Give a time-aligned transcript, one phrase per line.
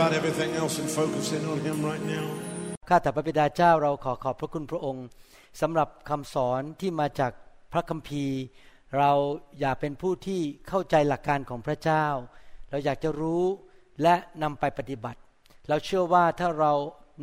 [0.00, 2.26] about everything else and focus in on Him right now.
[2.88, 5.06] ข้าแต่พระบิดาเจ้าเราขอขอบพระคุณพระองค์
[5.60, 7.32] สำหรับคำสอนที่มาจาก
[7.72, 8.36] พระคัมภีร์
[8.98, 9.10] เรา
[9.60, 12.06] อยากเป็นผู้ที่เข้าใจหลักการของพระเจ้า
[12.70, 13.44] เราอยากจะรู้
[14.02, 15.20] และนำไปปฏิบัติ
[15.68, 16.72] เราเชื่อว่าถ้าเรา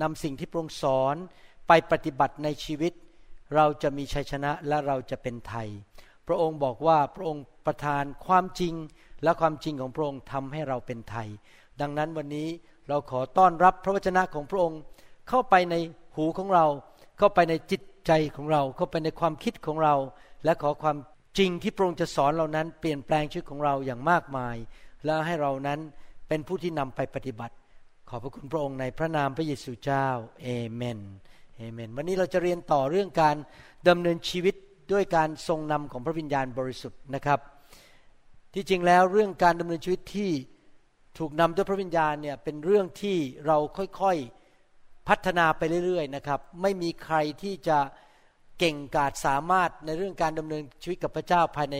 [0.01, 1.15] นำสิ่งที่พระองค์สอน
[1.67, 2.93] ไปปฏิบัติในชีวิต
[3.55, 5.69] เราจะมีชัยชนะและเราจะเป็นไทย
[6.27, 8.73] พระองค์บอกว่าพระองค์ประทานความจริง
[9.23, 11.27] และความจริงของพระองค์ทำให้เราเป็นไทย
[11.81, 12.47] ดังนั้นวันนี้
[12.87, 14.79] เราขอต้อนรับพระวจนะของพระองค์
[15.29, 15.75] เข้าไปใน
[16.15, 16.65] หูของเรา
[17.17, 19.95] เข้าไปในจิตใจของเรา เข้าไปในความคิดของเรา
[20.43, 20.97] และขอความ
[21.37, 24.55] จริงที่พระองค์จะสอนเรานั้นเปลี่ยนแปลงชีวิตของเราอย่างมากมาย
[25.05, 25.79] และให้เรานั้น
[26.27, 27.55] เป็นผู้ที่นำไปปฏิบัติ
[28.09, 30.07] ขอบพระคุณพระองค์ในพระนามพระเยซูเจ้า
[30.43, 30.99] เอเมน
[31.57, 33.35] เอเมน วันนี้เราจะเรียนต่อเรื่องการ
[33.87, 34.55] ดำเนินชีวิต
[34.91, 37.39] ด้วยการทรงนำของพระวิญญาณบริสุทธิ์นะครับ
[38.53, 40.31] ที่จริงแล้วเรื่องการดำเนินชีวิตที่
[41.17, 43.17] ถูกนำด้วยพระวิญญาณเนี่ยเป็นเรื่องที่
[43.47, 47.77] เราค่อยๆพัฒนาไปเรื่อยๆนะครับ ไม่มีใครที่จะ
[48.59, 51.77] เก่งกาจสามารถในเรื่องการดำเนินชีวิตกับพระเจ้าภายใน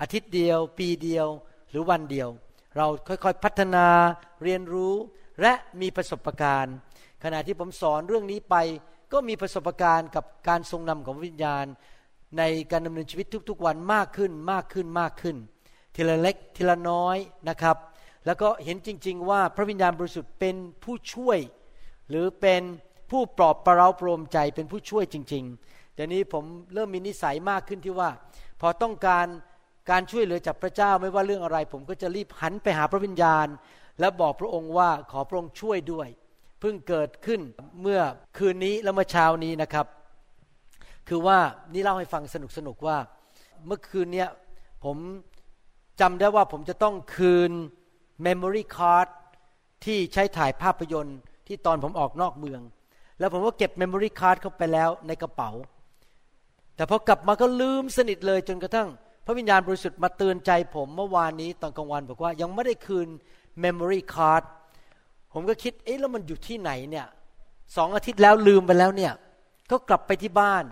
[0.00, 1.26] อาทิตย์เดียว ปีเดียว
[1.70, 2.28] หรือวันเดียว
[2.76, 3.86] เราค่อยๆพัฒนา
[4.42, 4.94] เรียนรู้
[5.40, 6.74] และมีประสบการณ์
[7.24, 8.56] ขณะที่ผมสอนเรื่องนี้ไป
[9.12, 11.66] ก็มีประสบการณ์กับการทรงนำของวิญญาณ
[12.38, 15.36] ในการดำเนินชีวิตทุกๆวันมากขึ้นมากขึ้นมากขึ้น
[15.94, 17.16] ทีละเล็กทีละน้อย
[17.48, 17.76] นะครับ
[18.26, 21.38] แล้วก็เห็นจริง ๆ ว่าพระวิญญาณบริสุทธิ์เป็นผู้ช่วย
[22.08, 22.62] หรือเป็น
[23.10, 28.10] ผู้ปลอบประเราโปรมใจเป็นผู้ช่วยจริงๆเดี๋ยวนี้ผมเริ่มมีนิสัยมากขึ้นที่ว่า
[28.60, 29.26] พอต้องการ
[29.90, 33.46] การช่วยเหลือจากพระเจ้าไม่ว่าเรื่องอะไร ผมก็จะรีบหันไปหาพระวิญญาณ
[34.00, 36.08] และบอกพระองค์ว่าขอพระองค์ช่วยด้วย
[36.60, 37.40] เพิ่งเกิดขึ้น
[37.82, 38.00] เมื่อ
[38.38, 39.86] คืนนี้และเมื่อเช้านี้นะครับ
[41.08, 41.38] คือว่า
[41.72, 42.98] นี่เล่าให้ฟังสนุกสนุกว่า
[43.66, 44.28] เมื่อคืนเนี้ย
[44.84, 44.96] ผม
[46.00, 47.52] จำได้ว่าผมจะต้องคืน
[48.26, 49.08] memory card
[49.84, 52.60] ที่ใช้ถ่ายภาพยนตร์ที่ตอนผมออกนอกเมือง
[53.18, 55.50] แล้วผมก็เก็บ memory card เข้าไปแล้วในกระเป๋า
[56.76, 58.88] แต่พอกลับมาก็ลืมสนิทเลยจนกระทั่ง
[59.26, 63.08] พระวิญญาณบริสุทธิ์มาเตือนใจผมเมื่อวานนี้ตอนกลางวันบอกว่ายังไม่ได้คืน
[63.64, 64.42] memory card
[65.32, 67.06] ผมก็คิดเอ๊ะแล้วมันอยู่ที่ไหนเนี่ย
[67.76, 69.12] สองอาทิตย์แล้วลืมไปแล้วเนี่ย
[69.70, 70.64] ก็กลับไปที่บ้าน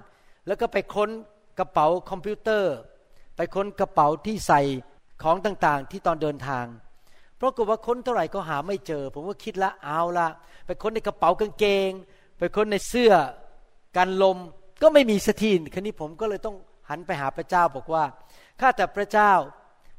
[0.46, 1.10] แล้วก็ไปค้น
[1.58, 2.74] กระเป๋าคอมพิวเตอร์
[3.36, 4.60] ไปค้นกระเป๋าที่ใส่
[5.22, 6.64] ของต่างๆ ที่ตอนเดินทาง
[7.42, 10.28] เพราะกว่าค้นเท่าไหร่ก็หาไม่เจอ ผมก็คิดละเอาละ
[10.66, 11.90] ไปค้นในกระเป๋ากางเกง
[12.38, 13.12] ไปค้นในเสื้อ
[13.96, 14.38] กันลม
[14.82, 16.56] ก็ไม่มีสักทีคันนี้ผมก็เลยต้อง
[16.90, 18.04] หันไปหาพระเจ้าบอกว่า
[18.60, 19.32] ข้าแต่พระเจ้า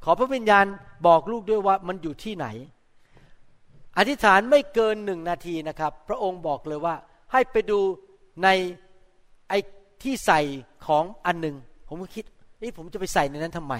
[0.04, 0.66] ขอพระวิญญาณ
[1.08, 2.48] บอกลูกด้วยว่ามันอยู่ที่ไหน
[3.98, 6.96] อธิษฐานไม่เกินหนึ่งนาทีนะครับ พระองค์บอกเลยว่า
[7.31, 7.80] ให้ไปดู
[8.44, 8.48] ใน
[9.50, 9.58] ไอ้
[10.04, 10.42] ที่ใส่
[10.88, 11.56] ของอันหนึ่ง
[11.88, 12.25] ผมก็คิด
[12.62, 13.75] นี่ผมจะไปใส่ในนั้นทำไม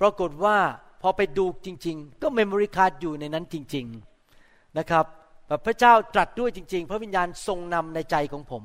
[0.00, 0.56] ปรากฏว่า
[1.02, 3.86] พอไปดูจริง ๆ ก็ memory card อยู่ในนั้นจริง
[4.32, 5.04] ๆนะครับ
[5.46, 8.62] แบบพระเจ้าตรัสด้วยจริง ๆ พระวิญญาณทรงนำในใจของผม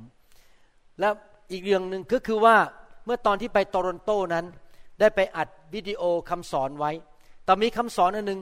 [0.99, 1.09] และ
[1.51, 2.55] อีกเรื่องหนึ่งก็คือว่า
[3.05, 4.45] เมื่อตอนที่ไปโตรอนโตนั้น
[4.99, 6.91] ได้ไปอัดวิดีโอคำสอนไว้
[7.45, 8.41] แต่มีคำสอนอันหนึ่ง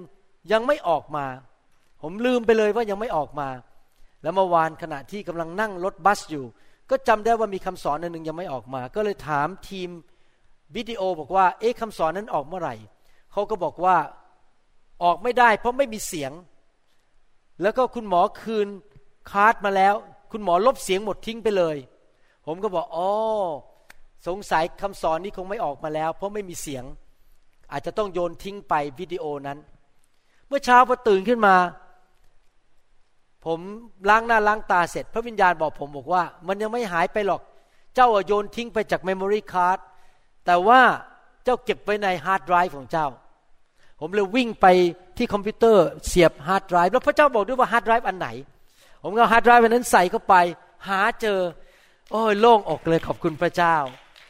[0.52, 1.26] ยังไม่ออกมา
[2.02, 3.50] ผมลืมไปเลยว่ายังไม่ออกมา
[4.22, 6.46] แล้วเมื่อวานขณะที่กำลังนั่งรถบัสอยู่
[6.90, 9.90] ก็จำได้ว่ามีคำสอนอันหนึ่งยังไม่ออกมา ก็เลยถามทีม
[10.76, 12.76] วิดีโอบอกว่า เอ๊ะคำสอนนั้นออกเมื่อไหร่
[13.32, 13.98] เขาก็บอกว่า
[15.04, 16.32] ออกไม่ได้ เพราะไม่มีเสียง
[17.62, 18.68] แล้วก็คุณหมอคืน
[19.32, 19.94] card มาแล้ว
[20.32, 21.78] คุณหมอลบเสียงหมดทิ้งไปเลย
[22.46, 23.10] ผมก็บอกอ๋อ
[24.28, 26.84] สงสัยคำสอนนี้คงไม่ออกมาแล้ว เพราะไม่มีเสียง
[27.72, 29.58] อาจจะต้องโยนทิ้งไปวิดีโอนั้น
[30.48, 31.56] เมื่อเช้าพอตื่นขึ้นมา
[33.46, 33.60] ผม
[34.10, 37.42] ล้างหน้าล้างตาเสร็จ พระวิญญาณบอกผมบอกว่า มันยังไม่หายไปหรอก
[37.96, 39.80] เจ้าโยนทิ้งไปจาก memory card
[40.46, 40.82] แต่ว่า
[41.44, 43.08] เจ้าเก็บไว้ในฮาร์ดไดรฟ์ของเจ้า
[44.00, 44.66] ผมเลยวิ่งไป
[45.18, 48.30] ที่คอมพิวเตอร์เสียบฮาร์ดไดรฟ์แล้วพระเจ้าบอกด้วยว่าฮาร์ดไดรฟ์อันไหน
[49.04, 50.36] ผมก็ฮาร์ดไดรฟ์อันนั้นใส่เข้าไป
[50.88, 51.40] หาเจอ
[52.12, 53.76] โอ้ยโล่งอกเลยขอบคุณพระเจ้า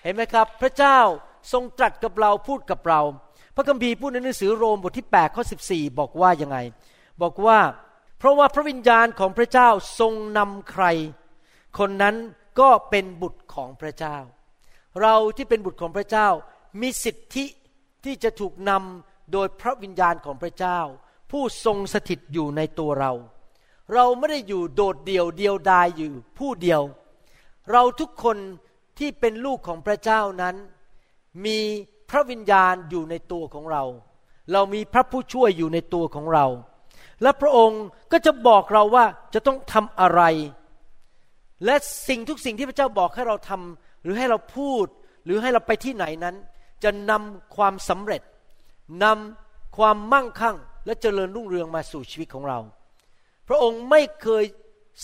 [0.04, 0.98] เห็นไหมครับ พระเจ้า
[1.54, 3.02] ทรงตรัสกับเราพูดกับเรา
[3.56, 6.58] พระคัมภีร์พูดในหนังสือโรมบทที่8ข้อ14 บอกว่ายังไง
[7.22, 7.60] บอกว่า
[8.20, 9.70] เพราะว่าพระวิญญาณของพระเจ้า
[10.00, 10.86] ทรงนำใคร
[11.80, 12.16] คนนั้น
[12.60, 14.18] ก็เป็นบุตรของพระเจ้า
[15.02, 16.28] เราที่เป็นบุตรของพระเจ้า
[16.82, 17.46] มีสิทธิ
[18.04, 20.80] ที่จะถูกนำโดยพระวิญญาณของพระเจ้า
[21.32, 23.12] ผู้ทรงสถิตอยู่ในตัวเรา
[23.94, 26.82] เราไม่ได้อยู่โดดเดี่ยวเดียวดายอยู่ผู้เดียว
[27.72, 28.38] เราทุกคน
[29.00, 30.56] ที่เป็นลูกของพระเจ้านั้น
[31.46, 31.58] มี
[32.10, 33.84] พระวิญญาณอยู่ในตัวของเรา
[34.54, 36.46] เรามีพระผู้ช่วยอยู่ในตัวของเรา
[37.22, 40.22] และพระองค์ก็จะบอกเราว่าจะต้องทำอะไร
[41.66, 41.76] และ
[42.08, 44.86] สิ่งทุกสิ่งที่พระเจ้าบอกให้เราทำหรือให้เราพูด
[45.26, 46.36] หรือให้เราไปที่ไหนนั้น
[46.84, 48.22] จะนำความสำเร็จ
[49.04, 52.60] นำความมั่งคั่ง และเจริญรุ่งเรืองมาสู่ชีวิตของเรา
[53.48, 54.44] พระองค์ไม่เคย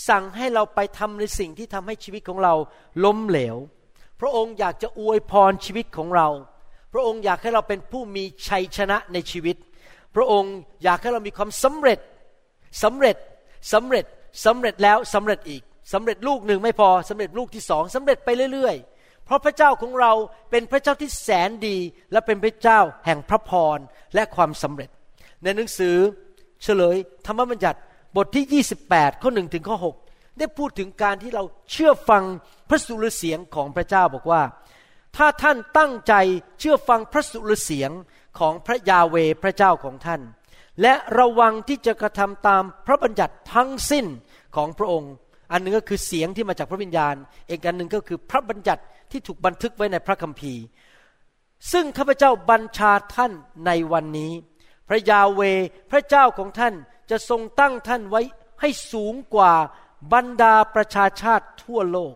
[0.10, 2.54] สั่งให้เราไปทำในสิ่งที่ทำให้ชีวิตของเรา
[3.06, 3.58] ล้มเหลว
[4.22, 6.28] พระองค์อยากจะอวยพรชีวิตของเรา
[6.94, 9.56] พระองค์อยากให้เราเป็นผู้มีชัยชนะในชีวิต
[10.16, 10.54] พระองค์
[10.84, 12.00] อยากให้เรามีความสำเร็จ
[12.84, 13.18] สำเร็จ
[13.74, 14.06] สำเร็จ
[14.46, 15.62] สำเร็จแล้วสำเร็จอีก
[15.94, 18.97] สำเร็จลูกหนึ่งไม่พอสำเร็จลูกที่สองสำเร็จไปเรื่อยๆ
[19.28, 20.14] เพราะพระเจ้าของเรา
[20.52, 21.78] เป็นพระเจ้าที่แสนดี
[22.12, 23.78] และเป็นพระเจ้าแห่งพระพร
[24.16, 24.90] และความสำเร็จ
[25.44, 25.96] ในหนังสือ
[26.64, 26.96] เฉลย
[27.26, 27.80] ธรรมบัญญัติ
[28.16, 29.78] บทที่ 28 ข้อหนึ่งถึงข้อ
[30.08, 32.24] 6 ได้พูดถึงการที่เราเชื่อฟัง
[32.70, 34.44] พระสุรเสียงของพระเจ้าบอกว่า
[35.18, 36.14] ถ้าท่านตั้งใจ
[36.60, 37.92] เชื่อฟังพระสุรเสียง
[38.40, 40.22] ของพระยาเวพระเจ้าของท่าน
[40.82, 44.06] และระวังที่จะกระทำตามพระบัญญัติทั้งสิ้น
[44.56, 45.12] ของพระองค์
[45.52, 47.16] อันหนึ่งก็คือเสียงที่มาจากพระวิญญาณ
[47.50, 50.62] อีกอันหนึ่งก็คือพระบัญญัติที่ถูกบันทึกไว้ในพระคัมภีร์
[51.72, 53.32] ซึ่งข้าพเจ้าบัญชาท่าน
[53.66, 54.32] ในวันนี้
[54.88, 55.42] พระยาเว
[55.92, 56.74] พระเจ้าของท่าน
[57.10, 58.22] จะทรงตั้งท่านไว้
[58.62, 59.54] ให้สูงกว่า
[60.14, 62.14] บรรดาประชาชาติทั่วโลก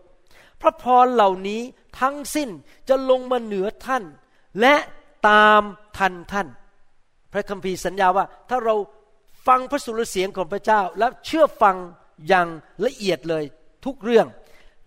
[0.60, 1.60] พระพรเหล่านี้
[2.00, 2.50] ทั้งสิ้น
[2.88, 4.04] จะลงมาเหนือท่าน
[4.60, 4.74] และ
[5.28, 5.62] ตาม
[5.98, 6.48] ทันท่าน
[7.32, 8.74] พระคัมภีร์สัญญาว่าถ้าเรา
[9.46, 11.76] ฟังพระสุรเสียงของพระเจ้าและเชื่อฟัง
[12.28, 12.46] อย่าง
[12.84, 13.44] ละเอียดเลย
[13.84, 14.26] ทุกเรื่อง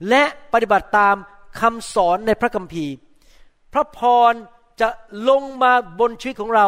[0.10, 0.24] และ
[0.54, 1.16] ปฏิบัติตาม
[1.62, 2.94] คำสอนในพระคัมภีร์
[3.74, 4.00] พระพ
[4.32, 4.34] ร
[4.82, 4.90] จะ
[5.30, 6.68] ลงมาบนชีวิตของเรา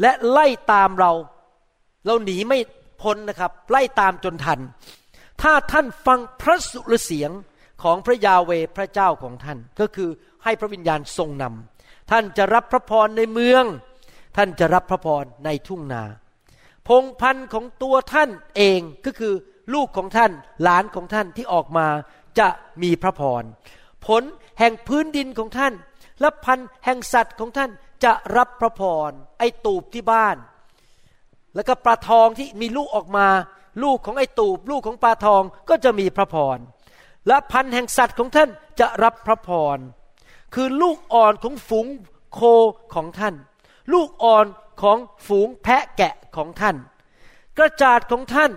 [0.00, 1.12] และไล่ตามเรา
[2.06, 2.58] เราหนีไม่
[3.02, 4.60] พ้นนะครับ ไล่ตามจนทัน
[5.42, 7.30] ถ้าท่านฟังพระสุรเสียง
[7.82, 10.10] ของพระยาเวพระเจ้าของท่าน ก็คือ
[10.44, 13.64] ให้พระวิญญาณทรงนำท่านจะรับพระพรในเมือง
[14.36, 16.02] ท่านจะรับพระพรในทุ่งนา
[16.88, 19.34] พงพันธ์ของตัวท่านเองก็คือ
[19.74, 20.32] ลูกของท่าน
[20.62, 21.86] หลานของท่านที่ออกมา
[22.38, 22.48] จะ
[22.82, 23.42] มีพระพร
[24.06, 24.22] ผล
[24.58, 25.72] แห่งพื้นดินของท่าน
[26.20, 27.70] และพันแห่งสัตว์ของท่าน
[28.04, 30.36] จะรับพระพร ไอตูบที่บ้าน
[31.54, 33.28] แล้วก็ปลาทองที่มีลูกออกมา
[33.82, 36.58] ลูกของไอ้ตูบ ลูกของปลาทองก็จะมีพระพร
[37.28, 39.78] และพันแห่งสัตว์ของท่านจะรับพระพร
[40.54, 41.86] คือลูกอ่อนของฝูง
[42.34, 42.40] โค
[42.94, 43.34] ของท่าน
[43.92, 44.46] ลูกอ่อน
[44.82, 46.76] ของฝูงแพะแกะของท่าน
[47.58, 48.50] กระจาดของท่าน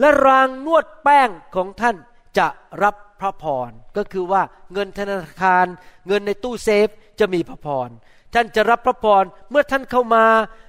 [0.00, 1.96] และรางนวดแป้งของท่าน
[2.38, 2.46] จะ
[2.82, 4.42] รับพระพรก็คือว่า
[4.72, 5.66] เงินธนาคาร
[6.06, 6.88] เงินในตู้เซฟ
[7.20, 7.88] จะมีพระพร
[8.34, 10.26] ท่านจะรับพระพรเมื่อท่านเข้ามา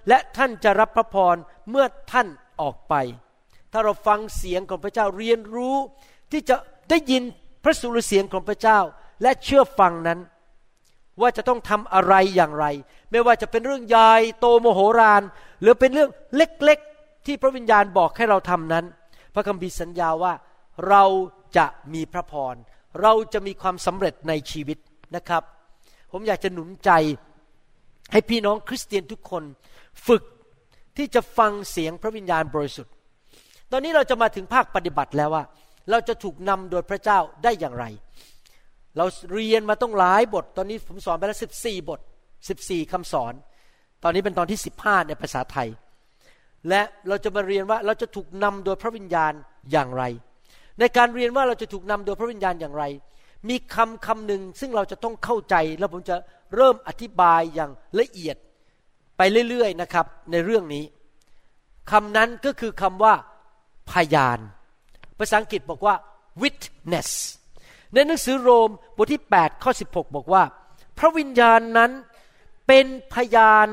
[0.08, 1.36] และท่านจะรับพระพร
[1.70, 2.27] เมื่อท่าน
[2.62, 2.94] ออกไป
[3.72, 5.75] ถ้าเราฟังเสียงของพระเจ้าเรียนรู้
[6.32, 6.56] ที่จะ
[6.89, 7.24] ได้ยิน
[7.63, 8.79] พระสุรเสียงของพระเจ้า
[9.22, 10.20] และเชื่อฟังนั้น
[11.22, 12.65] ว่าจะต้องทำอะไรอย่างไร
[13.12, 15.24] ไม่ว่าจะเป็นเรื่องใหญ่โตโมโหราน
[15.62, 18.86] หรือเป็นเรื่องเล็กๆ ที่พระวิญญาณบอกให้เราทำนั้น
[19.34, 20.34] พระคัมภีร์สัญญาว่า
[20.90, 21.04] เรา
[21.58, 22.56] จะมีพระพร
[23.02, 24.78] เราจะมีความสำเร็จในชีวิต
[25.16, 25.44] นะครับ
[26.12, 26.92] ผมอยากจะหนุนใจ
[28.12, 29.44] ให้พี่น้องคริสเตียนทุกคน
[30.08, 30.24] ฝึก
[30.98, 32.94] ที่จะฟังเสียงพระวิญญาณบริสุทธิ์
[33.72, 35.44] ตอนนี้เราจะมาถึงภาคปฏิบัติแล้วว่า
[35.90, 37.86] เราจะถูกนำโดยพระเจ้าได้อย่างไร
[38.98, 42.00] เราเรียนมาต้องหลายบท ตอนนี้ผมสอนไปแล้วสิบสี่บท
[42.50, 43.34] สิบสี่คำสอน
[44.04, 45.70] ตอนนี้เป็นตอนที่สิบห้าในภาษาไทย
[46.70, 49.34] และเราจะมาเรียนว่าเราจะถูกนำโดยพระวิญญาณ
[49.72, 50.03] อย่างไร
[50.80, 52.84] ในการเรียนว่าเราจะถูกนำโดยพระวิญญาณอย่างไร
[53.50, 56.15] มีคำคำหนึ่งซึ่งเราจะต้องเข้าใจ แล้วผมจะ
[56.56, 58.38] เริ่มอธิบายอย่างละเอียด
[59.18, 60.84] ไปเรื่อยๆนะครับ ในเรื่องนี้
[61.91, 63.13] คำนั้นก็คือคำว่า
[63.91, 64.39] พยาน
[65.18, 65.96] ภาษาอังกฤษบอกว่า
[66.41, 67.10] witness
[67.94, 70.44] ในหนังสือโรมบทที่ 8 ข้อ 16 บอกว่า
[70.98, 71.91] พระวิญญาณนั้น
[72.68, 73.68] เป็นพยาน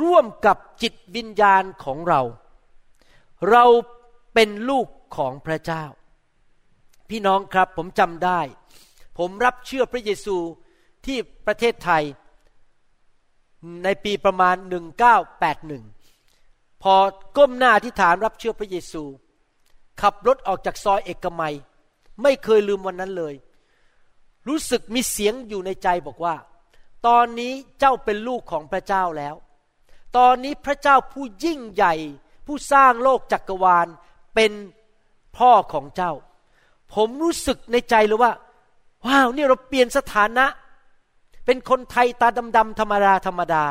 [0.00, 2.20] ร่วมกับจิตวิญญาณของเรา
[3.50, 3.64] เรา
[4.34, 5.84] เป็นลูกของพระเจ้า
[7.08, 8.40] พี่น้องครับผมจำได้
[9.18, 10.36] ผมรับเชื่อพระเยซู
[11.06, 12.04] ที่ประเทศไทย
[13.84, 14.56] ในปีประมาณ
[15.88, 16.94] 1981 พอ
[17.36, 19.02] ก้มหน้าที่ฐานรับเชื่อพระเยซู
[20.00, 21.54] ขับรถออกจากซอยเอกมัย
[22.22, 23.34] ไม่เคยลืมวันนั้นเลย
[24.48, 26.34] รู้สึกมีเสียงอยู่ในใจบอกว่า
[27.06, 29.34] ตอนนี้เจ้าเป็นลูกของพระเจ้าแล้ว
[30.16, 31.94] ตอนนี้พระเจ้าผู้ยิ่งใหญ่
[32.46, 33.86] ผู้สร้างโลกจักรวาล
[34.34, 34.52] เป็น
[35.36, 36.12] พ่อของเจ้า
[36.94, 38.32] ผมรู้สึกในใจเลยว่า
[39.06, 40.46] ว้าวนี่เราเปลี่ยนสถานะ
[41.46, 43.64] เป็นคนไทยตาดำๆธรรมดาธรรมดา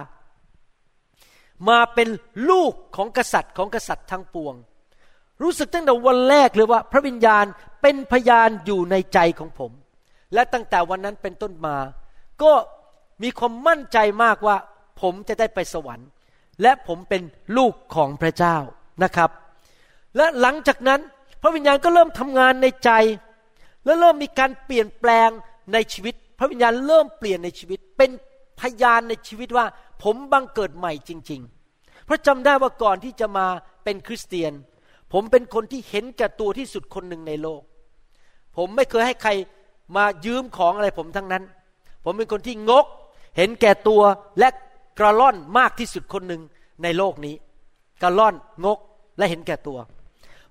[1.70, 2.08] มาเป็น
[2.50, 4.56] ลูกของกษัตริย์ของกษัตริย์ทั้งปวง
[5.42, 7.46] รู้สึกตั้งแต่วันแรกเลยว่า พระวิญญาณ
[7.82, 9.72] เป็นพยานอยู่ในใจของผม
[10.34, 11.78] และตั้งแต่วันนั้นเป็นต้นมา
[12.42, 12.52] ก็
[13.24, 14.58] มีความมั่นใจมากว่า
[15.02, 16.08] ผมจะได้ไปสวรรค์
[16.62, 17.22] และผมเป็น
[17.58, 18.58] ลูกของพระเจ้า
[19.04, 19.30] นะครับ
[20.18, 21.02] และหลังจากนั้น
[21.42, 22.92] พระวิญญาณก็เริ่มทำงานในใจ
[23.86, 25.30] และเริ่มมีการเปลี่ยนแปลง
[25.74, 28.12] ในชีวิต พระวิญญาณเริ่มเปลี่ยนในชีวิต เป็น
[28.60, 29.66] พยานในชีวิตว่า
[30.04, 31.42] ผมบังเกิดใหม่จริง
[31.74, 33.48] ๆ เพราะจำได้ว่าก่อนที่จะมา
[33.84, 34.54] เป็นคริสเตียน
[35.14, 37.62] ผมเป็นคนที่เห็นแก่ตัวที่สุดคนหนึ่งในโลก
[38.58, 39.32] ผมไม่เคยให้ใคร
[39.96, 41.44] มายืมของอะไรผมทั้งนั้น
[42.04, 42.86] ผมเป็นคนที่งก
[43.38, 44.02] เห็นแก่ตัว
[44.40, 44.48] และ
[45.00, 46.42] กระล่อนมากที่สุดคนหนึ่ง
[46.84, 47.36] ในโลกนี้
[48.02, 48.36] กระล่อน
[48.66, 48.80] งก
[49.18, 49.80] และเห็นแก่ตัว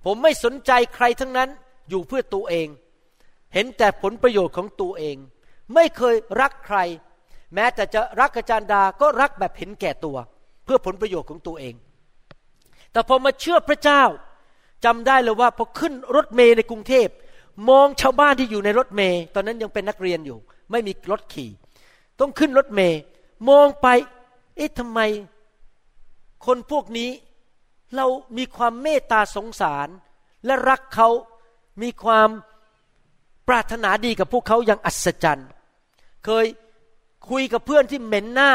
[0.04, 1.48] ผมไม่สนใจใครทั้งนั้น
[1.88, 2.68] อยู่เพื่อตัวเอง
[3.54, 5.16] เห็นแต่ผลประโยชน์ของตัวเอง
[5.74, 6.78] ไม่เคยรักใคร
[7.54, 10.16] แม้แต่จะรักอาจารย์ดาก็รักแบบเห็นแก่ตัว
[10.64, 11.74] เพื่อผลประโยชน์ของตัวเอง
[12.92, 14.02] แต่พอมาเชื่อพระเจ้า
[14.84, 17.08] จำได้เลยว่าพอขึ้นรถเมย์ในกรุงเทพ
[17.68, 20.38] มองชาวบ้านที่อยู่ในรถเมย์ตอนนั้นยังเป็นนักเรียนอยู่
[20.70, 21.50] ไม่มีรถขี่
[22.20, 22.98] ต้องขึ้นรถเมย์
[23.48, 23.88] มองไป
[24.56, 25.00] เอ๊ะทำไม
[26.46, 27.10] คนพวกนี้
[27.96, 28.06] เรา
[28.36, 29.88] มีความเมตตาสงสาร
[30.46, 31.08] และรักเขา
[31.82, 32.28] มีความ
[33.48, 35.48] ปรารถนาดีกับพวกเขาอย่างอัศจรรย์
[36.24, 36.46] เคย
[37.30, 38.52] คุยกับเพื่อนที่เหม็นหน้า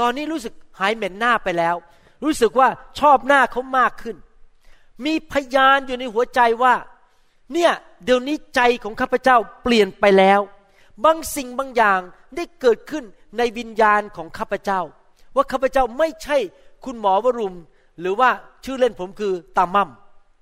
[0.00, 1.76] ตอนนี้รู้สึกหายเหม็นหน้าไปแล้ว
[2.24, 2.68] รู้สึกว่า
[2.98, 4.16] ชอบหน้าเขามากขึ้น
[5.04, 6.74] มีพยานอยู่ในหัวใจว่า
[7.52, 7.72] เนี่ย
[8.04, 10.40] เดี๋ยวนี้ใจของข้าพเจ้าเปลี่ยนไปแล้ว
[11.04, 12.00] บางสิ่งบางอย่าง
[12.36, 13.04] ได้เกิดขึ้น
[13.38, 14.80] ในวิญญาณของข้าพเจ้า
[15.34, 16.36] ว่าข้าพเจ้าไม่ใช่
[16.84, 17.54] คุณหมอวรุม
[18.00, 18.28] หรือว่า
[18.64, 19.90] ชื่อเล่นผมคือตามั่ม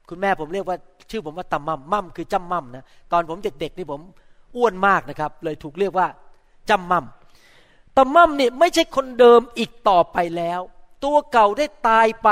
[0.09, 0.77] คุณแม่ผมเรียกว่า
[1.11, 4.01] ชื่อผมว่าตามั่มมั่มคือจำมั่มนะตอนผมเด็กๆนี่ผม
[4.57, 6.07] อ้วนมากนะครับ เลยถูกเรียกว่า
[6.71, 7.05] จำมั่ม
[7.97, 10.61] ตามั่มนี่ไม่ใช่คนเดิมอีกต่อไปแล้ว
[11.05, 12.29] ตัวเก่าได้ตายไป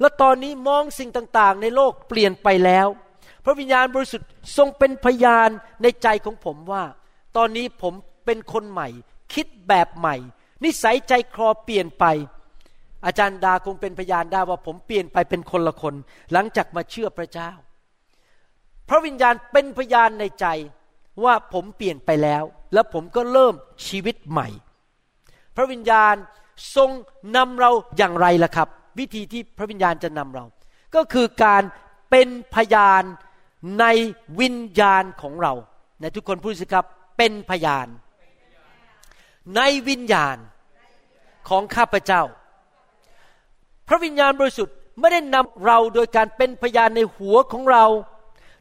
[0.00, 2.86] แล้วตอนนี้มองสิ่งต่างๆ ในโลกเปลี่ยนไปแล้ว
[3.44, 5.48] พระวิญญาณบริสุทธิ์ทรงเป็นพยาน
[5.82, 6.84] ในใจของผมว่า
[7.36, 7.94] ตอนนี้ผม
[8.24, 8.88] เป็นคนใหม่
[9.34, 10.16] คิดแบบใหม่
[10.64, 12.04] นิสัยใจคอเปลี่ยนไป
[13.06, 15.94] อาจารย์ดาคงเป็นพยานได้ว่าผมเปลี่ยนไปเป็นคนละคน
[16.32, 17.50] หลังจากมาเชื่อพระเจ้า
[18.88, 20.46] พระวิญญาณเป็นพยานในใจ
[21.24, 23.54] ว่าผมเปลี่ยนไปแล้ว แล้วผมก็เริ่ม
[23.86, 24.48] ชีวิตใหม่
[25.56, 26.14] พระวิญญาณ
[26.76, 26.90] ทรง
[27.36, 30.44] นำเราอย่างไรล่ะครับ วิธีที่พระวิญญาณจะนำเรา
[30.94, 31.62] ก็คือการ
[32.10, 33.02] เป็นพยาน
[33.80, 33.84] ใน
[34.40, 35.52] วิญญาณของเรา
[36.00, 36.86] ในทุกคนพูดสิครับ
[37.18, 37.86] เป็นพยาน
[39.56, 40.36] ในวิญญาณ
[41.48, 42.22] ของข้าพเจ้า
[43.88, 47.84] พระวิญญาณบริสุทธิ์ไม่ได้นำเราโดยการเป็นพยานในหัวของเรา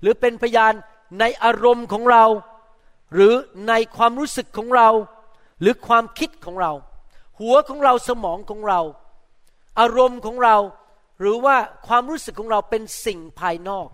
[0.02, 0.74] หรือเป็นพยาน
[1.20, 2.26] ในอารมณ์ของเรา
[3.14, 3.34] หรือ
[3.68, 4.90] ในความรู้สึกของเรา
[5.62, 6.72] หรือความคิดของเรา
[7.40, 8.82] หัวของเราสมองของเรา
[9.80, 10.58] อารมณ์ของเรา
[11.20, 11.56] หรือว่า
[11.88, 13.88] ความรู้สึกของเราเป็นสิ่งภายนอก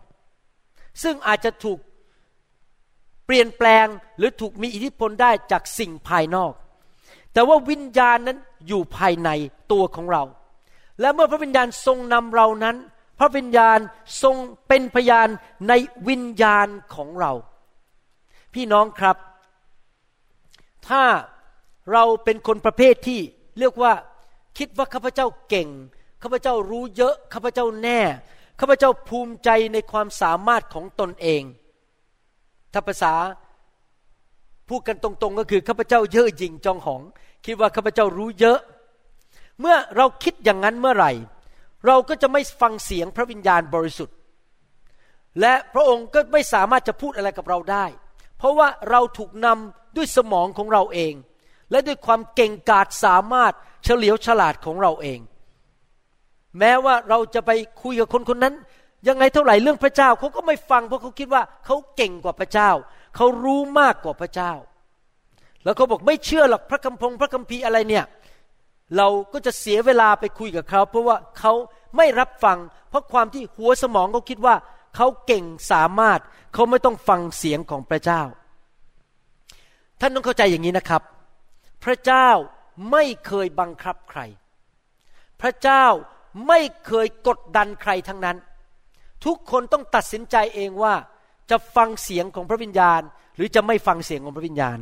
[1.04, 1.80] ซึ่งอาจจะถูก
[3.26, 3.86] เปลี่ยนแปลง
[4.18, 6.54] หรือถูกมีอิทธิพลได้จากสิ่งภายนอก
[7.38, 9.30] แต่ว่าวิญญาณนั้นอยู่ภายใน
[9.72, 10.24] ตัวของเรา
[11.00, 12.76] และเมื่อพระวิญญาณทรงนำเรานั้น
[13.20, 13.80] พระวิญญาณ
[14.24, 14.36] ทรง
[14.68, 15.28] เป็นพยาน
[15.70, 15.74] ใน
[16.08, 17.32] วิญญาณของเรา
[18.54, 19.18] พี่น้องครับ
[20.88, 21.04] ถ้า
[21.92, 23.20] เราเป็นคนประเภทที่
[23.60, 23.94] เรียกว่า
[24.58, 25.70] คิดว่าข้าพเจ้าเก่ง
[26.24, 28.00] ข้าพเจ้ารู้เยอะข้าพเจ้าแน่
[28.60, 31.44] ข้าพเจ้าภูมิใจในความสามารถของตนเอง
[32.74, 33.14] ถ้าภาษา
[34.70, 37.02] พูดกันตรงๆก็คือข้าพเจ้าเย่อหยิ่งจองหอง
[37.46, 38.60] คิดว่าข้าพเจ้ารู้เยอะ
[39.60, 41.12] เมื่อเราคิดอย่างนั้นเมื่อไหร่
[41.86, 44.16] เราก็จะไม่ฟังเสียงพระวิญญาณบริสุทธิ์
[45.42, 47.86] และพระองค์ก็ไม่สามารถจะพูดอะไรกับเราได้
[48.38, 51.14] เพราะว่าเราถูกนำด้วยสมองของเราเอง
[51.72, 53.54] และด้วยความเก่งกาจสามารถ
[53.84, 55.20] เฉลียวฉลาดของเราเอง
[56.60, 57.52] แม้ว่าเราจะไป
[57.82, 58.56] คุยกับคนคนนั้น
[59.08, 62.70] ยังไงเท่าไหร่เรื่องพระเจ้าเขาก็ไม่ฟังเพราะเขาคิดว่าเขาเก่งกว่าพระเจ้า
[63.16, 64.54] เขารู้มากกว่าพระเจ้า
[65.68, 68.06] แล้วเขาบอกไม่เชื่อหรอกพระคัมภงพระคัมภีร์อะไรเนี่ย
[68.98, 71.54] เราก็จะเสียเวลาไปคุยกับเขา เพราะว่าเขา
[71.98, 72.58] ไม่รับฟัง
[72.90, 74.56] เพราะความที่หัวสมองเขาคิดว่า
[74.96, 76.20] เขาเก่งสามารถ
[76.54, 78.22] เขาไม่ต้องฟังเสียงของพระเจ้า
[80.00, 81.02] ท่านต้องเข้าใจอย่างนี้นะครับ
[81.84, 82.30] พระเจ้า
[82.92, 84.20] ไม่เคยบังคับใคร
[85.42, 85.86] พระเจ้า
[86.48, 88.38] ไม่เคยกดดันใครทั้งนั้น
[89.26, 90.94] ทุกคนต้องตัดสินใจเองว่า
[91.50, 93.02] จะฟังเสียงของพระวิญญาณ
[93.36, 94.80] หรือจะไม่ฟังเสียงของพระวิญญาณ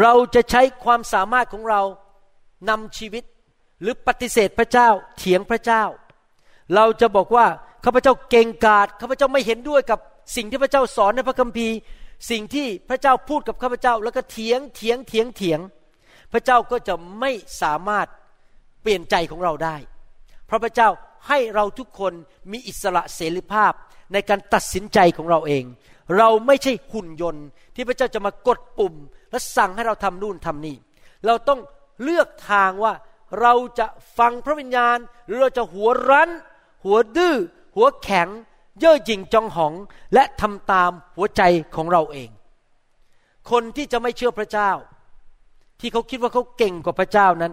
[0.00, 1.82] เราจะใช้ความสามารถของเรา
[2.68, 3.24] นำชีวิต
[3.80, 4.88] หรือปฏิเสธพระเจ้า
[5.18, 5.82] เถียงพระเจ้า
[6.74, 7.46] เราจะบอกว่า
[7.84, 9.98] ข้าพเจ้าเก่งกาจข้าพเจ้าไม่เห็นด้วยกับ
[10.36, 11.74] สิ่งที่พระเจ้าสอนในพระคัมภีร์
[12.30, 15.60] สิ่งที่พระเจ้าพูดกับข้าพเจ้า แล้วก็เถียงเถียงเถียงเถียง
[16.32, 17.30] พระเจ้าก็จะไม่
[17.62, 18.06] สามารถ
[18.82, 19.76] เปลี่ยนใจของเราได้
[20.46, 20.88] เพราะพระเจ้า
[21.28, 22.12] ให้เราทุกคน
[22.52, 23.72] มีอิสระเสรีภาพ
[24.12, 25.64] ในการตัดสินใจของเราเอง
[26.18, 28.94] เราไม่ใช่หุ่นยนต์ที่พระเจ้าจะมากดปุ่ม
[29.36, 30.76] และสั่งให้เราทำนู่นทำนี่
[31.26, 31.60] เราต้อง
[32.02, 32.92] เลือกทางว่า
[33.40, 33.86] เราจะ
[34.18, 36.30] ฟังพระวิญญาณ หรือเราจะหัวรั้น
[36.84, 37.34] หัวดื้อ
[37.76, 38.28] หัวแข็ง
[38.80, 39.74] เย่อหยิ่งจองหอง
[40.14, 41.42] และทำตามหัวใจ
[41.76, 42.30] ของเราเอง
[43.50, 44.70] คนที่จะไม่เชื่อพระเจ้า
[45.80, 47.52] ที่เขาคิดว่าเขาเก่งกว่าพระเจ้านั้น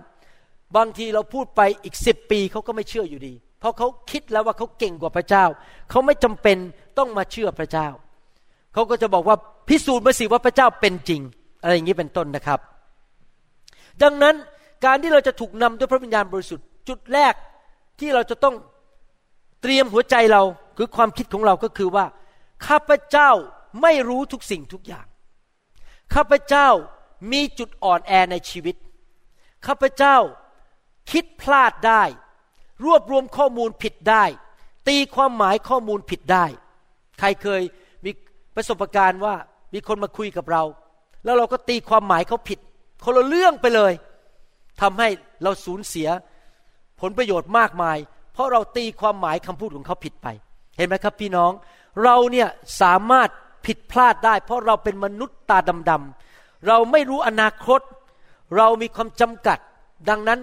[0.75, 5.45] บางทีเราพูดไปอีกสิบปีเขาก็ไม่เชื่ออยู่ดี เพราะเขาคิดแล้วว่าเขาเก่งกว่าพระเจ้า
[5.89, 6.57] เขาไม่จำเป็น
[6.97, 7.87] ต้องมาเชื่อพระเจ้า
[8.73, 9.37] เขาก็จะบอกว่า
[9.69, 11.21] พิสูจน์มาสิว่าพระเจ้าเป็นจริง
[11.63, 12.59] อะไรอย่างนี้เป็นต้นนะครับ
[14.03, 14.35] ดังนั้น
[14.85, 17.33] การที่เราจะถูกนำด้วยพระวิญญาณบริสุทธิ์จุดแรก
[17.99, 18.55] ที่เราจะต้อง
[19.61, 20.43] เตรียมหัวใจเรา
[20.77, 22.05] คือความคิดของเราก็คือว่า
[22.67, 23.29] ข้าพเจ้า
[23.81, 25.05] ไม่รู้ทุกสิ่งทุกอย่าง
[26.13, 26.67] ข้าพเจ้า
[27.31, 28.75] มีจุดอ่อนแอในชีวิต
[29.65, 30.17] ข้าพเจ้า
[31.11, 32.03] คิดพลาดได้
[32.85, 34.23] รวบรวมข้อมูลผิดได้
[34.87, 36.45] ตีความหมายข้อมูลผิดได้
[37.19, 37.61] ใครเคย
[38.05, 38.11] มี
[38.55, 39.35] ประสบการณ์ว่า
[39.73, 40.63] มีคนมาคุยกับเรา
[41.23, 42.59] แล้วเราก็ตีความหมายเขาผิด
[43.03, 43.93] คนละเรื่องไปเลย
[44.81, 45.07] ทำให้
[45.43, 46.07] เราสูญเสีย
[47.01, 47.97] ผลประโยชน์มากมาย
[48.33, 50.27] เพราะเราตีความหมายคำพูดของเขาผิดไป
[50.77, 51.51] เห็นไหมครับพี่น้อง
[52.03, 52.47] เราเนี่ย
[52.81, 53.29] สามารถ
[53.65, 55.57] ผิดพลาดได้ เพราะเราเป็นมนุษย์ตา
[55.89, 57.81] ดำๆเราไม่รู้อนาคต
[58.57, 59.59] เรามีความจำกัด
[60.09, 60.39] ดังนั้น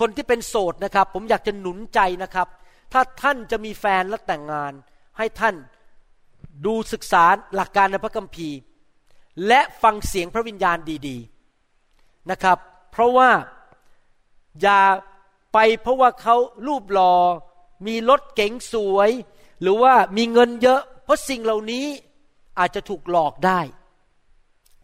[0.00, 2.48] คนที่เป็นโสดนะครับ ผมอยากจะหนุนใจนะครับ
[2.92, 4.72] ถ้าท่านจะมีแฟนและแต่งงาน
[5.18, 5.54] ให้ท่าน
[6.66, 8.56] ดูศึกษาหลักการในพระคัมภีร์
[9.48, 12.58] และฟังเสียงพระวิญญาณดีๆนะครับ
[12.92, 13.30] เพราะว่า
[14.62, 14.80] อย่า
[15.52, 17.14] ไปเพราะว่าเขารูปหลอ่อ
[17.86, 19.10] มีรถเก๋งสวย
[19.62, 21.86] หรือว่ามีเงินเยอะ เพราะสิ่งเหล่านี้
[22.58, 23.60] อาจจะถูกหลอกได้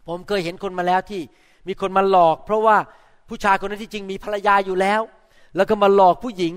[0.06, 1.22] ผมเคยเห็นคนมาแล้วที่
[1.68, 2.76] มีคนมาหลอก เพราะว่า
[3.28, 5.00] ผู้ชายคนนั้นที่จริงมีภรรยาอยู่แล้ว
[5.56, 6.54] แล้วก็มาหลอกผู้หญิง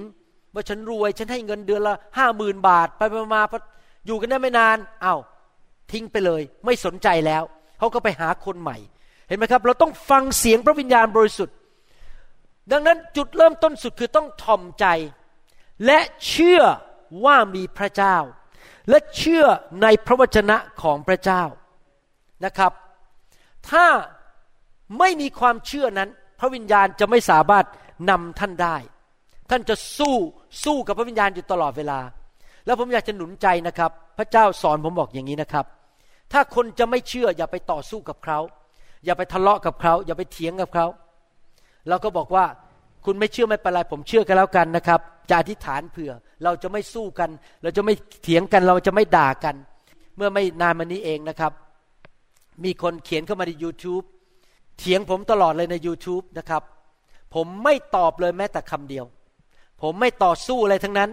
[0.54, 3.02] ว่าฉันรวย ฉันให้เงินเดือนละห้าหมื่นบาท ไป
[3.34, 3.42] มา
[4.06, 5.20] อยู่กันได้ไม่นานอา้าว
[5.92, 7.44] ทิ้งไปเลย ไม่สนใจแล้ว
[7.84, 8.78] เขาก็ไปหาคนใหม่
[9.28, 11.56] เห็นไหมครับ เราต้องฟังเสียงพระวิญญาณบริสุทธิ์
[12.72, 14.86] ดังนั้นจุดเริ่มต้นสุดคือต้องถ่อมใจ
[15.86, 16.62] และเชื่อ
[17.26, 18.18] ว่ามีพระเจ้า
[18.90, 19.46] และเชื่อ
[19.82, 21.44] ในพระวจนะของพระเจ้า
[22.46, 22.72] นะครับ
[23.70, 23.86] ถ้า
[25.00, 27.66] ไม่มีความเชื่อนั้น พระวิญญาณจะไม่สามารถ
[28.10, 28.76] นำท่านได้
[29.50, 30.16] ท่านจะสู้
[30.64, 32.00] สู้กับพระวิญญาณอยู่ตลอดเวลา
[32.66, 35.68] แล้วผมอยากจะหนุนใจนะครับ พระเจ้าสอนผมบอกอย่างนี้นะครับ
[36.34, 38.40] ถ้าคนจะไม่เชื่ออย่าไปต่อสู้กับเขา
[39.06, 40.86] อย่าไปทะเลาะกับเขาอย่าไปเถียงกับเขา
[41.90, 42.46] เราก็บอกว่า
[43.06, 46.12] คุณไม่เชื่อไม่เป็นไรผมเชื่อกันแล้วกันนะครับจะอธิษฐานเผื่อ
[46.44, 47.30] เราจะไม่สู้กัน
[47.64, 47.94] เราจะไม่
[48.24, 49.56] เถียงกัน เราจะไม่ด่ากัน
[50.18, 51.52] เมื่อไม่นานมานี้เองนะครับ
[52.64, 54.06] มีคนเขียนเข้ามาใน YouTube
[54.80, 56.64] เถียงผมตลอดเลยใน YouTube นะครับ
[57.34, 59.06] ผมไม่ตอบเลยแม้แต่คำเดียว
[59.82, 61.10] ผมไม่ต่อสู้อะไรทั้งนั้น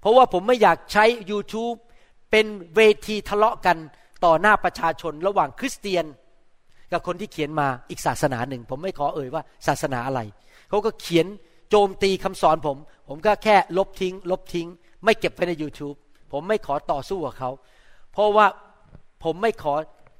[0.00, 1.76] เพราะว่าผมไม่อยากใช้ YouTube
[2.30, 2.46] เป็น
[2.76, 3.76] เวทีทะเลาะกัน
[4.24, 6.04] ต่อหน้าประชาชนระหว่างคริสเตียน
[6.92, 10.20] กับคนที่เขียนมาอีกศาสนาหนึ่ง ผมไม่ขอเอ่ยว่าศาสนาอะไร
[10.68, 11.26] เขาก็เขียน
[11.70, 12.76] โจมตีคำสอนผม
[13.08, 14.68] ผมก็แค่ลบทิ้ง ลบทิ้ง
[15.04, 15.96] ไม่เก็บไว้ใน YouTube
[16.32, 17.50] ผมไม่ขอต่อสู้กับเขา
[18.12, 18.46] เพราะว่า
[19.24, 19.74] ผมไม่ขอ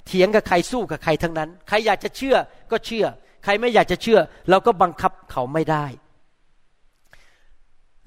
[0.06, 2.36] เถียงกับใครสู้กับใครทั้งนั้น ใครอยากจะเชื่อ
[2.70, 3.06] ก็เชื่อ
[3.44, 4.18] ใครไม่อยากจะเชื่อ
[4.50, 5.84] เราก็บังคับเขาไม่ได้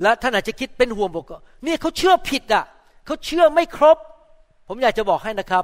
[0.02, 1.26] และท่านอาจจะคิดเป็นห่วงบอก
[1.64, 2.66] เนี่ยเขาเชื่อผิดอะ
[3.06, 3.98] เขาเชื่อไม่ครบ
[4.68, 5.64] ผมอยากจะบอกให้นะครับ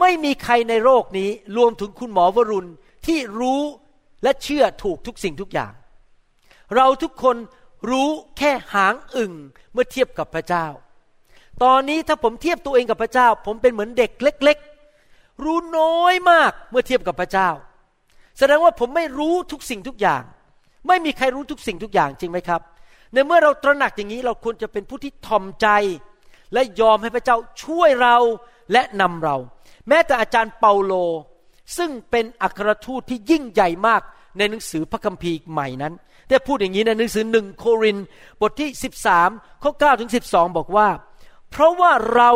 [0.00, 2.70] ไม่มีใครในโลกนี้รวมถึงคุณหมอวรุณ
[3.06, 3.62] ที่รู้
[4.22, 5.72] และเชื่อถูกทุกสิ่งทุกอย่าง
[6.74, 7.36] เราทุกคน
[7.90, 9.32] รู้แค่หางอึ่ง
[9.72, 10.66] เมื่อเทียบกับพระเจ้า
[11.62, 14.58] ตอนนี้ถ้าผมเทียบตัวเองกับพระเจ้า ผมเป็นเหมือนเด็กเล็ก
[15.00, 17.48] ๆ รู้น้อยมากเมื่อเทียบกับพระเจ้า
[18.38, 20.22] แสดงว่าผมไม่รู้ทุกสิ่งทุกอย่าง
[20.88, 22.60] ไม่มีใครรู้ทุกสิ่งทุกอย่างจริงไหมครับ
[23.12, 25.68] ในเมื่อเราตระหนักอย่างนี้เราควรจะเป็นผู้ที่ทอมใจ
[26.52, 28.16] และยอมให้พระเจ้าช่วยเรา
[28.72, 29.36] และนำเรา
[29.88, 30.92] แม้แต่อาจารย์เปาโล
[31.76, 34.02] ซึ่งเป็นอัครทูตที่ยิ่งใหญ่มาก
[34.38, 35.94] ในหนังสือพระคัมภีร์ใหม่นั้น
[36.28, 37.96] ได้พูดอย่างนี้ในหนังสือหนึ่งโคริน
[38.40, 38.68] บทที่
[39.16, 40.88] 13ข้อ9ถึง12 บอกว่า
[41.50, 42.30] เพราะว่าเรา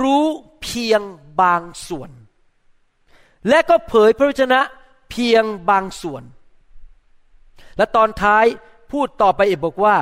[0.00, 0.24] รู้
[0.62, 1.00] เพียง
[1.42, 2.10] บางส่วน
[3.48, 4.60] และก็เผยพระวจนะ
[5.10, 6.22] เพียงบางส่วน
[7.76, 8.44] และตอนท้าย
[8.92, 9.96] พูดต่อไปอีกบอกว่า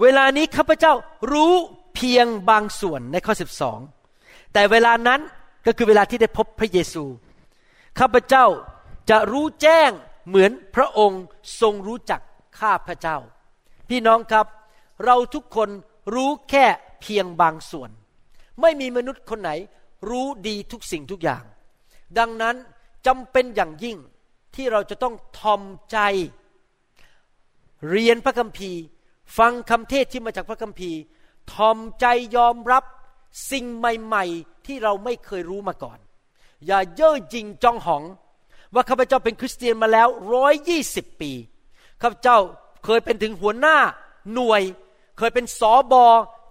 [0.00, 0.92] เวลานี้ข้าพเจ้า
[1.32, 1.52] รู้
[1.94, 3.34] เพียงบางส่วนในข้อ
[3.68, 3.97] 12
[4.52, 5.20] แต่เวลานั้น
[5.66, 7.04] ก็คือเวลาที่ได้พบพระเยซู
[7.98, 8.46] ข้าพเจ้า
[9.10, 9.90] จะรู้แจ้ง
[10.28, 11.22] เหมือนพระองค์
[11.60, 12.20] ทรงรู้จัก
[12.60, 13.16] ข้าพเจ้า
[13.88, 14.46] พี่น้องครับ
[15.04, 15.68] เราทุกคน
[16.14, 16.66] รู้แค่
[17.00, 17.90] เพียงบางส่วน
[18.60, 19.50] ไม่มีมนุษย์คนไหน
[20.10, 21.44] รู้ดีทุกสิ่งทุกอย่าง
[22.18, 22.56] ดังนั้น
[23.06, 23.96] จำเป็นอย่างยิ่ง
[24.54, 25.98] ที่เราจะต้องทอมใจ
[27.90, 28.80] เรียนพระคัมภีร์
[29.38, 30.98] ฟังคำเทศที่มาจากพระคัมภีร์
[31.52, 32.06] ทอมใจ
[32.36, 32.84] ยอมรับ
[33.50, 35.98] สิ่งใหม่ๆ ที่เราไม่เคยรู้มาก่อน
[36.66, 38.02] อย่าเย่อหยิ่งจองหอง
[38.74, 41.32] ว่าข้าพเจ้าเป็นคริสเตียนมาแล้วร้อยยี่สิบปี
[42.02, 42.38] ข้าพเจ้า
[42.84, 43.76] เคยเป็นถึงหัวหน้า
[44.34, 44.62] หน่วย
[45.18, 46.04] เคยเป็นสอบอ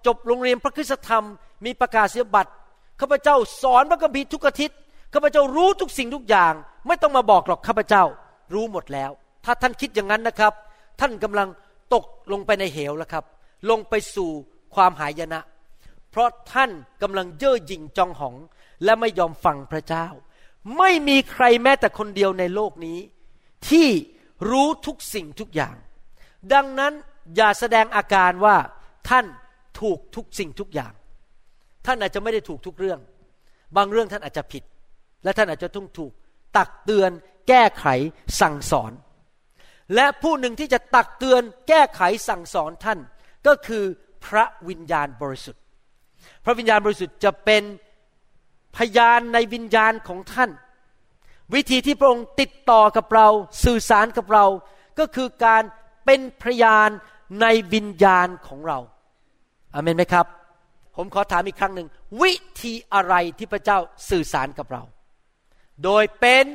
[0.05, 1.25] จบโรงเรียนพระคุณธรรม
[1.65, 2.51] มีประกาศเสียบัตร
[2.99, 4.77] ข้าพเจ้าสอนพระคัมภีร์ทุกอาทิตย์
[5.13, 6.53] ข้าพเจ้ารู้ทุกสิ่งทุกอย่าง
[6.87, 8.03] ไม่ต้องมาบอกหรอกข้าพเจ้า
[8.53, 9.11] รู้หมดแล้ว
[9.45, 10.53] ถ้าท่านคิดอย่างนั้นนะครับ
[10.99, 11.47] ท่านกำลัง
[11.93, 13.23] ตกลงไปในเหวแล้วครับ
[13.69, 14.29] ลงไปสู่
[14.75, 15.39] ความหายนะ
[16.11, 18.35] เพราะท่านกำลังเย่อหยิ่งจองหอง
[18.83, 20.07] และไม่ยอมฟังพระเจ้า
[20.77, 22.99] ไม่มีใครแม้แต่คนเดียวในโลกนี้
[23.69, 23.87] ที่
[24.49, 25.75] รู้ทุกสิ่งทุกอย่าง
[26.53, 26.93] ดังนั้น
[27.35, 28.57] อย่าแสดงอาการว่า
[29.09, 29.25] ท่าน
[29.81, 30.93] ถูกทุกสิ่งทุกอย่าง
[31.85, 32.99] ท่านอาจจะไม่ได้ถูกทุกเรื่อง
[33.77, 34.63] บางเรื่องท่านอาจจะผิด
[35.23, 36.11] และท่านอาจจะต้องถูก
[36.57, 37.11] ตักเตือน
[37.47, 37.85] แก้ไข
[38.41, 38.91] สั่งสอน
[39.95, 42.99] และผู้หนึ่งที่จะตักเตือนแก้ไขสั่งสอนท่าน
[43.47, 43.83] ก็คือ
[44.25, 45.63] พระวิญญาณบริสุทธิ์
[46.45, 47.63] พระวิญญาณบริสุทธิ์จะเป็น
[48.77, 50.49] พยานในวิญญาณของท่าน
[51.53, 53.27] วิธีที่พระองค์ติดต่อกับเรา
[53.63, 54.45] สื่อสารกับเรา
[54.99, 55.63] ก็คือการ
[56.05, 56.89] เป็นพยาน
[57.41, 58.79] ในวิญญาณของเรา
[59.73, 60.25] อเมนไหมครับ
[60.95, 61.87] ผมขอถามอีกครั้งหนึ่ง
[62.21, 64.83] วิธีอะไรที่พระเจ้าสื่อสารกับเรา
[65.83, 66.45] โดยเป็น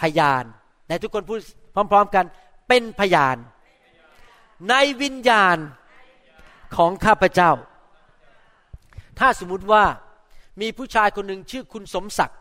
[0.00, 0.44] พยาน
[0.88, 1.40] ในทุกคนพูด
[1.92, 2.24] พร้อม ๆกัน
[2.68, 3.36] เป็นพยาน
[4.70, 5.56] ในวิญญาณ
[6.76, 7.50] ของข้าพเจ้า
[9.18, 9.84] ถ้าสมมุติว่า
[10.60, 12.38] มีผู้ชายคนหนึ่งชื่อคุณสมศักดิ์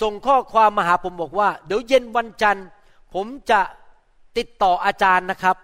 [0.00, 2.66] ส่งข้อความมาหาผมบอกว่า เดี๋ยวเย็นวันจันทร์
[3.14, 3.60] ผมจะ
[4.36, 5.56] ติดต่ออาจารย์นะครับ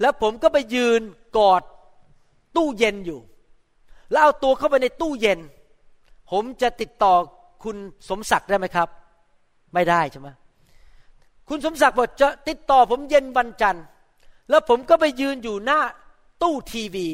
[0.00, 1.00] แล้วผมก็ไปยืน
[1.38, 1.62] กอด
[2.56, 3.20] ตู้เย็นอยู่
[4.10, 5.38] แล้วเอาตัวเข้าไปในตู้เย็น
[6.30, 7.14] ผมจะติดต่อ
[7.64, 7.76] คุณ
[8.08, 8.88] สมศักดิ์ได้ไหมครับ
[9.74, 10.28] ไม่ได้ใช่ไหม
[11.48, 13.84] คุณสมศักดิ์บอกจะติดต่อผมเย็นวันจันทร์
[14.50, 15.80] แล้วผมก็ไปยืนอยู่หน้า
[16.42, 17.06] ตู้ทีวี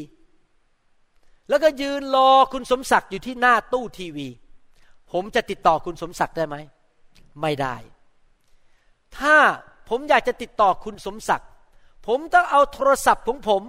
[1.49, 4.29] แล้วก็ยืนรอคุณสมศักดิ์อยู่ที่หน้าตู้ทีวี
[5.13, 6.57] ผมจะติดต่อคุณสมศักดิ์ได้ไหม
[7.41, 7.77] ไม่ได้
[9.19, 9.37] ถ้า
[9.89, 11.49] ผมอยากจะติดต่อคุณสมศักดิ์
[12.07, 13.63] ผมต้องเอาโทรศัพท์ของผม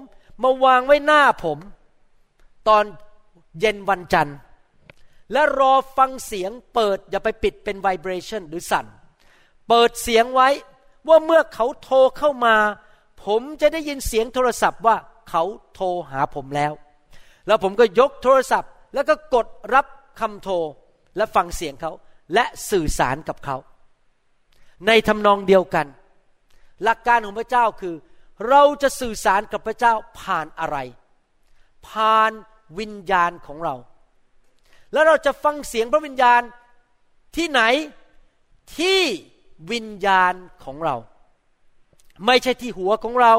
[0.43, 1.57] มาวางไว้หน้าผม
[2.67, 2.83] ตอน
[3.59, 4.37] เย็นวันจันทร์
[5.31, 8.85] และรอฟังเสียงเปิดอย่าไปปิดเป็นไวเบรชันหรือสั่น
[9.67, 10.49] เปิดเสียงไว้
[11.07, 12.55] ว่าเมื่อเขาโทรเข้ามา
[13.25, 14.95] ผมจะได้ยินเสียงโทรศัพท์ว่า
[15.29, 16.73] เขาโทรหาผมแล้ว
[17.47, 19.85] แล้วผมก็ยกโทรศัพท์ แล้วก็กดรับ
[20.19, 20.55] คำโทร
[21.17, 21.91] และฟังเสียงเขา
[22.33, 23.57] และสื่อสารกับเขา
[24.87, 25.87] ในทำนองเดียวกัน
[26.83, 27.95] หลักการของพระเจ้าคือ
[28.49, 30.77] เราจะสื่อสารกับพระเจ้าผ่านอะไร
[31.87, 32.31] ผ่าน
[32.79, 33.75] วิญญาณของเรา
[34.93, 36.41] แล้วเราจะฟังเสียงพระวิญญาณ
[37.35, 37.61] ที่ไหน
[38.77, 39.01] ที่
[39.71, 40.95] วิญญาณของเรา
[42.25, 43.33] ไม่ใช่ที่หัวของเรา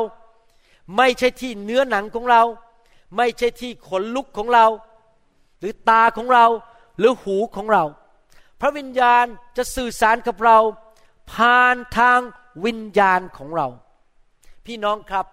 [0.96, 2.42] ไม่ใช่ที่เนื้อหนังของเรา
[3.16, 4.66] ไม่ใช่ที่ขนลุกของเรา
[5.58, 6.46] หรือตาของเรา
[6.98, 7.84] หรือหูของเรา
[8.60, 9.24] พระวิญญาณ
[9.56, 10.58] จะสื่อสารกับเรา
[11.32, 12.20] ผ่านทาง
[12.64, 13.68] วิญญาณของเรา
[14.66, 15.26] พี่น้องครับ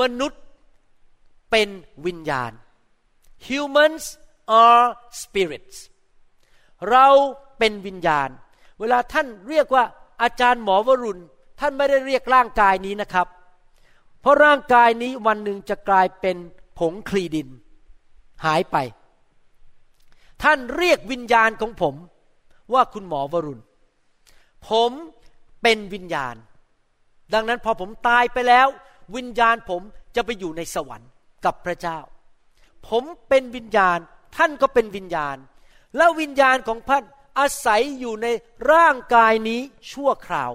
[0.00, 0.40] มนุษย์
[1.50, 1.68] เป็น
[2.06, 2.52] วิญญาณ
[3.46, 4.04] humans
[4.62, 4.86] are
[5.20, 5.76] spirits
[6.90, 7.06] เรา
[7.58, 8.28] เป็นวิญญาณ
[8.78, 9.84] เวลาท่านเรียกว่า
[10.22, 11.22] อาจารย์หมอวรุณ
[11.60, 13.26] ท่านไม่ได้เรียกร่างกายนี้นะครับ
[14.20, 16.36] เพราะร่างกายนี้วันหนึ่งจะกลายเป็น
[16.80, 17.48] ผงคลีดิน
[18.44, 18.76] หายไป
[20.42, 21.94] ท่านเรียกวิญญาณของผม
[22.72, 23.62] ว่าคุณหมอวรุณ
[24.68, 24.92] ผม
[25.62, 26.34] เป็นวิญญาณ
[27.34, 28.68] ดังนั้นพอผมตายไปแล้ว
[29.16, 29.82] วิญญาณผม
[30.16, 31.10] จะไปอยู่ในสวรรค์
[31.44, 31.98] กับพระเจ้า
[32.88, 33.98] ผมเป็นวิญญาณ
[34.36, 35.36] ท่านก็เป็นวิญญาณ
[35.96, 37.04] แล้ววิญญาณของท่าน
[37.38, 38.26] อาศัยอยู่ใน
[38.72, 39.60] ร่างกายนี้
[39.92, 40.52] ชั่วคราว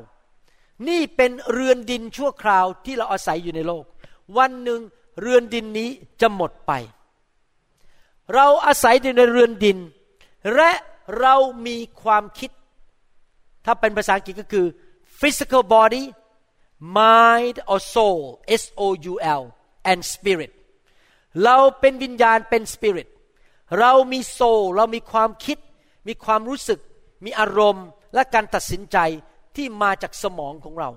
[0.88, 3.86] นี่เป็นเรือนดินชั่วคราวที่เราอาศัยอยู่ในโลก
[4.38, 4.82] วันหนึ่ง
[5.20, 5.90] เรือนดินนี้
[6.22, 6.72] จะหมดไป
[8.34, 9.78] เราอาศัยอยู่ในเรือนดิน
[10.56, 10.72] และ
[11.20, 11.36] เรา
[11.68, 12.52] มีความคิด
[13.66, 14.68] ถ้าเป็นภาษาอังกฤษก็คือ
[15.20, 16.04] physical body
[16.98, 18.20] mind or soul
[18.62, 19.44] S O U L
[19.92, 20.52] and spirit
[21.44, 23.08] เราเป็นวิญญาณเป็น spirit
[23.80, 25.58] เรามีโซลเรามีความคิด
[26.08, 26.80] มีความรู้สึก
[27.26, 28.98] มีอารมณ์และการตัดสินใจ
[29.56, 30.90] ที่มาจากสมองของเรา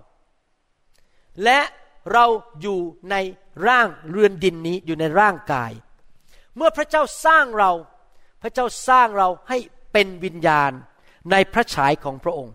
[1.45, 1.61] และ
[2.13, 2.27] เรา
[2.61, 3.15] อยู่ใน
[3.67, 5.73] ร่างเรือนดินนี้อยู่ในร่างกาย
[6.57, 7.71] เมื่อพระเจ้าสร้างเรา
[8.43, 9.59] พระเจ้าสร้างเราให้
[9.93, 10.73] เป็นวิญญาณ
[11.31, 12.55] ในพระฉายของพระองค์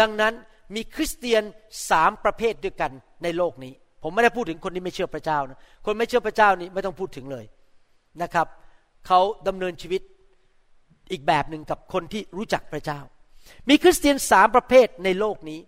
[0.00, 0.34] ดังนั้น
[0.74, 1.42] มีคริสเตียน
[1.90, 3.72] สามประเภทด้วยกันในโลกนี้
[4.02, 7.44] ผมไม่ได้พูดถึงคนที่ไม่เชื่อพระเจ้านะคนไม่เชื่อพระเจ้านี่ไม่ต้องพูดถึงเลย
[8.22, 8.46] นะครับ
[9.06, 10.02] เขาดำเนินชีวิต
[11.10, 13.00] อีกแบบหนึ่งกับคนที่รู้จักพระเจ้า
[13.68, 15.60] มีคริสเตียนสามประเภทในโลกนี้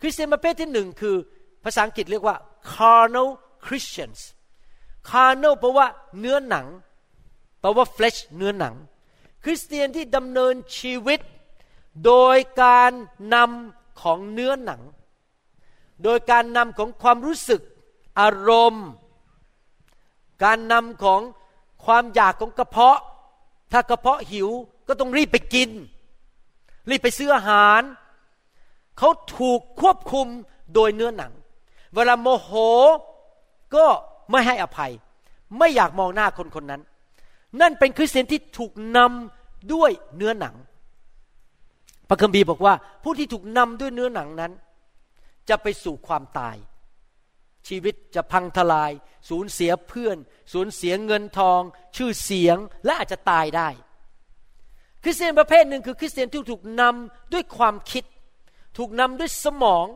[0.00, 1.16] คริสเตียนประเภทที่หนึ่งคือ
[1.64, 2.36] ภาษาอังกฤษเรียกว่า
[2.72, 3.28] carnal
[3.64, 4.20] Christians
[5.10, 5.86] carnal แปลว่า
[6.18, 6.66] เนื้อหนัง
[7.60, 8.74] แปลว่า flesh เนื้อหนัง
[9.44, 11.20] คริสเตียนที่ดำเนินชีวิต
[12.04, 12.92] โดยการ
[13.34, 14.82] นำของเนื้อหนัง
[16.02, 17.60] โดยการนำของความรู้สึก
[18.20, 18.86] อารมณ์
[20.44, 21.20] การนำของ
[21.84, 22.98] ความอยากของกระเพาะ
[23.72, 24.48] ถ้ากระเพาะหิว
[24.88, 25.70] ก็ต้องรีบไปกิน
[26.90, 27.82] รีบไปซื้ออาหาร
[28.98, 30.26] เขาถูกควบคุม
[30.74, 31.32] โดยเนื้อหนัง
[31.94, 32.50] เวลาโมโห
[33.74, 33.86] ก็
[34.30, 34.92] ไม่ให้อภัย
[35.58, 36.82] ไม่อยากมองหน้าคนคนนั้น
[37.60, 40.54] นั่นเป็นคริสเตียนที่ถูกนำด้วยเนื้อหนัง
[42.08, 44.52] พระคัมภีร์บอกว่า ผู้ที่ถูกนำด้วยเนื้อหนังนั้น
[45.48, 46.56] จะไปสู่ความตาย
[47.68, 48.92] ชีวิตจะพังทลาย
[49.28, 50.16] สูญเสียเพื่อน
[50.52, 51.60] สูญเสียเงินทอง
[51.96, 53.68] ชื่อเสียงและอาจจะตายได้
[55.02, 58.04] คริสเตียนประเภทหนึ่งคือคริสเตียนที่ถูกนำด้วยความคิด
[58.78, 59.86] ถูกนำด้วยสมอง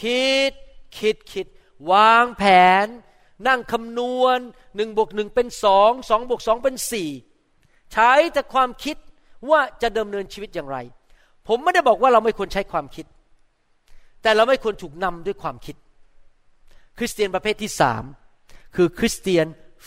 [0.00, 0.52] คิด
[0.98, 1.46] คิดคิด
[1.92, 2.44] วางแผ
[2.84, 2.86] น
[3.46, 4.38] นั่งคำนวณ
[4.76, 7.10] หนึ่งบวกหนึ่งเป็นสองสองบวกสองเป็นสี่
[7.92, 8.96] ใช้แต่ความคิด
[9.50, 10.78] ว่าจะดำเนินชีวิตอย่างไร
[11.48, 13.06] ผมไม่ได้บอกว่าเราไม่ควรใช้ความคิด
[14.22, 15.76] แต่เราไม่ควรถูกนำด้วยความคิด
[16.98, 18.04] คริสเตียนประเภทที่สาม
[18.76, 19.46] คือคริสเตียน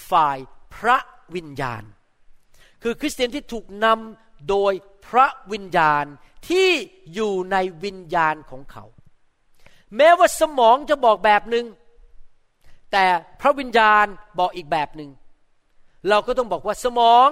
[0.10, 0.38] ฝ่าย
[0.76, 0.98] พระ
[1.36, 1.84] วิญญาณ
[2.84, 4.74] คือคริสเตียนที่ถูกนำโดย
[5.08, 6.06] พระวิญญาณ
[6.50, 6.70] ที่
[7.14, 8.84] อยู่ในวิญญาณของเขา
[9.98, 11.66] แม้ว่าสมองจะบอกแบบหนึง่ง
[12.92, 13.06] แต่
[13.42, 14.06] พระวิญญาณ
[14.40, 15.10] บอกอีกแบบหนึง่ง
[16.10, 17.28] เราก็ต้องบอกว่าสมอง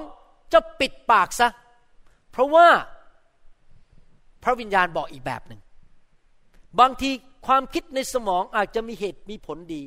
[0.54, 1.50] จะปิดปากซะ
[2.32, 2.68] เพราะว่า
[4.44, 5.62] พระวิญญาณบอกอีกแบบหนึง่ง
[6.80, 7.10] บางที
[7.48, 9.82] ความคิดในสมองอาจจะมีเหตุมีผลดี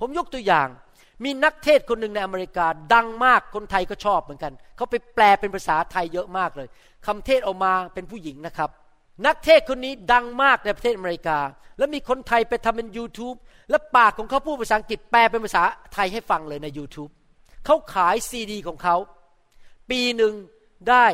[0.00, 0.68] ผมยกตัวอย่าง
[1.24, 6.68] มีนักเทศคนหนึ่งในอเมริกาดังมากคนไทยก็ชอบเหมือนกัน เขาไปแปลเป็นภาษาไทยเยอะมากเลย
[7.06, 8.70] คำเทศออกมาเป็นผู้หญิงนะครับ
[9.26, 11.38] นักเทศคนนี้ดังมากในประเทศอเมริกา
[11.78, 13.36] แล้วมีคนไทยไปทำเป็น YouTube
[13.70, 15.62] และปากของเขาพูดภาษาอังกฤษแปลเป็นภาษา
[15.94, 17.10] ไทยให้ฟังเลยใน YouTube
[17.66, 18.96] เขาขายซีดี ของเขา
[19.90, 20.34] ปีหนึ่ง
[20.88, 21.06] ได้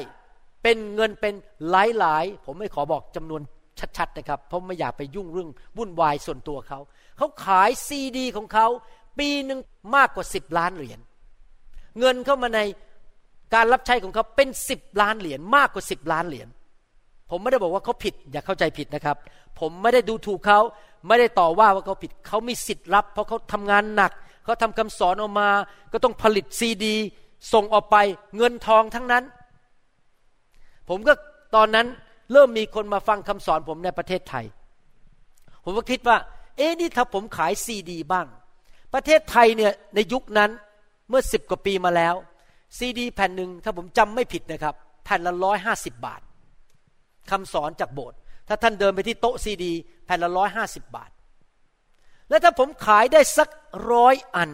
[0.62, 1.34] เป็นเงินเป็น
[1.70, 3.42] หลายๆ ผมไม่ขอบอกจำนวน
[3.98, 6.80] ชัดๆนะครับ เพราะไม่อยากไปยุ่งเรื่องวุ่นวายส่วนตัวเขา
[7.16, 8.66] เขาขายซีดี ของเขา
[9.18, 9.60] ปีหนึ่ง
[9.96, 11.00] มากกว่าสิบล้านเหรียญ
[11.98, 12.60] เงินเข้ามาใน
[13.54, 16.48] การรับใช้ของเขาเป็นสิบล้านเหรียญมากกว่าสิบล้านเหรียญ
[17.30, 19.16] ผมไม่ได้บอกว่าเขาผิดอย่าเข้าใจผิดนะครับ
[19.60, 20.60] ผมไม่ได้ดูถูกเขา
[21.06, 24.12] ไม่ได้ต่อว่าว่าเขาผิดเขามีสิทธิ์รับ เพราะเขาทำงานหนัก
[24.44, 25.48] เขาทำคำสอนออกมา
[25.92, 26.94] ก็ต้องผลิตซีดี
[27.52, 27.96] ส่งออกไป
[28.36, 29.24] เงินทองทั้งนั้น
[30.88, 31.12] ผมก็
[31.54, 31.86] ตอนนั้น
[32.32, 34.44] เริ่มมีคนมาฟังคำสอนผมในประเทศไทย
[35.64, 36.16] ผมก็คิดว่า
[36.56, 38.26] เอ๊ะนี่ถ้าผมขายซีดี บ้าง
[38.94, 40.50] ประเทศไทยเนี่ยในยุคนั้น
[41.08, 42.14] เมื่อสิบกว่าปีมาแล้ว
[42.78, 46.20] ซีดี แผ่นหนึ่งถ้าผมจำไม่ผิดนะครับ แผ่นละร้อยห้าสิบบาท
[47.30, 49.72] คำสอนจากโบสถ์ถ้าท่านเดินไปที่โต๊ะซีดี
[50.06, 51.10] แผ่นละร้อยห้าสิบบาท
[52.28, 53.48] แล้วถ้าผมขายได้สัก
[53.92, 54.50] ร้อยอัน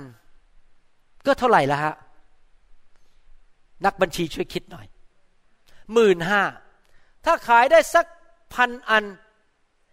[1.27, 1.95] ก็เท่าไหร่ละฮะ
[3.85, 4.87] นักบัญชีช่วยคิดหน่อย
[5.93, 6.43] หมื่นห้า
[7.25, 8.07] ถ้าขายได้สัก
[8.55, 9.05] พันอัน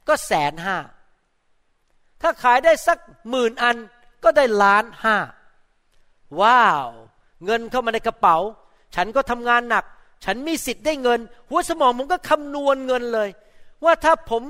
[0.08, 0.78] ก็แสนห้า
[2.22, 2.98] ถ้าขายได้สัก
[3.30, 3.78] หมื่นอัน
[4.24, 5.18] ก็ได้ล้านห้า
[6.42, 6.88] ว้าว
[7.46, 8.38] เงินเข้ามาในกระเป๋า
[8.96, 9.86] ฉันก็ทำงานหนัก
[10.24, 13.30] ฉันมีสิทธิ์ได้เงิน หัวสมองผมก็คำนวณเงินเลย
[13.86, 14.44] ว่าถ้าผม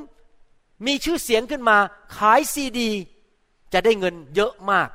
[0.88, 1.78] มีชื่อเสียงขึ้นมา
[2.18, 2.92] ขายซีดี
[3.74, 4.90] จะได้เงินเยอะมาก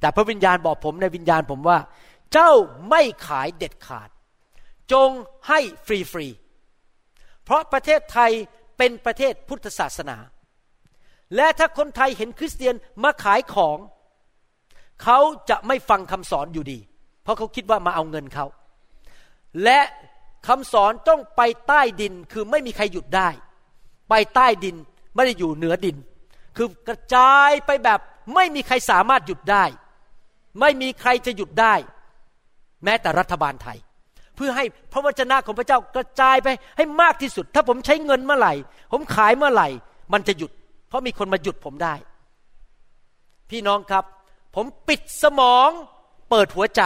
[0.00, 1.78] แต่พระวิญญาณบอกผมในวิญญาณผมว่า
[2.32, 2.50] เจ้า
[2.90, 4.08] ไม่ขายเด็ดขาด
[4.92, 5.10] จง
[5.48, 8.30] ให้ฟรีๆเพราะประเทศไทย
[8.78, 10.18] เป็นประเทศพุทธศาสนา
[11.36, 13.78] และถ้าคนไทยเห็นคริสเตียนมาขายของ
[15.02, 15.18] เขา
[15.50, 16.78] จะไม่ฟังคำสอนอยู่ดี
[17.22, 18.46] เพราะเขาคิดว่ามาเอาเงินเขา
[19.64, 19.80] และ
[20.46, 23.28] คำสอนต้องไปใต้ดินคือไม่มีใครหยุดได้
[24.08, 24.76] ไปใต้ดิน
[25.14, 25.96] ไม่ได้อยู่เหนือดิน
[26.56, 28.00] คือกระจายไปแบบ
[28.34, 29.64] ไม่มีใครสามารถหยุดได้
[30.60, 31.74] ไม่มีใครจะหยุดได้
[32.84, 33.78] แม้แต่รัฐบาลไทย
[34.36, 38.54] เพื่อให้พระวจนะของพระเจ้ากระจายไปให้มากที่สุด ถ้าผมใช้เงินเมื่อไหร่
[38.92, 39.68] ผมขายเมื่อไหร่
[40.12, 40.50] มันจะหยุด
[40.88, 41.94] เพราะมีคนมาหยุดผมได้
[43.50, 44.04] พี่น้องครับ
[44.54, 45.70] ผมปิดสมอง
[46.30, 46.82] เปิดหัวใจ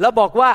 [0.00, 0.50] แล้วบอกว่า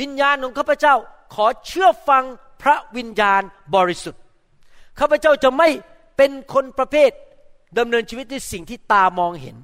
[0.00, 0.94] วิญญาณของข้าพเจ้า
[1.34, 2.24] ขอเชื่อฟัง
[2.62, 3.42] พระวิญญาณ
[3.74, 4.22] บริสุทธิ์
[4.98, 5.68] ข้าพเจ้าจะไม่
[6.16, 7.10] เป็นคนประเภท
[7.78, 9.56] ดำเนินชีวิตด้วยสิ่งที่ตามองเห็น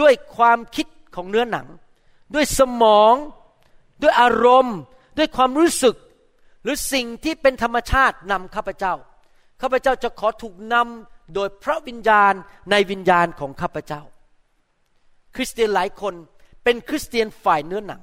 [0.00, 1.66] ด้วยความคิดของเนื้อหนัง
[2.34, 3.14] ด้วยสมอง
[4.02, 4.78] ด้วยอารมณ์
[5.18, 5.96] ด้วยความรู้สึก
[6.62, 8.94] หรือสิ่งที่เป็นธรรมชาตินำข้าพเจ้า
[9.60, 12.34] ข้าพเจ้าจะขอถูกนำโดยพระวิญญาณ
[12.70, 14.02] ในวิญญาณของข้าพเจ้า
[15.34, 16.14] คริสเตียนหลายคน
[16.64, 18.02] เป็นคริสเตียนฝ่ายเนื้อหนัง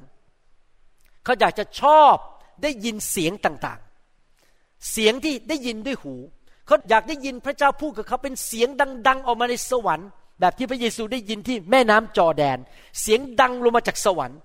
[1.29, 2.15] เขาอยากจะชอบ
[2.63, 6.15] ได้ยินเสียงต่างๆ เสียงที่ได้ยินด้วยหู
[6.67, 8.69] เขาอยากได้ยินพระเจ้าพูดกับเขาเป็นเสียง
[9.07, 12.57] ดัง ๆ ออกมาในสวรรค์ แบบที่พระเยซูได้ยินที่แม่น้ำจอแดน
[13.01, 14.39] เสียงดังลงมาจากสวรรค์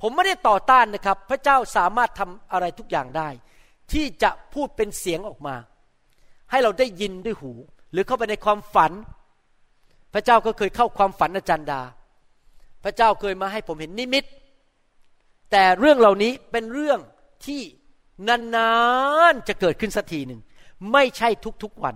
[0.00, 3.28] ผมไม่ได้ต่อต้านนะครับ พระเจ้าสามารถทำอะไรทุกอย่างได้
[3.92, 5.54] ที่จะพูดเป็นเสียงออกมา
[6.50, 7.52] ให้เราได้ยินด้วยหู
[7.92, 8.92] หรือเข้าไปในความฝัน
[10.14, 11.82] พระเจ้าก็เคยเข้าความฝันอาจารย์ดา
[12.84, 14.24] พระเจ้าเคยมาให้ผมเห็นนิมิต
[15.50, 16.98] แต่เรื่องเหล่านี้เป็นเรื่อง
[17.46, 17.62] ที่
[18.28, 18.72] นา
[19.32, 20.40] นๆจะเกิดขึ้นสักทีหนึ่ง
[20.92, 21.28] ไม่ใช่
[21.62, 21.94] ทุกๆวัน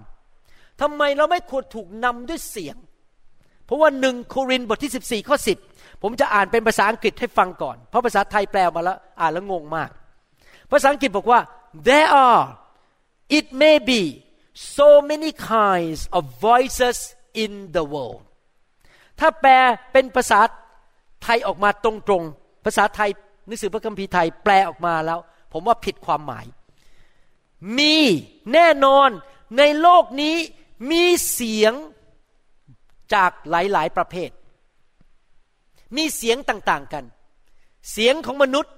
[0.80, 2.76] ทำไมเราไม่ควรถูกนำด้วยเสียง
[3.64, 5.36] เพราะว่าหนึ่งโครินบทที่ 14 ข้อ
[5.68, 9.90] 10 ผมจะอ่านเป็นภาษาอังกฤษให้ฟังก่อน เพราะภาษาไทยแปลมาแล้ว อ่านแล้วงงมาก
[10.72, 11.40] ภาษาอังกฤษบอกว่า
[11.88, 12.42] there are
[13.38, 14.02] it may be
[14.76, 16.98] so many kinds of voices
[17.44, 18.20] in the world
[19.20, 19.52] ถ้าแปล
[19.92, 20.40] เป็นภาษา
[21.22, 23.10] ไทยออกมาตรงๆ ภาษาไทย
[23.46, 25.18] หนังสือพระคัมภีร์ไทยแปลออกมาแล้ว
[25.52, 26.46] ผมว่าผิดความหมาย
[27.78, 27.96] มี
[28.52, 29.10] แน่นอน
[29.58, 30.36] ในโลกนี้
[30.90, 31.72] มีเสียง
[33.14, 34.30] จากหลาย ๆ ประเภท
[35.96, 37.04] มีเสียงต่างๆกัน
[37.92, 38.74] เสียงของมนุษย์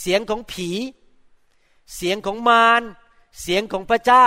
[0.00, 0.70] เสียงของผี
[1.96, 2.82] เสียงของมาร
[3.42, 4.26] เสียงของพระเจ้า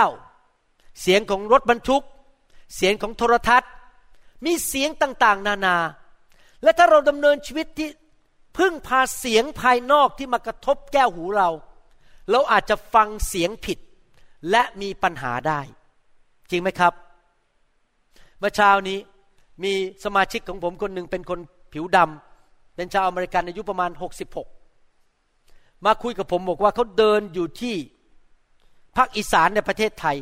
[1.00, 2.04] เสียงของรถบรรทุก
[2.76, 3.70] เสียงของโทรทัศน์
[4.44, 5.76] มีเสียงต่างๆ นานา
[6.62, 7.88] และถ้าเราดำเนินชีวิตที่
[8.56, 11.50] พึ่งพาเสียงภายนอกที่มากระทบแก้วหูเรา
[12.30, 13.78] เราอาจจะฟังเสียงผิด
[14.50, 15.60] และมีปัญหาได้
[16.50, 16.92] จริงไหมครับ
[18.38, 18.98] เมื่อเช้านี้
[19.64, 19.72] มี
[20.04, 21.38] สมาชิกของผมคนหนึ่งเป็นคน
[21.72, 23.90] ผิวดำเป็นชาวอเมริกันอายุประมาณ
[24.84, 27.74] 66 มาคุยกับผมบอกว่าเขาเดินอยู่ที่
[28.96, 30.16] ภาคอีสานในประเทศไทย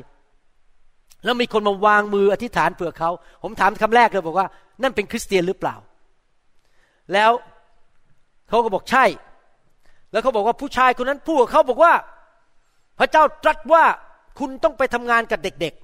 [1.24, 3.10] แล้วมีคนมาวางมืออธิษฐานเผื่อเขา
[3.42, 4.48] ผมถามคำแรกเลยบอกว่า
[4.82, 5.76] นั่นเป็นคริสเตียนหรือเปล่า
[7.12, 7.30] แล้ว
[8.52, 9.04] เขาก็บอกใช่
[10.12, 11.92] แล้วเขาบอกว่าผู้ชายคนนั้นพูดกับเขาบอกว่า
[12.98, 13.84] พระเจ้าตรัสว่า
[14.38, 15.74] คุณต้องไปทำงานกับเด็ก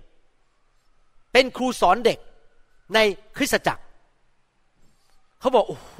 [0.60, 2.18] ๆ เป็นครูสอนเด็ก
[2.94, 2.98] ใน
[3.36, 3.82] คริสตจักร
[5.40, 5.96] เขาบอกโอ้โห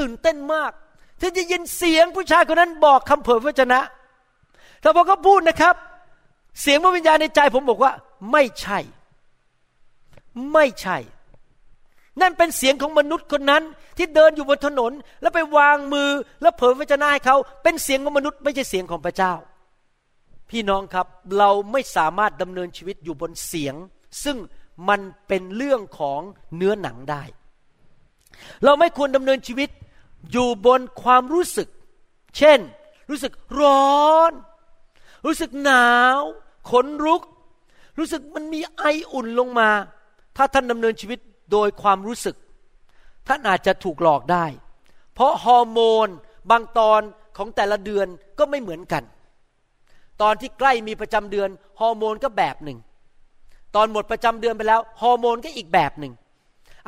[0.00, 0.72] ตื่นเต้นมาก
[1.20, 3.80] ที่จะยินเสียงผู้ชายคนนั้นบอกคำเผยพระชนะ
[4.80, 5.74] แต่พอเขาพูดนะครับ
[6.60, 7.92] เสียงพระวิญญาณในใจผมบอกว่า
[8.32, 8.78] ไม่ใช่
[10.52, 10.96] ไม่ใช่
[12.20, 13.62] นั่นเป็นเสียงของมนุษย์คนนั้น
[13.96, 16.10] ที่เดินอยู่บนถนน แล้วไปวางมือ
[16.42, 19.32] แล้วเผยพระชนะให้เขาเป็นเสียงของมนุษย์ไม่ใช่เสียงของพระเจ้า
[20.50, 21.06] พี่น้องครับ
[21.38, 23.74] เราไม่สามารถดำเนินชีวิตอยู่บนเสียง
[24.24, 24.36] ซึ่ง
[24.88, 26.20] มันเป็นเรื่องของ
[26.56, 27.22] เนื้อหนังได้
[28.64, 29.70] เราไม่ควรดำเนินชีวิต
[30.32, 31.68] อยู่บนความรู้สึก
[32.36, 32.58] เช่น
[33.10, 34.32] รู้สึกร้อน
[35.26, 36.20] รู้สึกหนาว
[36.70, 37.22] ขนลุก
[37.98, 39.70] รู้สึกมันมีไออุ่นลงมา
[40.36, 41.18] ถ้าท่านดำเนินชีวิต
[41.52, 42.36] โดยความรู้สึก
[43.28, 44.46] ท่านอาจจะถูกหลอกได้
[45.14, 46.08] เพราะฮอร์โมน
[46.50, 47.00] บางตอน
[47.36, 48.06] ของแต่ละเดือน
[48.38, 49.02] ก็ไม่เหมือนกัน
[50.22, 51.48] ตอนที่ใกล้มีประจำเดือน
[51.80, 52.78] ฮอร์โมนก็แบบหนึ่ง
[53.74, 56.12] ตอนหมดประจำเดือนไปแล้วฮอร์โมนก็อีกแบบหนึ่ง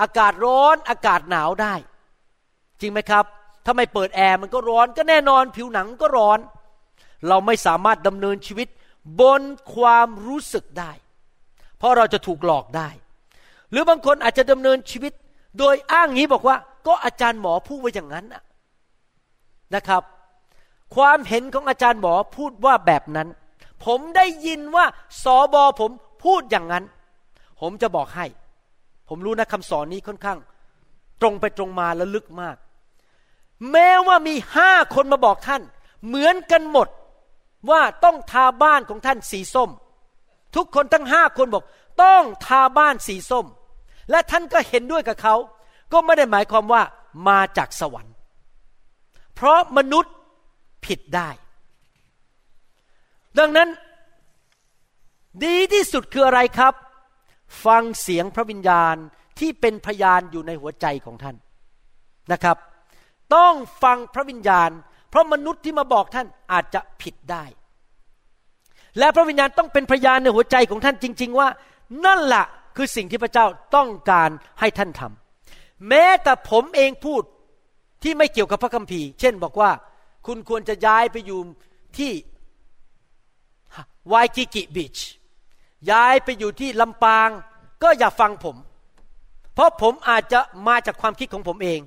[0.01, 1.75] อากาศร้อนอากาศหนาวได้
[2.81, 3.25] จริงไหมครับ
[3.65, 6.39] ถ้าไม่เปิดแอร์มันก็ร้อนก็แน่นอนผิวหนังก็ร้อน
[7.29, 8.69] เราไม่สามารถดำเนินชีวิต
[9.21, 9.43] บน
[9.75, 10.93] ความรู้สึกได้
[11.79, 12.89] เพราะเราจะถูกหลอกได้
[13.71, 15.13] หรือบางคนอาจจะดำเนินชีวิต
[15.59, 18.27] โดยอ้างนี้บอกว่า ก็อาจารย์หมอพูดไว้อย่างนั้น
[19.75, 20.03] นะครับ
[20.95, 23.29] ความเห็นของอาจารย์หมอพูดว่าแบบนั้น
[23.85, 24.85] ผมได้ยินว่า
[25.23, 25.91] สอบอผม
[26.25, 26.85] พูดอย่างนั้น
[27.61, 28.27] ผมจะบอกให้
[29.09, 30.39] ผมรู้นะคำสอนนี้ค่อนข้าง
[31.21, 32.57] ตรงไปตรงมาและลึกมาก
[33.71, 35.63] แม้ว่ามีห้าคนมาบอกท่าน
[36.07, 36.89] เหมือนกันหมด
[37.71, 39.71] ว่าต้องทาบ้านของท่านสีส้ม
[40.57, 41.65] ทุกคนทั้งห้าคนบอก
[42.03, 43.47] ต้องทาบ้านสีส้ม
[44.11, 45.35] และท่านก็เห็นด้วยกับเขา
[45.93, 46.83] ก็ไม่ได้หมายความว่า
[47.29, 48.15] มาจากสวรรค์
[49.35, 50.15] เพราะมนุษย์
[50.85, 51.29] ผิดได้
[53.39, 53.69] ดังนั้น
[55.45, 56.75] ดีที่สุดคืออะไรครับ
[57.65, 58.97] ฟังเสียงพระวิญญาณ
[59.39, 61.37] ที่เป็นพยานอยู่ในหัวใจของท่าน
[62.33, 62.57] นะครับ
[63.35, 64.71] ต้องฟังพระวิญญาณ
[65.11, 67.45] เพราะมนุษย์ที่มาบอกท่านอาจจะผิดได้
[68.99, 71.49] และพระวิญญาณต้องเป็นพยานในหัวใจของท่านจริง ๆ ว่า
[72.07, 72.45] นั่นแหละ
[72.81, 77.23] คือสิ่งที่พระเจ้าต้องการให้ท่านทำแม้แต่ผมเองพูด
[78.03, 79.71] ที่ไม่เกี่ยวกับพระคัมภีร์ เช่นบอกว่า
[80.27, 81.41] คุณควรจะย้ายไปอยู่
[81.99, 82.13] ที่
[84.13, 84.99] วายกิกิบีช
[85.91, 87.29] ย้ายไปอยู่ที่ลำปาง
[87.83, 88.57] ก็อย่าฟังผม
[89.55, 91.81] เพราะผมอาจจะมาจากความคิดของผมเอง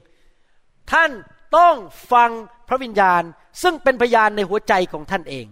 [0.92, 1.12] ท่าน
[1.58, 1.76] ต้อง
[2.14, 2.30] ฟัง
[2.68, 3.24] พระวิญญาณ
[3.62, 5.46] ซึ่งเป็นพยานในหัวใจของท่านเอง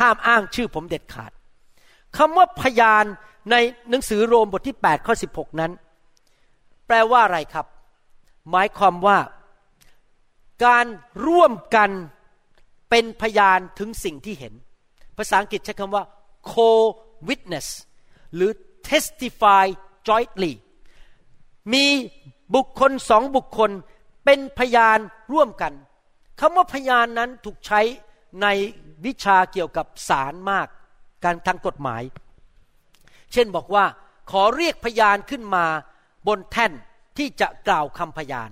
[0.00, 1.32] ห้ามอ้างชื่อผมเด็ดขาด
[2.16, 3.04] คำว่าพยาน
[3.50, 3.54] ใน
[3.90, 5.72] หนังสือโรมบทที่ 8 ข้อ 16 นั้น
[6.86, 7.66] แปลว่าอะไรครับ
[8.50, 9.18] หมายความว่า
[10.64, 10.86] การ
[11.26, 11.90] ร่วมกัน
[12.90, 14.54] เป็นพยานถึงสิ่งที่เห็น
[15.16, 16.04] ภาษาอังกฤษใช้คำว่า
[16.52, 17.68] co-witness
[18.34, 18.50] หรือ
[18.88, 19.64] testify
[20.08, 20.52] jointly
[21.72, 21.84] มี
[22.54, 23.70] บุคคลสองบุคคล
[24.24, 24.98] เป็นพยาน
[25.32, 25.72] ร่วมกัน
[26.40, 27.80] คำว่าพยานนั้นถูกใช้
[28.42, 28.46] ใน
[29.04, 30.68] วิชาเกี่ยวกับศาลมาก
[31.24, 32.02] การทางกฎหมาย
[33.32, 33.84] เช่นบอกว่า
[34.30, 35.64] ขอเรียกพยานขึ้นมา
[36.26, 36.72] บนแท่น
[37.18, 38.50] ที่จะกล่าวคำพยาน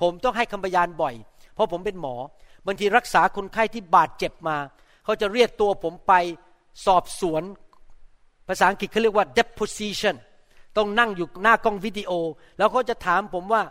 [0.00, 1.14] ผมต้องให้คำพยานบ่อย
[1.54, 2.16] เพราะผมเป็นหมอ
[2.66, 4.56] บางทีรักษาคนไข้ที่บาดเจ็บมา
[5.04, 6.12] เขาจะเรียกตัวผมไป
[6.86, 7.42] สอบสวน
[8.48, 10.16] ภาษาอังกฤษเขาเรียกว่า deposition
[10.76, 12.12] ต้องนั่งอยู่หน้ากล้องวิดีโอ
[12.58, 13.62] แล้วเขาจะถามผมว่า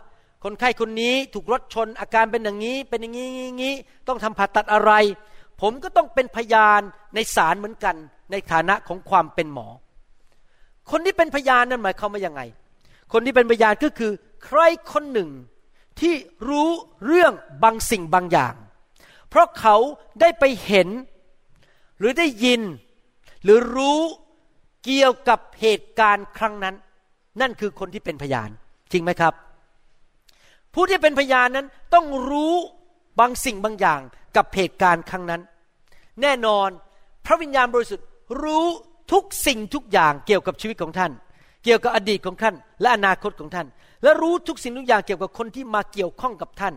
[0.44, 3.28] คนไข้คนนี้ถูกรถชนอาการเป็นอย่างนี้ เป็นอย่างนี้
[3.64, 3.74] นี้
[4.08, 4.92] ต้องทำผ่าตัดอะไร
[5.60, 6.80] ผมก็ต้องเป็นพยาน
[7.14, 7.96] ในศาลเหมือนกัน
[8.30, 9.66] ในฐานะของความเป็นหมอ
[10.90, 12.42] คนที่เป็นพยานนั่นหมายความว่ายังไง
[13.12, 14.12] คนที่เป็นพยานก็คือ
[14.44, 14.58] ใคร
[14.92, 15.30] คนหนึ่ง
[16.00, 16.14] ที่
[16.48, 16.68] รู้
[17.06, 17.32] เรื่อง
[17.62, 18.54] บางสิ่งบางอย่าง
[19.28, 19.76] เพราะเขา
[20.20, 20.88] ได้ไปเห็น
[21.98, 22.60] หรือได้ยิน
[23.42, 24.00] หรือรู้
[24.84, 26.74] เกี่ยวกับเหตุการณ์ครั้งนั้น
[27.40, 28.50] นั่นคือคนที่เป็นพยาน
[28.92, 29.34] จริงไหมครับ
[30.74, 32.54] ผู้ที่เป็นพยานนั้นต้องรู้
[33.20, 34.00] บางสิ่งบางอย่าง
[34.36, 35.40] กับเหตุการณ์ครั้งนั้น
[36.22, 36.68] แน่นอน
[37.26, 38.06] พระวิญญาณบริสุทธิ์
[38.42, 38.66] รู้
[39.12, 41.12] ทุกสิ่งทุกอย่างเกี่ยวกับชีวิตของท่าน
[41.64, 43.66] เกี่ยวกับอดีตของท่าน และอนาคตของท่าน
[44.02, 46.74] และรู้ทุกสิ่งทุกอย่างเกี่ยวกับคนที่มาเกี่ยวข้องกับท่าน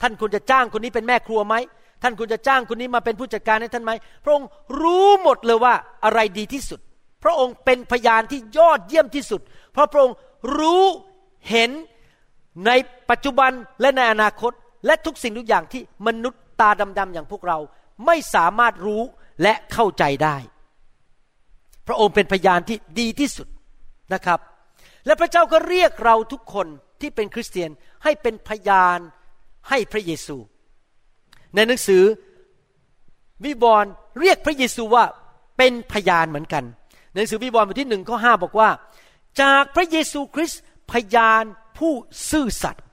[0.00, 1.54] ท่านควรจะจ้างคนนี้เป็นแม่ครัวไหม
[2.02, 3.92] ท่านควรจะจ้างคนนี้มาเป็นผู้จัดการให้ท่านไหม
[4.24, 4.48] พระองค์
[4.80, 6.80] รู้หมดเลยว่าอะไรดีที่สุด
[7.24, 9.40] พระองค์เป็นพยานที่ยอดเยี่ยมที่สุด
[9.72, 10.16] เพราะพระองค์
[10.58, 10.84] รู้
[11.48, 11.70] เห็น
[12.66, 12.70] ใน
[13.10, 14.52] ปัจจุบันและในอนาคต
[14.86, 17.58] และทุกสิ่งทุกอย่างที่มนุษย์ตาดำๆอย่างพวกเรา
[18.06, 19.02] ไม่สามารถรู้
[19.42, 20.36] และเข้าใจได้
[21.88, 23.48] พระองค์เป็นพยานที่ดีที่สุด
[24.14, 24.40] นะครับ
[25.06, 26.66] และพระเจ้าก็เรียกเราทุกคน
[27.00, 27.70] ที่เป็นคริสเตียน
[28.04, 28.98] ให้เป็นพยาน
[29.68, 30.36] ให้พระเยซู
[31.54, 32.02] ในหนังสือ
[33.44, 35.04] วิบรณ์เรียกพระเยซูว่า
[35.58, 36.64] เป็นพยานเหมือนกัน
[37.10, 38.70] ในหนังสือวิบรณ์บทที่หนึ่งข้อห้าบอกว่า
[39.40, 41.44] จากพระเยซูคริสต์พยาน
[41.78, 41.92] ผู้
[42.30, 42.84] ซื่อสัตย์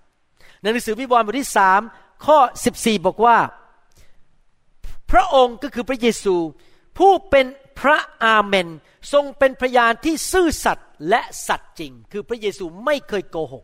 [0.61, 1.81] ในหนังสือวิบรณ์บทที่สาม
[2.25, 3.37] ข้อสิบสี่บอกว่า
[5.11, 6.35] พระองค์ก็คือพระเยซู
[6.97, 7.45] ผู้เป็น
[7.79, 8.67] พระอาเมน
[9.13, 13.63] ทรงเป็นพยานที่ซื่อสัตย์และสัตย์จริง คือพระเยซูไม่เคยโกหก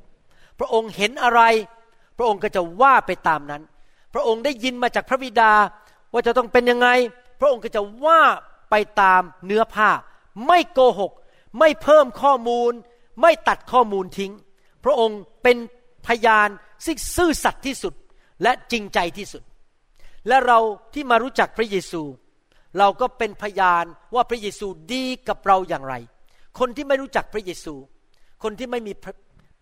[0.59, 1.41] พระองค์เห็นอะไร
[2.17, 3.61] พระองค์ก็จะว่าไปตามนั้น
[4.13, 5.51] พระองค์ได้ยินมาจากพระบิดา
[6.13, 6.87] ว่าจะต้องเป็นยังไง
[7.39, 8.21] พระองค์ก็จะว่า
[8.69, 9.89] ไปตามเนื้อผ้า
[10.47, 11.11] ไม่โกหก
[11.59, 12.71] ไม่เพิ่มข้อมูล
[13.21, 14.31] ไม่ตัดข้อมูลทิ้ง
[14.83, 15.57] พระองค์เป็น
[16.07, 16.49] พยาน
[16.85, 17.93] ที่งซื่อสัตย์ที่สุด
[18.43, 19.43] และจริงใจที่สุด
[20.27, 20.59] และเรา
[20.93, 22.01] ที่มารู้จักพระเยซู
[22.79, 25.95] เราก็เป็นพยานว่าพระเยซูดีกับเราอย่างไร
[26.59, 27.75] คนที่ไม่รู้จักพระเยซู
[28.43, 28.93] คนที่ไม่มี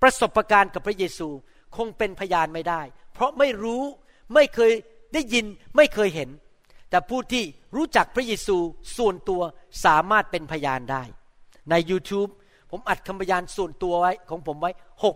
[0.01, 1.28] ประสบการณ์กับพระเยซู
[1.78, 2.82] คงเป็นพยานไม่ได้
[3.14, 3.84] เพราะไม่รู้
[4.34, 4.72] ไม่เคย
[5.14, 5.45] ได้ยิน
[5.76, 6.30] ไม่เคยเห็น
[6.89, 7.43] แต่ผู้ที่
[7.76, 8.57] รู้จักพระเยซู
[8.97, 9.41] ส่วนตัว
[9.86, 11.03] สามารถเป็นพยานได้
[11.70, 12.30] ใน YouTube
[12.72, 14.72] ผมอัดคำพยานส่วนตัวไว้ของผมไว้
[15.03, 15.16] หก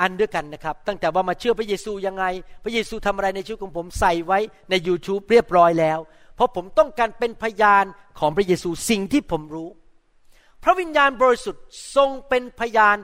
[0.00, 2.24] อันด้วยกันนะครับ ตั้งแต่ว่ามาเชื่อพระเยซูยังไง
[2.64, 4.38] พระเยซูทำอะไรในชีวิตของผมใส่ไว้
[4.70, 5.98] ใน YouTube เรียบร้อยแล้ว
[6.40, 7.84] ราะผมต้องการเป็นพยาน
[8.18, 9.68] ของพระเยซูสิ่งที่ผมรู้
[10.62, 11.64] พระวิญญาณบริสุทธิ์
[11.96, 12.96] ทรงเป็นพยาน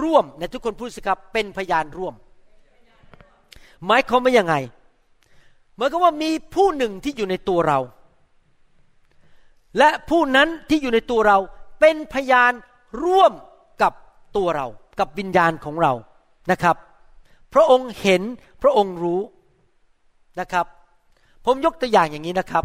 [0.00, 2.14] ร่วมในทุกคนพูดสิครับเป็นพยานร่วม
[3.86, 4.54] หมายความว่ายังไง
[5.76, 7.78] หมายความว่ามีผู้หนึ่งที่อยู่ในตัวเรา
[9.78, 11.38] และผู้นั้นที่อยู่ในตัวเรา
[11.80, 12.52] เป็นพยาน
[13.04, 13.32] ร่วม
[13.82, 13.92] กับ
[14.36, 14.66] ตัวเรา
[14.98, 15.92] กับวิญญาณของเรา
[16.50, 16.76] นะครับ
[17.54, 18.22] พระองค์เห็น
[18.62, 19.20] พระองค์รู้
[20.40, 20.66] นะครับ
[21.44, 22.64] ผมยกตัวอย่างอย่างนี้นะครับ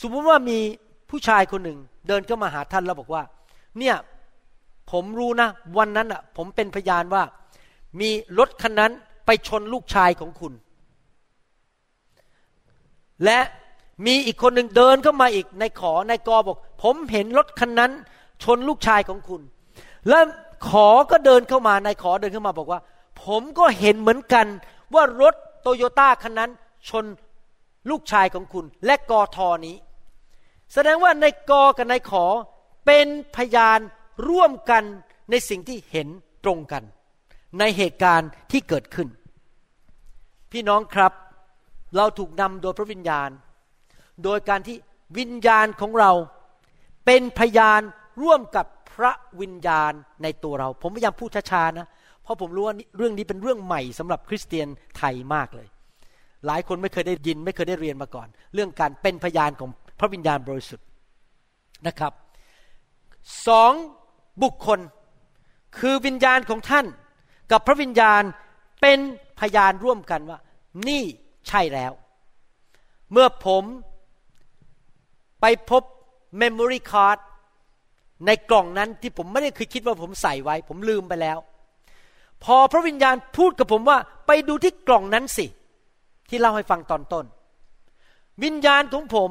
[0.00, 0.58] สมมติว่ามี
[1.10, 1.78] ผู้ชายคนหนึ่ง
[2.08, 3.22] เดินเข้ามาหาท่านแล้วบอกว่า
[3.78, 3.96] เนี่ย
[4.90, 7.22] ผมรู้นะ วันนั้นอะ ผมเป็นพยานว่า
[8.00, 8.92] มีรถคันนั้น
[9.26, 10.52] ไปชนลูกชายของคุณ
[13.24, 13.38] และ
[14.06, 17.92] มีอีกคนหนึ่งเดินเข้ามาอีกในขอในกอบอก ผมเห็นรถคันนั้น
[18.44, 19.40] ชนลูกชายของคุณ
[20.08, 20.18] และ
[20.68, 22.80] ขอก็เดินเข้ามาในขอเดินเข้ามาบอกว่า
[23.24, 24.46] ผมก็เห็นเหมือนกัน
[24.94, 26.50] ว่ารถโตโยต้าคันนั้น
[26.88, 27.04] ชน
[27.90, 29.76] ลูกชายของคุณและกอทอนี้
[30.72, 32.24] แสดงว่าในกอกับในขอ
[32.86, 33.06] เป็น
[33.36, 33.78] พยาน
[34.28, 34.84] ร่วมกัน
[35.30, 36.08] ในสิ่งที่เห็น
[36.44, 36.82] ตรงกัน
[37.58, 39.08] ในเหตุการณ์ที่เกิดขึ้น
[40.52, 41.12] พี่น้องครับ
[41.96, 43.30] เราถูกนำโดยพระวิญญาณ
[44.24, 44.76] โดยการที่
[45.18, 46.12] วิญญาณของเรา
[47.06, 47.80] เป็นพยาน
[48.22, 51.88] ร่วมกับพระวิญญาณในตัวเรา ผมพยายามพูดช้าๆนะ
[52.22, 55.68] เพราะผมรู้ว่าเรื่องนี้เป็นเรื่องใหม่สำหรับคริสเตียนไทยมากเลย
[56.46, 60.86] หลายคนไม่เคยได้ยิน ไม่เคยได้เรียนมาก่อน เรื่องการเป็นพยานของพระวิญญาณบริสุทธิ์
[61.86, 62.12] นะครับ
[63.46, 63.72] สอง
[64.42, 64.80] บุคคล
[65.78, 66.86] คือวิญญาณของท่าน
[67.50, 68.22] กับพระวิญญาณ
[68.80, 68.98] เป็น
[69.40, 70.38] พยานร่วมกันว่า
[70.88, 71.02] นี่
[71.48, 71.92] ใช่แล้ว
[73.12, 73.64] เมื่อผม
[75.40, 75.82] ไปพบ
[76.40, 77.18] memory card
[78.26, 81.38] ในกล่องนั้นที่ผมไม่ได้เคยคิดว่าผมใส่ไว้ ผมลืมไปแล้ว
[82.44, 85.46] พอพระวิญญาณพูดกับผมว่า ไปดูที่กล่องนั้นสิ
[86.30, 87.24] ที่เล่าให้ฟังตอนต้น
[88.44, 89.30] วิญญาณของผม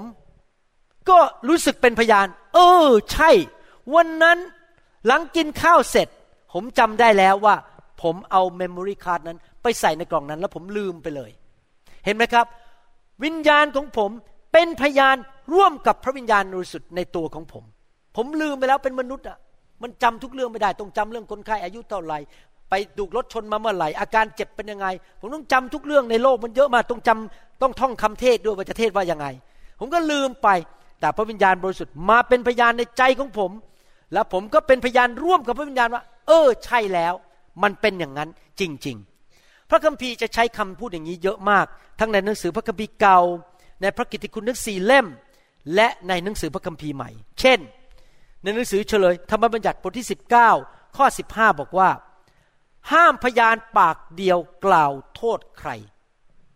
[1.10, 3.30] ก็รู้สึกเป็นพยาน เออ ใช่
[3.96, 4.38] วันนั้น
[5.06, 6.08] หลังกินข้าวเสร็จ
[6.54, 7.56] ผมจำได้แล้วว่า
[8.02, 11.32] ผมเอา memory card นั้น ไปใส่ในกล่องนั้น แล้วผมลืมไปเลย
[12.06, 12.46] เห็นไหมครับ
[13.24, 14.12] วิญญาณของผม
[14.54, 15.16] เป็นพยาน
[15.54, 17.64] ร่วมกับพระวิญญาณบริสุทธิ์ในตัวของผม
[18.16, 19.38] ผมลืมไปแล้วเป็นมนุษย์อะ
[19.82, 22.18] มันจำทุกเรื่องไม่ได้ ต้องจำเรื่องคนไข้อายุเท่าไหร่
[22.70, 24.88] ไปถูกรถชนมาเมื่อไหร่ อาการเจ็บเป็นยังไง
[25.20, 29.28] ผมต้องจำทุกเรื่องในโลกมันเยอะมากต้องจำต้องท่องคำเทศด้วยว่าจะเทศว่ายังไง
[29.80, 30.48] ผมก็ลืมไป
[31.00, 33.52] แต่พระวิญญาณบริสุทธิ์มาเป็นพยานในใจของผม
[34.14, 37.14] แล้วผมก็เป็นพยานร่วมกับพระวิญญาณว่า เออใช่แล้ว
[37.64, 38.98] มันเป็นอย่างนั้นจริง
[39.34, 41.66] ๆ พระคัมภีร์จะใช้คำพูดอย่างนี้เยอะมาก
[42.00, 43.20] ทั้งในหนังสือพระคัมภีร์เก่า
[43.82, 45.08] ในพระกิตติคุณทั้งสี่เล่ม
[45.76, 47.10] และในหนังสือพระคัมภีร์ใหม่
[47.40, 47.60] เช่น
[48.44, 50.08] ในหนังสือเฉลยธรรมบัญญัติบทที่
[50.52, 51.90] 19 ข้อ 15 บอกว่า
[52.92, 55.70] ห้ามพยานปากเดียวกล่าวโทษใคร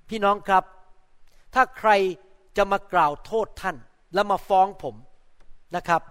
[0.10, 0.64] พี่น้องครับ
[1.54, 1.92] ถ้าใคร
[2.58, 3.78] จะมากล่าวโทษท่าน
[4.14, 4.96] แล้วมาฟ้องผม
[5.76, 6.02] นะครับ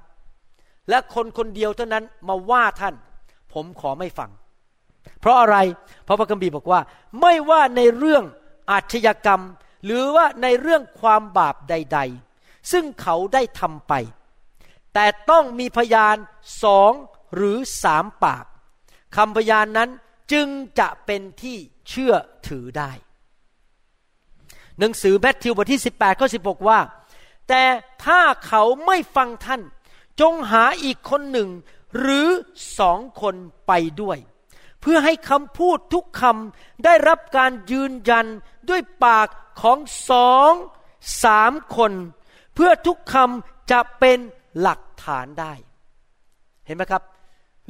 [0.89, 2.95] และคนคนเดียวเท่านั้นมาว่าท่าน
[3.53, 4.31] ผมขอไม่ฟัง
[5.21, 5.57] เพราะอะไร
[6.05, 6.81] เพราะพระคัมภีร์บอกว่า
[7.21, 8.25] ไม่ว่าในเรื่อง
[8.71, 9.43] อาชญากรรม
[9.85, 11.99] หรือว่าในเรื่องความบาปใด
[12.35, 13.93] ๆ ซึ่งเขาได้ทำไป
[14.95, 16.17] แต่ต้องมีพยาน
[16.65, 16.93] สอง
[17.35, 18.45] หรือสามปาก
[19.17, 19.91] คำพยานนั้น
[20.33, 21.57] จึงจะเป็นที่
[21.89, 22.15] เชื่อ
[22.49, 22.91] ถือได้
[24.79, 26.81] หนังสือแมทธิวบทที่ 18ข้อ16 ว่า
[27.49, 27.65] แต่
[28.05, 29.63] ถ้าเขาไม่ฟังท่าน
[30.21, 31.49] จงหาอีกคนหนึ่ง
[31.99, 32.29] หรือ
[32.79, 33.35] สองคน
[33.67, 33.73] ไป
[34.03, 34.19] ด้วย
[34.81, 38.27] เพื่อให้คำพูดทุกคำได้รับการยืนยัน
[38.69, 39.29] ด้วยปาก
[39.63, 39.79] ของ
[40.11, 40.53] สอง
[41.25, 41.93] สามคน
[42.55, 44.19] เพื่อทุกคำจะเป็น
[44.61, 45.53] หลักฐานได้
[46.67, 47.03] เห็นไหมครับ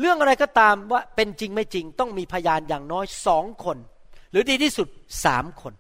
[0.01, 3.77] เรื่องอะไรก็ตามว่าเป็นจริงไม่จริง ต้องมีพยานอย่างน้อยสองคน
[4.31, 4.89] หรือดีที่สุด
[5.25, 5.73] สามคน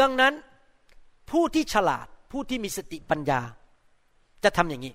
[0.00, 0.32] ดังนั้น
[1.30, 3.40] ผู้ที่ฉลาดผู้ที่มีสติปัญญา
[4.44, 4.94] จะทำอย่างนี้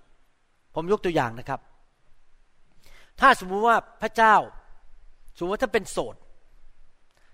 [0.75, 1.59] ผมยกตัวอย่างนะครับ
[3.19, 4.35] ถ้าสมมุติว่าพระเจ้า
[5.37, 6.15] สมมติว่าท่านเป็นโสด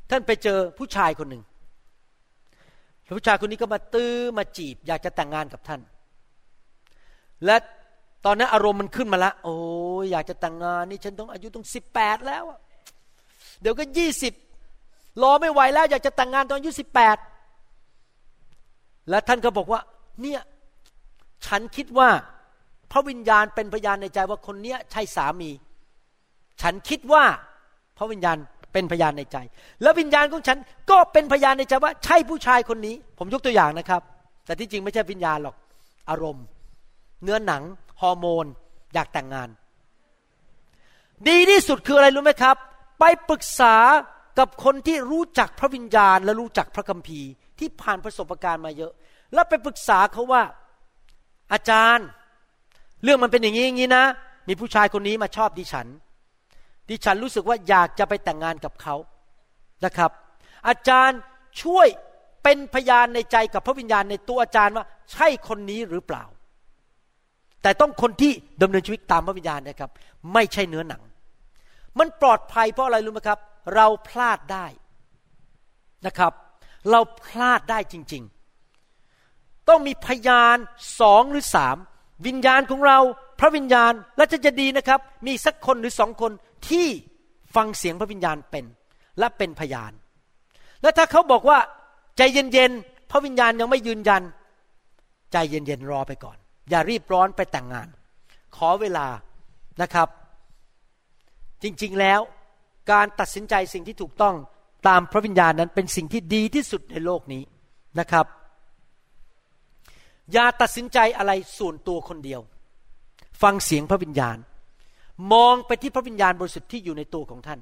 [0.10, 1.44] ท่านไปเจอผู้ชายคนหนึ่ง
[3.18, 5.82] ผู้ชายคนนี้ก็มาตื้อมาจีบ อยากจะแต่งงานกับท่าน
[7.46, 7.56] และ
[8.26, 9.56] ตอนนั้นอารมณ์มันขึ้นมาละโอ้
[10.02, 12.44] ยอยากจะแต่งงานนี่ฉันต้องอายุต้องสิบแปดแล้ว
[13.62, 14.34] เดี๋ยวก็ยี่สิบ
[15.22, 17.18] รอไม่ไหวแล้ว อยากจะแต่งงานตอนอายุสิบแปด
[19.10, 19.82] และท่านก็บอกว่า
[20.22, 20.42] เนี่ย
[21.46, 22.10] ฉันคิดว่า
[22.92, 25.50] พระวิญญาณเป็นพยานในใจว่าคนเนี้ยใช่สามี
[26.62, 27.24] ฉันคิดว่า
[27.98, 28.38] พระวิญญาณ
[28.74, 29.38] เป็นพยานในใจ
[29.82, 30.58] แล้ววิญญาณของฉัน
[30.92, 34.02] ก็เป็นพยานในใจว่า ใช่ผู้ชายคนนี้ ผมยกตัวอย่างนะครับ
[34.46, 35.56] แต่ที่จริงไม่ใช่วิญญาณหรอก
[36.10, 36.46] อารมณ์
[37.24, 37.64] เนื้อหนัง
[38.02, 38.46] ฮอร์โมน
[38.94, 39.50] อยากแต่งงาน
[41.28, 42.56] ดีที่สุดคืออะไรรู้ไหมครับ
[43.00, 43.76] ไปปรึกษา
[44.40, 47.30] กับคนที่รู้จักพระวิญญาณ และรู้จักพระคัมภีร์
[47.60, 48.92] ที่ผ่านประสบการณ์มาเยอะ
[49.34, 50.44] แล้วไปปรึกษาเขาว่า
[51.54, 52.08] อาจารย์
[53.04, 54.06] เรื่องมันเป็นอย่างนี้อย่างนี้นะ
[54.48, 55.88] มีผู้ชายคนนี้มาชอบดิฉัน
[56.90, 58.96] ดิฉันรู้สึกว่าอยากจะไปแต่งงานกับเขา
[59.86, 60.12] นะครับ
[60.68, 61.20] อาจารย์
[61.62, 61.88] ช่วย
[62.44, 66.24] เป็นพยานในใจกับพระวิญญาณในตัวอาจารย์ว่า ใช่คนนี้หรือเปล่า
[67.62, 68.32] แต่ต้องคนที่
[68.62, 69.92] ดำเนินชีวิตตามพระวิญญาณนะครับ
[70.34, 71.02] ไม่ใช่เนื้อหนัง
[72.00, 73.40] มันปลอดภัยเพราะอะไรรู้ไหมครับ
[73.76, 74.66] เราพลาดได้
[76.06, 76.34] นะครับ
[76.92, 78.24] เราพลาดได้จริง
[78.96, 80.58] ๆ ต้องมีพยาน
[81.02, 81.78] สองหรือสาม
[82.28, 83.00] วิญญาณของเรา
[83.40, 86.32] พระวิญญาณและจะจะดีนะครับ มีสักคนหรือสองคน
[86.70, 86.88] ที่
[87.56, 88.66] ฟังเสียงพระวิญญาณเป็น
[89.20, 89.92] และเป็นพยาน
[90.82, 91.60] และถ้าเขาบอกว่า
[92.18, 94.22] ใจเย็นๆพระวิญญาณยังไม่ยืนยัน
[95.32, 96.38] ใจเย็นๆรอไปก่อน
[96.70, 97.88] อย่ารีบร้อนไปแต่งงาน
[98.56, 99.08] ขอเวลา
[99.82, 100.08] นะครับ
[101.64, 102.22] จริงๆแล้ว
[102.92, 104.36] การตัดสินใจสิ่งที่ถูกต้อง
[104.88, 107.44] ตามพระวิญญาณนั้นเป็นสิ่งที่ดีที่สุดในโลกนี้
[108.00, 108.26] นะครับ
[110.34, 112.42] อย่าตัดสินใจอะไรส่วนตัวคนเดียว
[113.42, 114.38] ฟังเสียงพระวิญญาณ
[115.34, 117.60] มองไปที่พระวิญญาณบริสุทธิ์ที่อยู่ในตัวของท่าน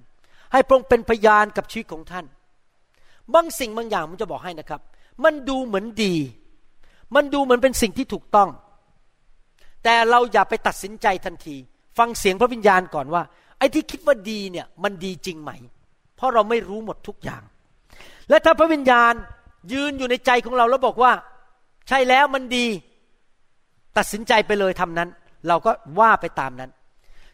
[0.52, 2.26] ให้พระองค์เป็นพยานกับชีวิตของท่าน
[3.34, 4.82] บางสิ่งบางอย่างผมจะบอกให้นะครับ
[5.24, 6.16] มันดูเหมือนดี
[7.16, 8.50] มันดูเหมือนเป็นสิ่งที่ถูกต้อง
[9.90, 11.56] แต่เราอย่าไปตัดสินใจทันที
[11.98, 13.22] ฟังเสียงพระวิญญาณก่อนว่า
[13.58, 15.52] ไอ้ที่คิดว่าดีเนี่ยมันดีจริงไหม
[16.16, 17.44] เพราะเราไม่รู้หมดทุกอย่าง
[18.30, 19.14] และถ้าพระวิญญาณ
[19.74, 21.12] ยืนอยู่ในใจของเราแล้วบอกว่า
[21.88, 22.66] ใช่แล้วมันดี
[23.98, 25.10] ตัดสินใจไปเลยทำนั้น
[25.48, 26.72] เราก็ว่าไปตามนั้น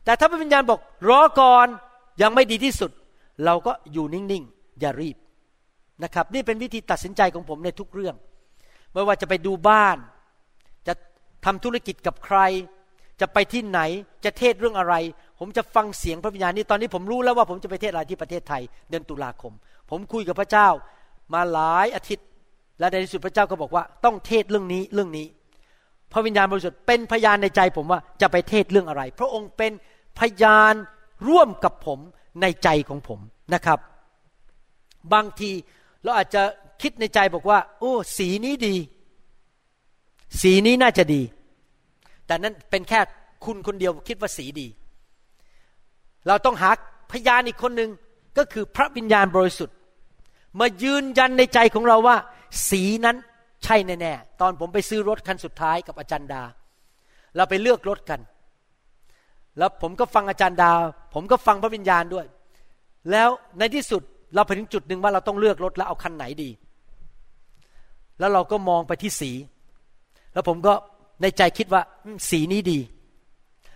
[0.06, 0.80] แต่ถ้าพระวิญญาณบอก
[1.10, 1.68] รอก่อน
[2.22, 2.92] ยังไม่ดีที่สุด
[3.46, 5.18] เราก็อยู่นิ่งๆอย่ารีบ
[6.04, 8.16] นะครับ นี่เป็นวิธีตัดสินใจของผมในทุกเรื่อง
[8.94, 9.98] ไม่ว่าจะไปดูบ้าน
[11.46, 12.38] ทำธุรกิจกับใคร
[13.22, 13.80] จะไปที่ไหน
[14.26, 14.96] จะเทศเรื่องอะไร
[15.40, 19.54] ผมจะฟังเสียงพระวิญญาณนี่ตอนนี้ผมรู้แล้วว่าผมจะไปเทศอะไรที่ประเทศไทย เดือนตุลาคม
[19.90, 20.68] ผมคุยกับพระเจ้า
[21.34, 22.28] มาหลายอาทิตย์
[22.80, 25.28] และในที่สุดพระเจ้าก็บอกว่า ต้องเทศเรื่องนี้เรื่องนี้
[26.12, 29.72] พระวิญญาณบริสุทธิ์เป็นพยานในใจผมว่าจะไปเทศเรื่องอะไร พระองค์เป็น
[30.20, 30.74] พยาน
[31.28, 32.00] ร่วมกับผม
[32.42, 33.20] ในใจของผม
[33.54, 33.80] นะครับ
[35.14, 35.52] บางที
[36.04, 36.42] เราอาจจะ
[36.82, 38.76] คิดในใจบอกว่า โอ้ สีนี้ดี
[40.42, 41.22] สีนี้น่าจะดี
[42.26, 43.00] แต่นั้นเป็นแค่
[43.46, 44.68] คุณคนเดียวคิดว่าสีดี
[46.28, 46.70] เราต้องหา
[47.12, 47.90] พยานอีกคนหนึ่ง
[48.38, 49.76] ก็คือพระวิญญาณบริสุทธิ์
[50.60, 52.18] มายืนยันในใจของเราว่า
[52.70, 53.18] สีนั้น
[53.64, 56.44] ใช่แน่ๆตอนผมไปซื้อรถคันสุดท้ายกับอาจารย์ดา
[57.36, 58.20] เราไปเลือกรถกัน
[59.58, 60.72] แล้วผมก็ฟังอาจารย์ดา
[61.14, 62.26] ผมก็ฟังพระวิญญาณด้วย
[63.12, 63.30] แล้ว
[63.60, 64.02] ในที่สุด
[64.36, 66.50] เราไปถึงจุดหนึ่งว่าเราต้องเลือกรถแล้วเอาคันไหนดี
[68.20, 69.32] แล้วเราก็มองไปที่สี
[70.34, 70.74] แล้วผมก็
[71.22, 71.82] ในใจคิดว่า
[72.30, 72.80] สีนี้ดี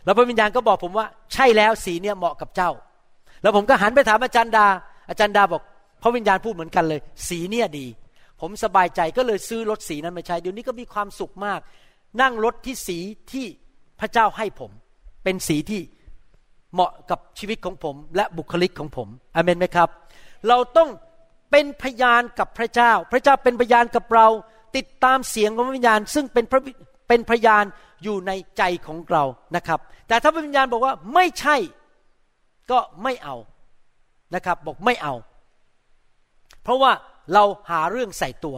[0.06, 2.72] แล้วพระวิญญาณก็บอกผมว่า ใช่แล้วสีเนี้ยเหมาะกับเจ้า
[3.42, 4.68] แล้วผมก็หันไปถามอาจารย์ดา
[5.10, 5.62] อาจารย์ดาบอก
[6.02, 7.86] พระวิญญาณพูดเหมือนกันเลย สีเนี้ยดี
[8.42, 11.60] ผมสบายใจก็เลยซื้อรถสีนั้นมาใช้เดี๋ยวนี้ก็มีความสุขมาก
[12.22, 12.98] นั่งรถที่สี
[13.32, 13.46] ที่
[14.00, 14.72] พระเจ้าให้ผม
[15.24, 15.82] เป็นสีที่
[16.74, 19.90] เหมาะกับชีวิตของผม และบุคลิกของผมอเมนไหมครับ
[20.48, 20.90] เราต้อง
[21.52, 24.28] เป็นพยานกับพระเจ้า พระเจ้าเป็นพยานกับเรา
[24.78, 26.62] ติดตามเสียงของพระวิญญาณ ซึ่งเป็นพระ
[27.08, 27.66] เป็นพยาน
[28.04, 29.24] อยู่ในใจของเรา
[29.56, 31.56] นะครับ แต่ถ้าพระวิญญาณบอกว่าไม่ใช่
[32.72, 33.36] ก็ไม่เอา
[34.36, 35.14] นะครับ บอกไม่เอา
[36.64, 36.92] เพราะว่า
[37.34, 38.58] เราหาเรื่องใส่ตัว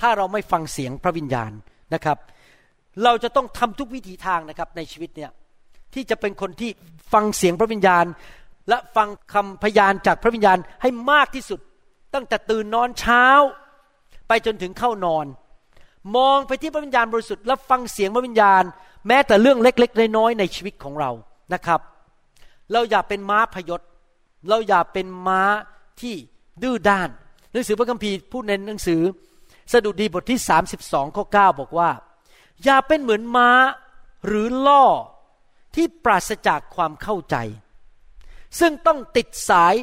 [0.00, 1.52] ถ้าเราไม่ฟังเสียงพระวิญญาณ
[1.94, 2.18] นะครับ
[3.04, 5.30] เราจะต้องทำทุกวิถีทางนะครับในชีวิตเนี่ย
[5.94, 6.70] ที่จะเป็นคนที่
[7.12, 8.04] ฟังเสียงพระวิญญาณ
[8.68, 11.60] และฟังคำพยานจากพระวิญญาณให้มากที่สุด
[12.14, 13.24] ตั้งแต่ตื่นนอนเช้า
[14.28, 15.26] ไปจนถึงเข้านอน
[16.16, 18.62] มองไปที่พระวิญญาณบริสุทธิ์และฟังเสียงพระวิญญาณ
[19.08, 21.10] แม้แต่เรื่องเล็กๆน้อยๆในชีวิตของเรา
[21.54, 21.80] นะครับ
[22.72, 23.80] เราอย่าเป็นม้าพยศ
[24.48, 25.42] เราอย่าเป็นม้า
[26.00, 26.14] ที่
[26.62, 27.08] ดื้อด้าน
[27.52, 29.02] หนังสือพระคัมภีร์พูดในหนังสือ
[29.72, 30.40] สดุดีบทที่
[30.78, 31.90] 32ข้อ9บอกว่า
[32.64, 33.50] อย่าเป็นเหมือนม้า
[34.26, 34.84] หรือล่อ
[35.74, 37.36] ที่ปราศจากความเข้าใจ
[38.60, 39.74] ซึ่งต้องติดสาย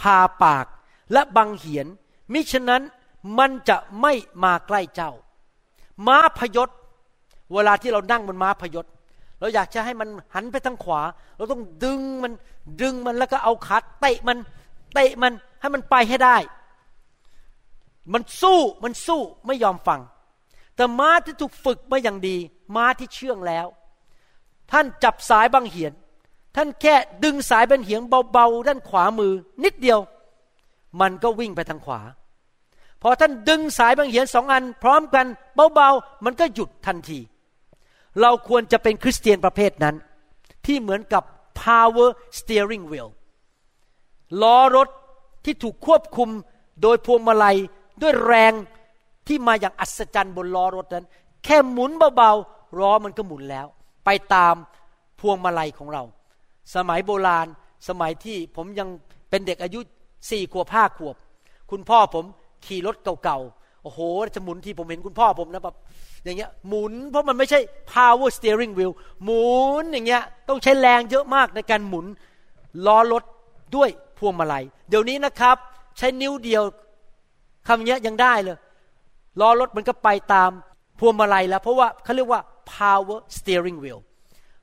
[0.00, 0.66] พาปาก
[1.12, 1.86] และบังเหียน
[2.32, 2.82] มิฉะนั้น
[3.38, 4.12] มันจะไม่
[4.44, 5.10] มาใกล้เจ้า
[6.06, 6.68] ม้าพยศ
[7.52, 8.86] เวลาที่เรานั่งบนม้าพยศ
[9.40, 11.00] เราอยากจะให้มันหันไปทางขวา
[11.36, 12.32] เราต้องดึงมัน
[12.82, 14.38] ดึงมันแล้วก็เอาขาเตะมัน
[14.94, 16.36] เตะมันให้มันไปให้ได้
[18.12, 20.00] มันสู้มันสู้ไม่ยอมฟัง
[20.76, 22.36] แต่ม้าที่ถูกฝึกมาอย่างดี
[22.76, 23.66] ม้าที่เชื่องแล้ว
[24.70, 25.92] ท่านจับสายบังเหียน
[26.56, 26.94] ท่านแค่
[27.24, 28.00] ดึงสายเป็นเหียง
[28.32, 29.32] เบาๆด้านขวามือ
[29.64, 30.00] นิดเดียว
[31.00, 32.00] มันก็วิ่งไปทางขวา
[33.06, 35.26] พอท่านดึงสายบางเหียนสองอัน พร้อมกัน
[35.74, 37.18] เบาๆ มันก็หยุดทันที
[38.20, 39.96] เราควรจะเป็นคริสเตียนประเภทนั้น
[40.66, 41.22] ที่เหมือนกับ
[41.62, 43.08] power steering wheel
[44.42, 44.88] ล้อรถ
[45.44, 46.30] ที่ถูกควบคุม
[46.82, 47.56] โดยพวงมาลัย
[48.02, 48.52] ด้วยแรง
[49.26, 51.06] ที่มาอย่างอัศจรรย์บนล้อรถนั้น
[51.44, 53.66] แค่หมุนเบาๆล้อมันก็หมุนแล้ว
[54.04, 54.54] ไปตาม
[55.20, 56.02] พวงมาลัยของเรา
[56.74, 57.46] สมัยโบราณ
[57.88, 58.88] สมัยที่ผมยัง
[59.30, 59.80] เป็นเด็กอายุ
[60.30, 61.16] สี่ขวบห้าขวบ
[61.70, 62.24] คุณพ่อผม
[62.66, 64.00] ขี่รถเก่าๆ โอ้โห
[64.34, 65.76] จะหมุนที่ผมเห็นคุณพ่อผมนะแบบ
[66.24, 67.60] อย่างเงี้ยหมุนเพราะมันไม่ใช่
[67.92, 68.92] power steering wheel
[69.24, 69.46] หมุ
[69.82, 72.06] นอย่างเงี้ยต้องใช้แรงเยอะมากในการหมุน
[72.86, 73.24] ล้อรถ
[73.76, 75.56] ด้วยพวงมาลัย เดี๋ยวนี้นะครับ
[75.98, 76.62] ใช้นิ้วเดียว
[77.68, 78.56] คำนี้ยังได้เลย
[79.40, 80.50] ล้อรถมันก็ไปตาม
[81.00, 82.40] พวงมาลัยแล้ว เพราะว่าเขาเรียกว่า
[82.72, 83.98] power steering wheel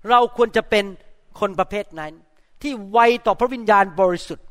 [0.10, 0.86] เราควรจะเป็น
[1.40, 2.12] คนประเภทนั้น
[2.62, 4.46] ที่ไวต่อพระวิญญาณบริสุทธิ์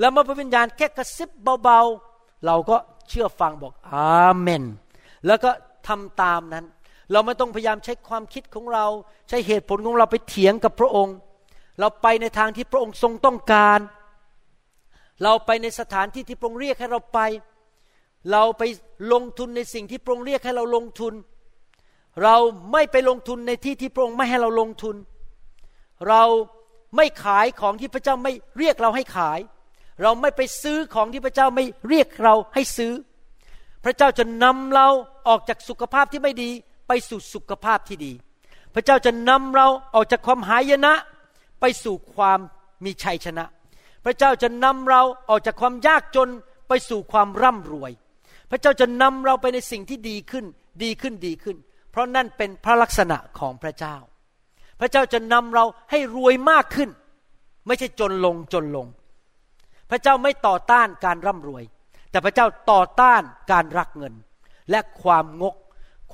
[0.00, 1.30] แล้วเมื่อพระวิญญาณแค่กระซิบ
[1.62, 2.09] เบาๆ
[2.46, 2.76] เราก็
[3.08, 4.64] เชื่อฟังบอกอาเมน
[5.26, 5.50] แล้วก็
[5.88, 6.64] ทำตามนั้น
[7.12, 8.86] เราไม่ต้องพยายามใช้ความคิดของเรา
[9.28, 11.16] ใช้เหตุผลของเราไปเถียงกับพระองค์
[11.80, 13.80] เราไปในทางที่พระองค์ทรงต้องการ
[15.22, 17.18] เราไปในสถานที่ที่พระองค์เรียกให้เราไป
[18.32, 18.62] เราไป
[19.12, 21.14] ลงทุนในสิ่งที่พระองค์เรียกให้เราลงทุน
[22.22, 22.36] เรา
[22.72, 24.96] ไม่ไปลงทุนในที่ที่พระองค์ไม่ให้เราลงทุน
[26.08, 26.22] เรา
[26.96, 29.38] ไม่ขายของที่พระเจ้าไม่เรียกเราให้ขาย
[30.02, 32.92] เราไม่ไปซื้อของที่พระเจ้าไม่เรียกเราให้ซื้อ
[33.84, 34.88] พระเจ้าจะนำเรา
[35.28, 36.50] ออกจากสุขภาพที่ไม่ดี
[36.88, 38.12] ไปสู่สุขภาพที่ดี
[38.74, 40.92] พระเจ้าจะนำเราออกจากความหายนะ
[41.60, 42.38] ไปสู่ความ
[42.84, 43.44] มีชัยชนะ
[44.04, 46.28] พระเจ้าจะนำเราออกจากความยากจน
[46.68, 47.92] ไปสู่ความร่ำรวย
[48.50, 50.44] พระเจ้าจะนำเราไปในสิ่งที่ดีขึ้น
[50.82, 51.56] ดีขึ้นดีขึ้น
[51.90, 53.96] เพราะนั่นเป็นพระลักษณะของพระเจ้า
[54.80, 56.90] พระเจ้าจะนำเราให้รวยมากขึ้น
[57.66, 58.86] ไม่ใช่จนลงจนลง
[59.90, 61.64] พระเจ้าไม่ต่อต้านการร่ำรวย
[62.10, 63.22] แต่พระเจ้าต่อต้าน
[63.52, 64.14] การรักเงิน
[64.70, 65.54] และความงก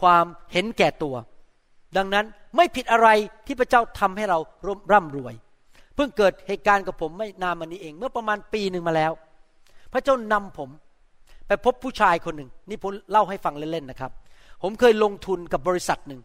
[0.01, 1.16] ความเห็นแก่ตัว
[1.97, 2.24] ดังนั้น
[2.57, 3.09] ไม่ผิดอะไร
[3.47, 4.39] ที่พระเจ้าทำให้เรา
[4.93, 5.35] ร่ำรวย
[5.95, 9.12] เพิ่งเกิดเหตุการณ์กับผมไม่นานมานี้เอง เมื่อประมาณปีหนึ่งมาแล้ว
[9.93, 10.70] พระเจ้านำผม
[11.47, 14.11] ไปพบผู้ชายคนหนึ่งนี่ผมเล่าให้ฟังเล่นๆนะครับ
[14.62, 16.20] ผมเคยลงทุนกับบริษัทหนึ่ง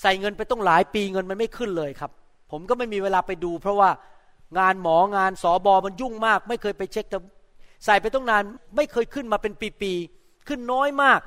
[0.00, 2.10] ใส่เงินไปต้องหลายปีเงินมันไม่ขึ้นเลยครับ
[2.50, 3.90] ผมก็ไม่มีเวลาไปดู เพราะว่า
[4.58, 7.18] งานหมองานสอบอมันยุ่งมาก ไม่เคยไปเช็คแต่
[7.84, 8.42] ใส่ไปต้องนาน
[8.76, 11.20] ไม่เคยขึ้นมาเป็นปีๆขึ้นน้อยมาก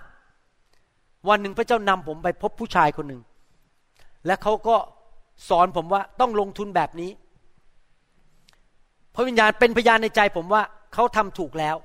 [1.30, 3.22] วันหนึ่งพระเจ้านำผมไปพบผู้ชายคนหนึ่ง
[4.26, 4.76] และเขาก็
[5.50, 7.12] สอนผมว่าต้องลงทุนแบบนี้
[9.16, 10.62] พระวิญญาณเป็นพยานในใจผมว่า
[10.94, 11.76] เขาทำถูกแล้ว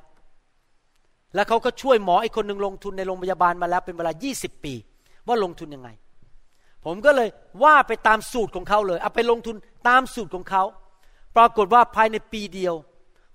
[1.34, 4.74] แล้วเขาก็ช่วยหมออีกคนหนึ่งลงทุนในโรงพยาบาลมาแล้วเป็นเวลา 20 ปี
[5.26, 5.88] ว่าลงทุนยังไง
[6.84, 7.28] ผมก็เลย
[7.64, 9.56] ว่าไปตามสูตรของเขาเลย เอาไปลงทุน
[9.88, 10.62] ตามสูตรของเขา
[11.36, 12.74] ปรากฏว่าภายในปีเดียว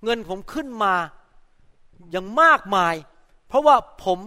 [0.04, 0.94] เงินผมขึ้นมา
[2.10, 2.94] อย่างมากมาย
[3.48, 4.18] เพราะว่าผม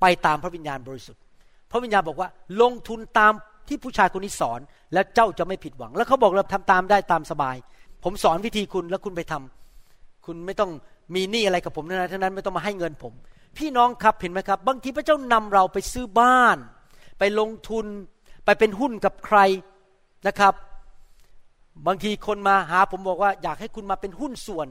[0.00, 1.22] ไปตามพระวิญญาณบริสุทธิ์
[1.70, 2.28] พระวิญญาณบอกว่า
[2.62, 3.32] ลงทุนตาม
[3.68, 4.60] ที่ผู้ชายคนนี้สอน
[4.92, 7.56] แล้วเจ้าจะไม่ผิดหวัง แล้วเขาบอกเราทำตามได้ตามสบาย
[8.04, 10.70] ผมสอนวิธีคุณแล้วคุณไปทำคุณไม่ต้อง
[11.14, 13.12] มีหนี้อะไรกับผมนะทั้งนั้นไม่ต้องมาให้เงินผม
[13.58, 16.56] พี่น้องครับเห็นไหมครับ บางทีพระเจ้านำเราไปซื้อบ้าน
[17.18, 17.86] ไปลงทุน
[18.44, 19.38] ไปเป็นหุ้นกับใคร
[20.26, 20.54] นะครับ
[21.86, 24.68] บางทีคนมาหาผมบอกว่าอยากให้คุณมาเป็นหุ้นส่วน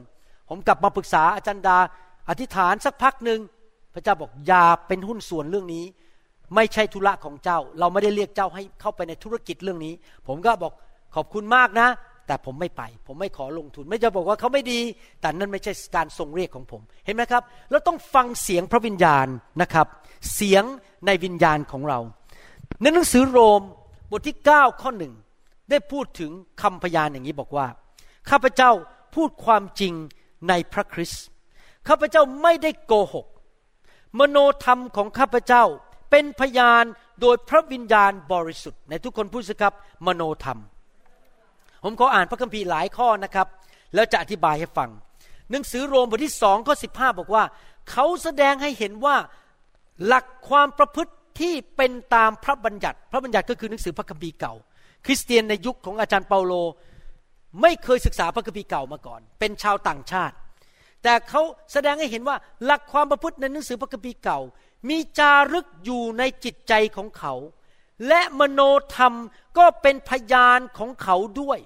[0.48, 1.78] ผมกลับมาปรึกษาอาจารย์ดา
[2.28, 3.40] อธิษฐานสักพักหนึ่ง
[3.94, 5.84] พระเจ้าบอกอย่าเป็นหุ้นส่วนเรื่องนี้
[6.54, 9.94] ไม่ใช่ธุระของเจ้า เราไม่ได้เรียกเจ้าให้เข้าไปในธุรกิจเรื่องนี้
[10.26, 10.72] ผมก็บอก
[11.14, 11.88] ขอบคุณมากนะ
[12.26, 14.80] แต่ผมไม่ไป ผมไม่ขอลงทุน ไม่จะบอกว่าเขาไม่ดี
[15.20, 19.26] แต่นั่นไม่ใช่การทรงเรียกของผม เห็นไหมครับ เราต้องฟังเสียงพระวิญญาณ
[19.62, 19.86] นะครับ
[20.34, 20.64] เสียง
[21.06, 21.98] ในวิญญาณของเรา
[22.82, 23.62] ในหนังสือโรม
[24.10, 25.12] บทที่ 9 ข้อหนึ่ง
[25.70, 26.30] ได้พูดถึง
[26.62, 27.66] คำพยานอย่างนี้บอกว่า
[28.30, 28.70] ข้าพเจ้า
[29.14, 29.94] พูดความจริง
[30.48, 31.24] ในพระคริสต์
[31.88, 33.26] ข้าพเจ้าไม่ได้โกหก
[34.18, 35.64] มโนธรรมของข้าพเจ้า
[36.10, 36.84] เป็นพยาน
[37.20, 39.74] โดยพระวิญญาณบริสุทธิ์ ในทุกคนพูดสิครับ
[40.06, 40.58] มโนธรรม
[41.84, 43.46] ผมขออ่านพระคัมภีร์หลายข้อนะครับ
[43.94, 44.90] แล้วจะอธิบายให้ฟัง
[45.50, 47.44] หนังสือโรมบทที่สองข้อสิบห้าบอกว่า
[47.90, 49.16] เขาแสดงให้เห็นว่า
[50.06, 54.54] หลักความประพฤติที่เป็นตามพระบัญญัติ พระบัญญัติก็คือหนังสือพระคัมภีร์เก่า
[55.06, 56.52] คริสเตียนในยุคของอาจารย์เปาโล
[57.62, 60.34] ไม่เคยศึกษาพระคัมภีร์เก่ามาก่อน เป็นชาวต่างชาติ
[61.02, 61.42] แต่เขา
[61.72, 64.40] แสดงให้เห็นว่าหลักความประพฤติในหนังสือพระคัมภีร์เก่า
[64.88, 67.34] มีจารึกอยู่ในจิตใจของเขา
[68.08, 68.60] และมโน
[68.94, 69.14] ธรรม
[69.58, 71.58] ก็เป็นพยานของเขาด้วย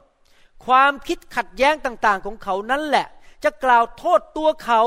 [0.66, 3.06] ความคิดขัดแย้งต่างๆของเขานั้นแหละ
[3.44, 4.82] จะกล่าวโทษตัวเขา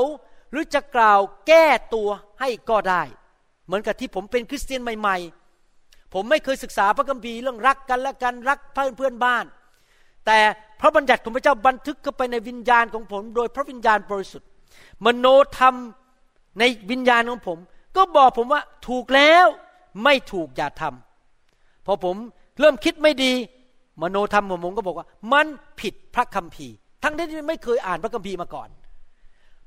[0.50, 2.08] หรือจะกล่าวแก้ตัว
[2.40, 3.02] ให้ก็ได้
[3.66, 5.41] เหมือนกับที่ผมเป็นคริสเตียนใหม่ๆ
[6.12, 9.44] ผมไม่เคยศึกษาพระคัมภีร์เรื่องรักกันและกันรักเพื่อนเพื่อนบ้าน
[10.26, 10.38] แต่
[10.80, 14.48] พระบัญญัติของพระเจ้าบันทึกเข้าไปในวิญญาณของผม โดยพระวิญญาณบริสุทธิ์
[15.04, 15.26] มโน
[15.58, 15.74] ธรรม
[16.58, 17.58] ในวิญญาณของผม
[17.96, 19.46] ก็บอกผมว่าถูกแล้ว
[20.04, 22.16] ไม่ถูกอย่าทำพอผม
[22.60, 23.32] เริ่มคิดไม่ดี
[24.02, 25.46] มโนธรรมของผมก็บอกว่า มัน
[25.80, 28.68] ผิดพระคัมภีร์ ทั้งที่ไม่เคยอ่านพระคัมภีร์มาก่อน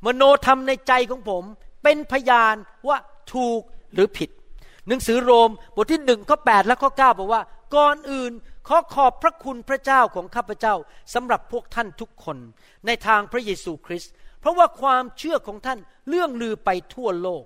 [0.06, 1.44] มโนธรรมในใจของผม
[1.84, 2.56] เป็นพยาน
[2.88, 2.98] ว่า
[3.34, 3.62] ถูก
[3.94, 4.30] หรือผิด
[4.88, 7.42] หนังสือโรมบทที่หนึ่งข้อแปดและข้อเก้าบอกว่า
[7.76, 8.32] ก่อนอื่น
[8.68, 10.76] ขอขอบพระคุณพระเจ้าของข้าพเจ้า
[11.14, 12.38] สำหรับพวกท่านทุกคน
[12.86, 17.44] ในทางพระเยซูคริสต์เพราะว่าความเชื่อของท่านเลื่องลือไปทั่วโลก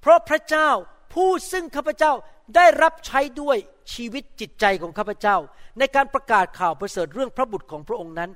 [0.00, 0.68] เพราะพระเจ้า
[1.14, 2.12] ผู้ซึ่งข้าพเจ้า
[2.56, 3.56] ได้รับใช้ด้วย
[3.94, 5.36] ชีวิตจิตใจของข้าพเจ้า
[5.78, 8.30] ในการประกาศข่าวประเสริฐเรื่องพระบุตรของพระองค์นั้น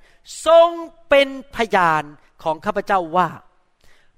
[0.46, 0.68] ทรง
[1.08, 2.04] เป็นพยาน
[2.42, 3.28] ของข้าพเจ้าว่า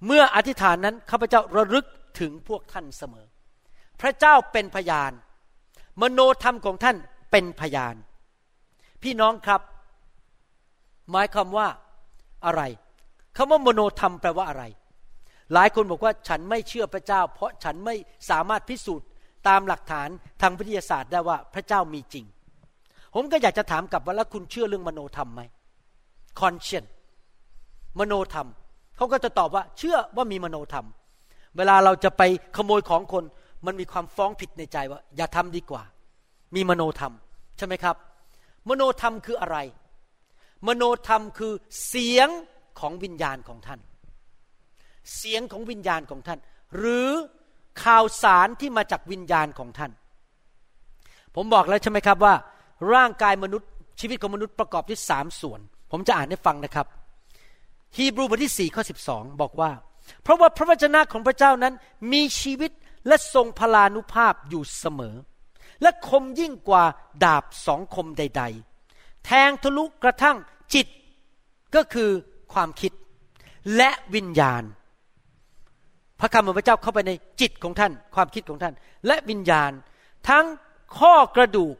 [0.06, 1.86] เมื่ออธิษฐานนั้นข้าพเจ้าระลึก
[2.20, 3.26] ถึงพวกท่านเสมอ
[4.00, 5.12] พระเจ้าเป็นพยาน
[6.00, 6.96] มโนธรรมของท่าน
[7.30, 7.94] เป็นพยาน
[9.02, 9.60] พี่น้องครับ
[11.10, 11.68] หมายความว่า
[12.46, 12.62] อะไร
[13.36, 14.64] คำว่ามโนธรรมแปลว่าอะไร
[15.52, 17.94] หลายคนบอกว่าฉันไม่เชื่อพระเจ้า เพราะฉันไม่
[18.30, 19.06] สามารถพิสูจน์
[19.48, 20.08] ตามหลักฐาน
[20.40, 22.24] ทางวิทยาศาสตร์ได้ว่าพระเจ้ามีจริง
[23.14, 25.42] ผมก็อยากจะถามกลับว่าแล้วคุณเชื่อเรื่องมโนธรรมไหม
[26.38, 26.84] คอนเชน
[27.98, 28.48] มโนธรรม
[28.96, 30.86] เขาก็จะตอบว่าเชื่อว่ามีมโนธรรม
[31.56, 32.22] เวลาเราจะไป
[32.56, 33.24] ขโมยของคน
[33.66, 35.82] มันมีความฟ้องผิดในใจว่า อย่าทำดีกว่า
[36.54, 37.12] มีมโนธรรม
[37.56, 37.96] ใช่ไหมครับ
[38.68, 39.58] มโนธรรมคืออะไร
[40.66, 41.52] มโนธรรมคือ
[41.86, 42.28] เสียง
[42.80, 43.80] ของวิญญาณของท่าน
[45.16, 46.38] เสียงของวิญญาณของท่าน
[46.76, 47.08] หรือ
[47.82, 49.90] ข่าวสารที่มาจากวิญญาณของท่าน
[51.34, 52.34] ผมบอกแล้วใช่ไหมครับว่า
[52.94, 56.86] ร่างกายมนุษย์ชีวิตของมนุษย์ประกอบด้วยสามส่วน ผมจะอ่านให้ฟังนะครับ
[57.96, 59.70] ฮีบรูบทที่สี่ข้อสิบสองบอกว่า
[60.22, 61.74] เพราะว่าพระวจนะของพระเจ้านั้น
[62.12, 62.70] มีชีวิต
[63.06, 65.16] และทรงพลานุภาพอยู่เสมอ
[65.82, 66.84] และคมยิ่งกว่า
[67.24, 68.42] ดาบสองคมใด
[68.82, 70.36] ๆ แทงทะลุกระทั่ง
[70.74, 70.86] จิต
[71.74, 72.10] ก็คือ
[72.52, 72.92] ความคิด
[73.76, 74.62] และวิญญาณ
[76.20, 78.74] พระคำของพระเจ้าเข้าไปในจิตของท่าน ความคิดของท่าน
[79.06, 79.72] และวิญญาณ
[80.28, 80.44] ทั้ง
[80.98, 81.76] ข้อกระดูก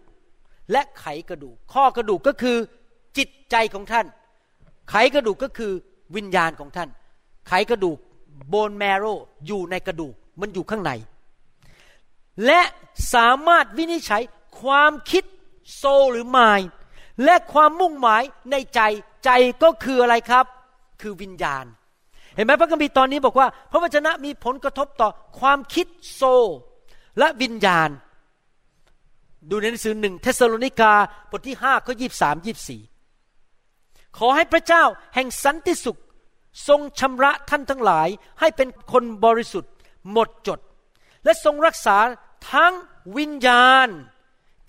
[0.73, 2.57] และไขกระดูก ข้อกระดูกก็คือ
[3.19, 4.07] จิตใจของท่าน
[4.91, 5.73] ไขกระดูกก็คือ
[6.17, 6.89] วิญญาณของท่าน
[7.49, 7.99] ไขกระดูก
[8.49, 9.05] โบนแมโร
[9.47, 10.93] อยู่ในกระดูกมันอยู่ข้างใน
[12.47, 12.61] และ
[13.15, 14.23] สามารถวินิจฉัย
[14.61, 15.25] ความคิด
[15.77, 16.61] โซหรือมาย
[17.25, 18.81] และความมุ่งหมายในใจ
[19.25, 19.31] ใจ
[19.63, 20.47] ก็คืออะไรครับ
[21.01, 21.65] คือวิญญาณ
[22.35, 25.09] เห็นไหมพระคัมภีร์ตอนนี้บอกว่า พระวจนะมีผลกระทบต่อ
[25.41, 26.23] ความคิดโซ
[27.19, 27.91] และวิญญาณ
[29.51, 30.93] ดูในหนังสือหนึ่งเทสโลนิกา
[31.31, 32.83] บทที่ห้าข้อยี่สามยี่สี่
[34.19, 34.85] ขอให้พระเจ้า
[35.15, 36.01] แห่งสันติสุข
[36.69, 38.09] ทรงชำระท่านทั้งหลาย
[38.41, 39.73] ให้เป็นคนบริสุทธิ์
[40.13, 40.61] หมดจด
[41.25, 41.97] และทรงรักษา
[42.53, 42.75] ทั้ง
[43.17, 43.89] วิญญาณ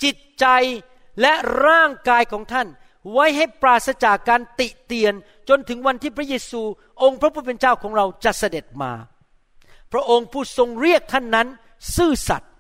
[0.03, 0.45] จิตใจ
[1.21, 1.33] และ
[1.67, 2.67] ร่างกายของท่าน
[3.11, 5.13] ไว้ให้ปราศจากการติเตียน
[5.49, 6.61] จนถึงวันที่พระเยซู
[7.03, 8.91] องค์พระผู้เป็นเจ้าของเราจะเสด็จมา
[9.93, 11.47] พระองค์ผู้ทรงเรียกท่านนั้น
[11.95, 12.51] ซื่อสัตย์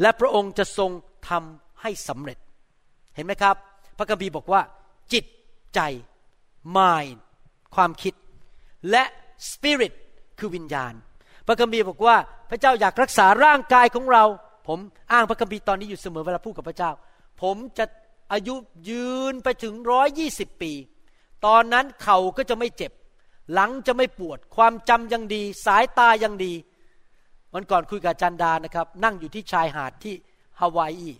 [0.00, 0.90] และพระองค์จะทรง
[1.28, 2.38] ทำให้สำเร็จ
[3.14, 3.56] เห็นไหมครับ
[3.98, 4.60] พระคัมภีร์บอกว่า
[5.12, 5.24] จิต
[5.74, 5.80] ใจ
[6.76, 7.12] mind
[7.74, 8.14] ความคิด
[8.90, 9.04] และ
[9.50, 9.94] spirit
[10.38, 10.92] คือวิญญาณ
[11.46, 12.16] พระคัมภีร์บอกว่า
[12.50, 14.24] พระเจ้าอยากรักษาร่างกายของเรา
[14.68, 14.78] ผม
[15.12, 16.90] อ้างพระคัมภีร์ตอนนี้อยู่เสมอเวลาพูดกับพระเจ้า
[17.42, 17.84] ผมจะ
[18.32, 18.54] อายุ
[18.88, 20.72] ยืนไปถึงร้อยยี่สิบปี
[21.46, 22.92] ตอนนั้นเข่าก็จะไม่เจ็บ
[23.52, 26.52] หลังจะไม่ปวด ความจำยังดี สายตายังดี
[27.54, 30.14] วันก่อนคุยกับจันดานะครับ นั่งอยู่ที่ชายหาดที่
[30.60, 31.12] ฮาวายอี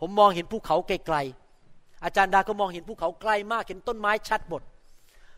[0.00, 4.62] ผมมองเห็นภูเขาไกลๆ อาจารย์ดาก็มองเห็นภูเขาไกลมาก เห็นต้นไม้ชัดหมด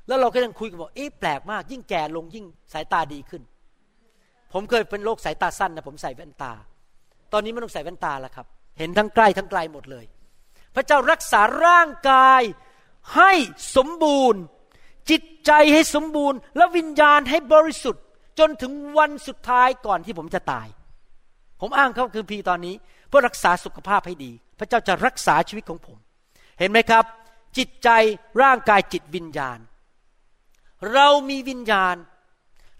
[0.06, 3.42] แล้วเราก็ยังคุยกันบอก เอ๊ะแปลกมาก ยิ่งแก่ลงยิ่งสายตาดีขึ้น
[4.52, 6.52] ผมเคยเป็นโรคสายตาสั้นนะผมใส่แว่นตา
[7.32, 8.46] ตอนนี้ไม่ต้องใส่แว่นตาแล้วครับ
[8.78, 10.04] เห็นทั้งใกล้ทั้งไกลหมดเลย
[10.74, 12.42] พระเจ้ารักษาร่างกาย
[13.16, 13.32] ให้
[13.76, 14.40] สมบูรณ์
[15.10, 18.02] จิตใจให้สมบูรณ์ และวิญญาณให้บริสุทธิ์
[18.38, 20.66] จนถึงวันสุดท้ายก่อนที่ผมจะตาย
[21.60, 22.74] ผมอ้างเขาคือพีตอนนี้
[23.08, 25.96] เพื่อรักษาสุขภาพให้ดี พระเจ้าจะรักษาชีวิตของผม
[26.58, 27.04] เห็นไหมครับ
[27.58, 27.88] จิตใจ
[28.42, 29.58] ร่างกายจิตวิญญาณ
[30.92, 31.96] เรามีวิญญาณ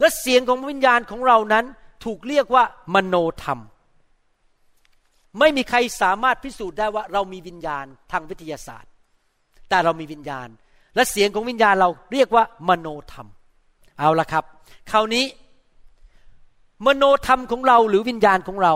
[0.01, 1.65] และเสียงของวิญญาณของเรานั้น
[2.05, 3.59] ถูกเรียกว่ามโนธรรม
[5.39, 8.91] ไม่มีใครสามารถพิสูจน์ได้ว่าเรามีวิญญาณทางวิทยาศาสตร์
[9.69, 10.49] แต่เรามีวิญญาณ
[10.95, 13.29] และเสียงของวิญญาณเราเรียกว่ามโนธรรม
[13.99, 14.45] เอาละครับ
[14.91, 15.25] คราวนี้
[16.87, 18.75] มโนธรรมของเราหรือวิญญาณของเรา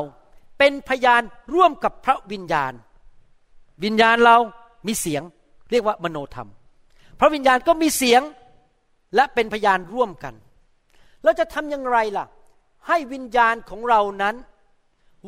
[0.59, 1.23] เป็นพยาน
[1.55, 2.73] ร่วมกับพระวิญญาณ
[3.85, 4.37] วิญญาณเรา
[4.87, 5.23] มีเสียง
[5.71, 6.49] เรียกว่ามโนธรรม
[7.21, 8.23] พระวิญญาณก็มีเสียง
[9.15, 10.35] และเป็นพยานร่วมกัน
[11.23, 12.27] เราจะทำอย่างไรล่ะ
[12.89, 14.35] ให้วิญญาณของเรานั้น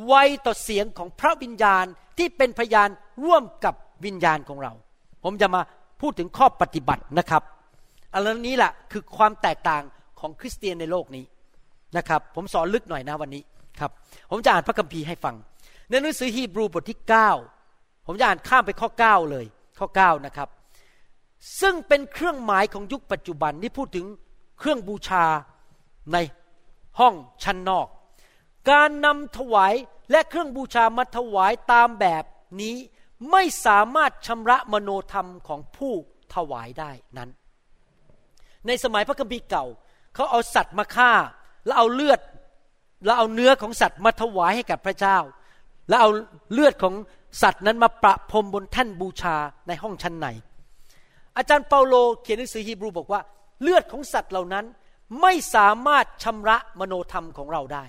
[0.07, 0.15] ไว
[0.47, 1.85] ต่อเสียงของพระวิญญาณ
[2.19, 2.89] ที่เป็นพยาน
[3.25, 3.75] ร่วมกับ
[4.05, 4.73] วิญญาณของเรา
[5.25, 5.61] ผมจะมา
[6.01, 7.43] พูดถึงข้อปฏิบัตินะครับ
[8.13, 9.83] อันนี้แหละคือความแตกต่าง
[10.21, 11.25] ของคริสเตียนในโลกนี้
[11.97, 13.43] นะครับ ผมสอนลึกหน่อยนะวันนี้
[13.81, 13.91] ครับ
[14.31, 15.35] ผมจะอ่านพระคัมภีร์ให้ฟัง
[15.89, 16.99] ในหนังสือฮีบรูบทที่
[17.53, 19.47] 9 ผมจะอ่านข้ามไปข้อ 9 เลย
[19.79, 20.49] ข้อ 9 นะครับ
[21.61, 24.07] ซึ่งเป็นเครื่องหมายของยุคปัจจุบันนี่พูดถึง
[24.59, 25.25] เครื่องบูชา
[26.13, 26.17] ใน
[26.99, 27.15] ห้อง
[27.45, 27.87] ชั้นนอก
[28.71, 29.75] การนำถวาย
[30.11, 32.25] และเครื่องบูชามาถวายตามแบบ
[32.61, 32.77] นี้
[33.31, 35.93] ไม่สามารถชำระมโนธรรมของผู้
[36.35, 37.31] ถวายได้นั้น
[38.67, 39.67] ในสมัยพระคัมภีร์เก่า
[40.15, 41.12] เขาเอาสัตว์มาฆ่า
[41.65, 42.21] แล้วเอาเลือด
[43.05, 45.19] แล้วเอาเนื้อของสัตว์มาถวายให้กับพระเจ้า
[45.89, 46.11] แล้วเอา
[46.53, 46.95] เลือดของ
[47.43, 49.37] สัตว์นั้นมาประพรมบนแท่นบูชา
[49.69, 50.27] ในห้องชั้นใน
[51.37, 53.21] อาจารย์เปาโลเขียนหนังสือฮีบรูบอกว่า
[53.62, 54.65] เลือดของสัตว์เหล่านั้น
[55.21, 57.85] ไม่สามารถชำระมโนธรรมของเราได้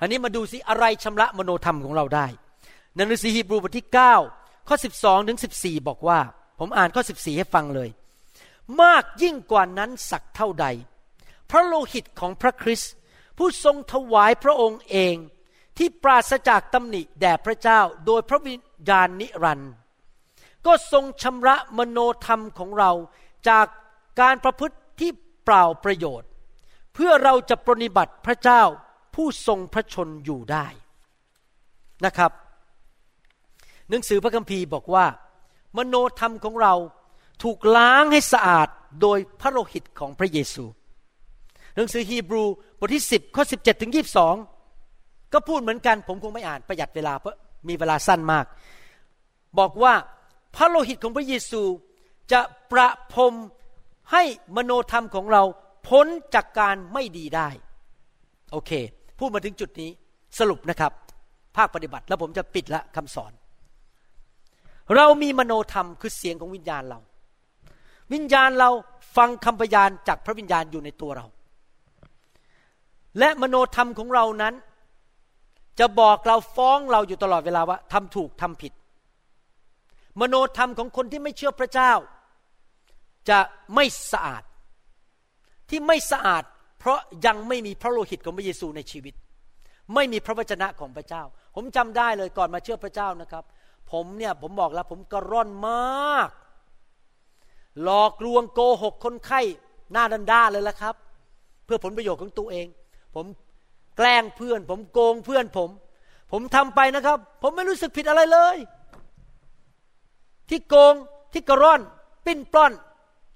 [0.00, 2.26] อันนี้มาดูสิอะไรชำระมโนธรรมของเราได้
[2.94, 3.88] ในหนังสือฮีบรูบทที่
[4.26, 6.20] 9 ข้อ 12ถึง14 บอกว่า
[6.58, 7.88] ผมอ่านข้อ 14 ให้ฟังเลย
[8.82, 10.66] มากยิ่งกว่านั้นสักเท่าใด
[11.50, 12.92] พระโลหิตของพระคริสต์
[13.38, 15.16] ผู้ทรงถวายพระองค์เอง
[15.76, 19.72] ที่ปราศจากตำหนิแด่พระเจ้าโดยพระวิญญาณนิรันดร์
[20.66, 22.90] ก็ทรงชำระมโนธรรมของเรา
[23.48, 23.66] จาก
[24.20, 25.10] การประพฤติที่
[25.44, 26.28] เปล่าประโยชน์
[26.94, 28.62] เพื่อเราจะปรนิบัติพระเจ้า
[29.14, 30.66] ผู้ทรงพระชนอยู่ได้
[32.06, 32.32] นะครับ
[33.88, 35.06] หนังสือพระคัมภีร์บอกว่า
[35.76, 36.74] มโนธรรมของเรา
[37.42, 38.68] ถูกล้างให้สะอาด
[39.02, 40.64] โดยพระโลหิตของพระเยซู
[41.76, 42.44] หนังสือฮีบรู
[42.78, 43.92] บทที่ 10ข้อ17ถึง
[44.62, 47.36] 22 ก็พูดเหมือนกัน ผมคงไม่อ่านประหยัดเวลาเพราะ
[47.68, 48.44] มีเวลาสั้นมาก
[49.58, 49.94] บอกว่า
[50.56, 51.62] พระโลหิตของพระเยซู
[52.32, 52.40] จะ
[52.72, 53.34] ประพรม
[54.12, 54.22] ให้
[54.56, 55.42] มโนธรรมของเรา
[55.88, 57.48] พ้นจากการไม่ดีได้
[58.52, 58.70] โอเค
[59.20, 59.90] พูดมาถึงจุดนี้
[60.38, 60.92] สรุปนะครับ
[61.56, 63.32] ภาคปฏิบัติแล้วผมจะปิดละคำสอน
[64.96, 66.98] เรามีมโนธรรมคือเสียงของวิญญาณเรา
[68.12, 68.70] วิญญาณเรา
[69.16, 71.26] ฟังคำพยานจากพระวิญญาณอยู่ในตัวเรา
[73.18, 74.54] และมโนธรรมของเรานั้น
[75.78, 78.72] จะบอกเราฟ้องเราอยู่ตลอดเวลาว่าทำถูกทำผิด
[80.20, 81.92] มโนธรรมของคนที่ไม่เชื่อพระเจ้า
[83.30, 83.38] จะ
[83.74, 84.42] ไม่สะอาด
[85.68, 86.44] ที่ไม่สะอาด
[86.80, 89.14] เพราะยังไม่มีพระโลหิตของพระเยซูในชีวิต
[89.94, 91.22] ไม่มีพระวจนะของพระเจ้า
[91.54, 93.44] ผมจำได้เลยก่อนมาเชื่อพระเจ้านะครับ
[93.92, 96.28] ผมเนี่ยผมบอกแล้วผมกระร่อนมาก
[97.82, 99.40] หลอกลวงโกหกคนไข้
[99.92, 100.94] หน้าดันด้าเลยละครับ
[101.64, 102.66] เพื่อผลประโยชน์ของตัวเอง
[103.14, 103.26] ผม
[103.96, 105.70] แกล้งเพื่อน ผมโกงเพื่อนผม
[106.32, 108.56] ผมทำไปนะครับ ผมไม่รู้สึกผิดอะไรเลย
[110.48, 110.94] ที่โกง
[111.32, 111.80] ที่กระร่อน
[112.26, 112.72] ปิ้นปล้อน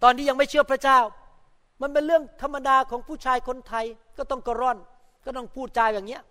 [0.03, 0.99] ตอนที่ยังไม่เชื่อพระเจ้า
[1.82, 3.84] มันเป็นเรื่องธรรมดาของผู้ชายคนไทย
[4.18, 4.78] ก็ต้องกระร่อน
[5.24, 6.22] ก็ต้องพูดจาอย่างเงี้ย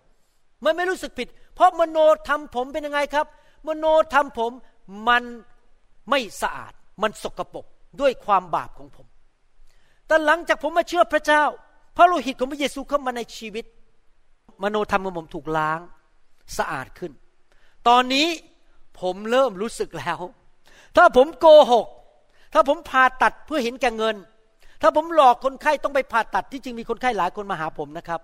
[0.64, 3.26] มันไม่รู้สึกผิด เพราะมโนธรรมผมเป็นยังไงครับ
[3.66, 4.52] มโนธรรมผม
[5.08, 5.22] มัน
[6.10, 6.72] ไม่สะอาด
[7.02, 7.66] มันสกรปรก
[8.00, 9.06] ด้วยความบาปของผม
[10.06, 11.42] แต่หลังจากผมมาเชื่อพระเจ้า
[11.96, 13.64] พระโลหิตของพระเยซูเข้ามาในชีวิต
[14.62, 15.80] มโนธรรมของผมถูกล้าง
[16.58, 17.12] สะอาดขึ้น
[17.88, 18.26] ตอนนี้
[19.00, 20.18] ผมเริ่มรู้สึกแล้ว
[20.96, 21.86] ถ้าผมโกหก
[22.52, 24.16] ถ้าผมผ่าตัดเพื่อเห็นแก่เงิน
[24.82, 28.20] ถ้าผมหลอกคนไข้ต้องไปผ่าตัดที่จริงมีคนไข้หลายคนมาหาผมนะครับ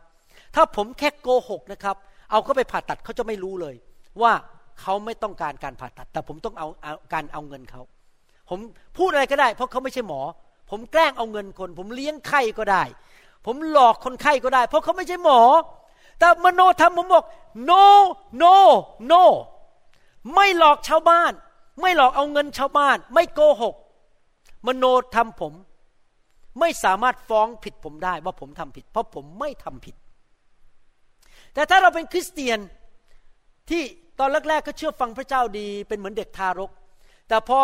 [0.54, 1.96] ถ้าผมแค่โกหกนะครับ
[2.30, 3.74] เอาเขาไปผ่าตัดเขาจะไม่รู้เลย
[4.22, 4.32] ว่า
[4.80, 7.82] เขาไม่ต้องการการผ่าตัด แต่ผมต้องเอาเอาการเอาเงินเขา
[8.48, 8.58] ผม
[8.98, 10.20] พูดอะไรก็ได้ เพราะเขาไม่ใช่หมอ
[10.70, 12.82] ผมแกล้งเอาเงินคน ผมเลี้ยงไข้ก็ได้
[13.46, 15.40] ผมหลอกคนไข้ก็ได้ เพราะเขาไม่ใช่หมอ
[16.18, 17.24] แต่มโนธรรมผมบอก
[17.70, 17.84] no
[18.42, 18.54] no
[19.12, 19.22] no
[20.34, 21.32] ไม่หลอกชาวบ้าน
[21.80, 23.74] ไม่หลอกเอาเงินชาวบ้าน ไม่โกหก
[24.66, 24.84] มโน
[25.14, 25.52] ธรรมผม
[26.58, 29.94] ไม่สามารถฟ้องผิดผมได้ว่าผมทำผิด เพราะผมไม่ทำผิด
[31.54, 32.58] แต่ถ้าเราเป็นคริสเตียน
[33.70, 33.82] ที่
[34.18, 36.70] ตอนแรกๆก็เชื่อฟังพระเจ้าดี เป็นเหมือนเด็กทารก
[37.28, 37.58] แต่พอ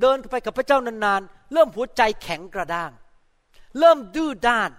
[0.00, 2.90] เดินไปกับพระเจ้านานๆ เริ่มหัวใจแข็งกระด้าง
[3.78, 4.70] เริ่มดื้อด้าน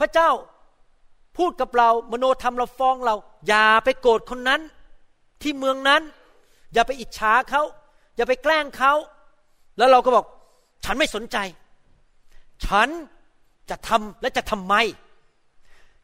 [0.00, 0.30] พระเจ้า
[1.36, 3.14] พูดกับเรามโนธรรมเราฟ้องเรา
[3.48, 4.60] อย่าไปโกรธคนนั้น
[5.42, 6.02] ที่เมืองนั้น
[6.72, 7.62] อย่าไปอิจฉาเขา
[8.16, 8.92] อย่าไปแกล้งเขา
[9.78, 10.26] แล้วเราก็บอก
[10.84, 11.36] ฉันไม่สนใจ
[12.64, 12.88] ฉัน
[13.70, 14.74] จะทำและจะทำไม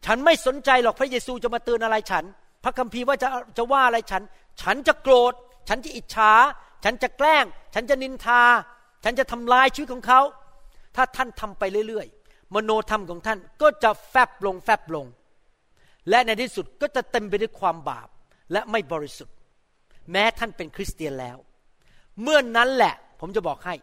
[0.07, 2.24] ฉันไม่สนใจหรอกพระเยซูจะมาเตือนอะไรฉัน
[2.64, 4.22] พระคัมภีร์ว่าจะจะว่าอะไรฉัน
[4.62, 5.32] ฉันจะโกรธ
[5.68, 6.32] ฉันจะอิจฉา
[6.84, 7.44] ฉันจะแกล้ง
[7.74, 8.42] ฉันจะนินทา
[9.05, 10.20] ฉันจะทำลายชีวิตของเขา
[10.96, 15.07] ถ้าท่านทำไปเรื่อยๆ มโนธรรมของท่านก็จะแฟบลงแฟบลง
[16.11, 18.09] และในที่สุดก็จะเต็มไปด้วยความบาป
[18.53, 19.36] และไม่บริสุทธิ์
[20.12, 21.36] แม้ท่านเป็นคริสเตียนแล้ว
[22.22, 23.74] เมื่อนนั้นแหละ ผมจะบอกให้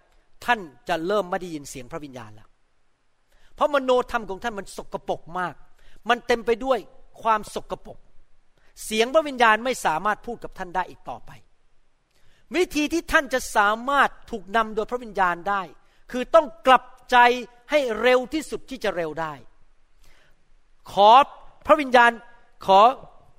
[0.45, 0.59] ท่าน
[0.89, 2.48] จะเริ่มไม่ได้ยินเสียงพระวิญญาณแล้ว
[3.60, 5.55] เพราะมโนธรรมของท่านมันสกปรกมาก
[6.10, 6.80] มันเต็มไปด้วย
[7.22, 7.97] ความสกปรก
[8.84, 11.32] เสียงพระวิญญาณไม่สามารถพูดกับท่านได้อีกต่อไป
[12.55, 15.62] วิธีที่ท่านจะสามารถถูกนำโดยพระวิญญาณได้
[16.12, 17.18] คือต้องกลับใจ
[17.72, 19.34] ให้เร็วที่สุดที่จะเร็วได้
[20.91, 21.12] ขอ
[21.66, 22.12] พระวิญญาณ
[22.66, 22.80] ขอ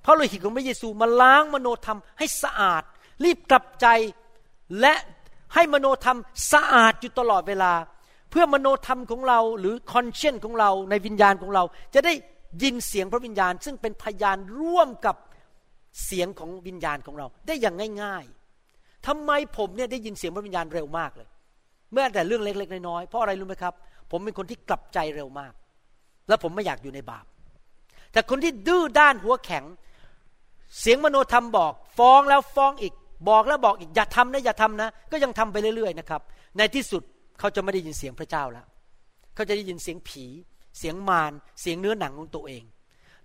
[0.05, 2.83] พระโลหิตของพระเยซูมาล้างมโนธรรมให้สะอาด
[3.23, 3.87] รีบกลับใจ
[4.79, 4.93] และ
[5.53, 6.17] ให้มโนธรรม
[6.51, 7.73] สะอาดอยู่ตลอดเวลา
[8.31, 11.63] เพื่อมโนธรรมของเราหรือคอนเชนของเราในวิญญาณของเรา
[11.93, 12.13] จะได้
[12.63, 15.15] ยินเสียงพระวิญญาณ ซึ่งเป็นพยานร่วมกับ
[16.05, 21.27] เสียงของวิญญาณของเรา ได้อย่างง่ายๆทำไมผมเนี่ยได้ยินเสียงพระวิญญาณเร็วมากเลย
[21.91, 23.73] เมื่อแต่เรื่องเล็กๆน้อยๆเพราะอะไรรู้ไหมครับ
[24.11, 25.53] ผมเป็นคนที่กลับใจเร็วมาก
[26.27, 27.25] และผมไม่อยากอยู่ในบาป
[28.13, 29.63] แต่คนที่ดื้อด้านหัวแข็ง
[30.79, 32.93] เสียงมโนธรรมบอก ฟ้องแล้วฟ้องอีก
[33.29, 36.21] บอกแล้วบอกอีกอย่าทำนะอย่าทำนะ ก็ยังทำไปเรื่อยๆนะครับ
[36.57, 37.03] ในที่สุด
[37.41, 38.65] เขาจะไม่ได้ยินเสียงพระเจ้าแล้ว
[39.35, 40.25] เขาจะได้ยินเสียงผี
[40.79, 41.31] เสียงมาร
[41.61, 42.63] เสียงเนื้อหนังของตัวเอง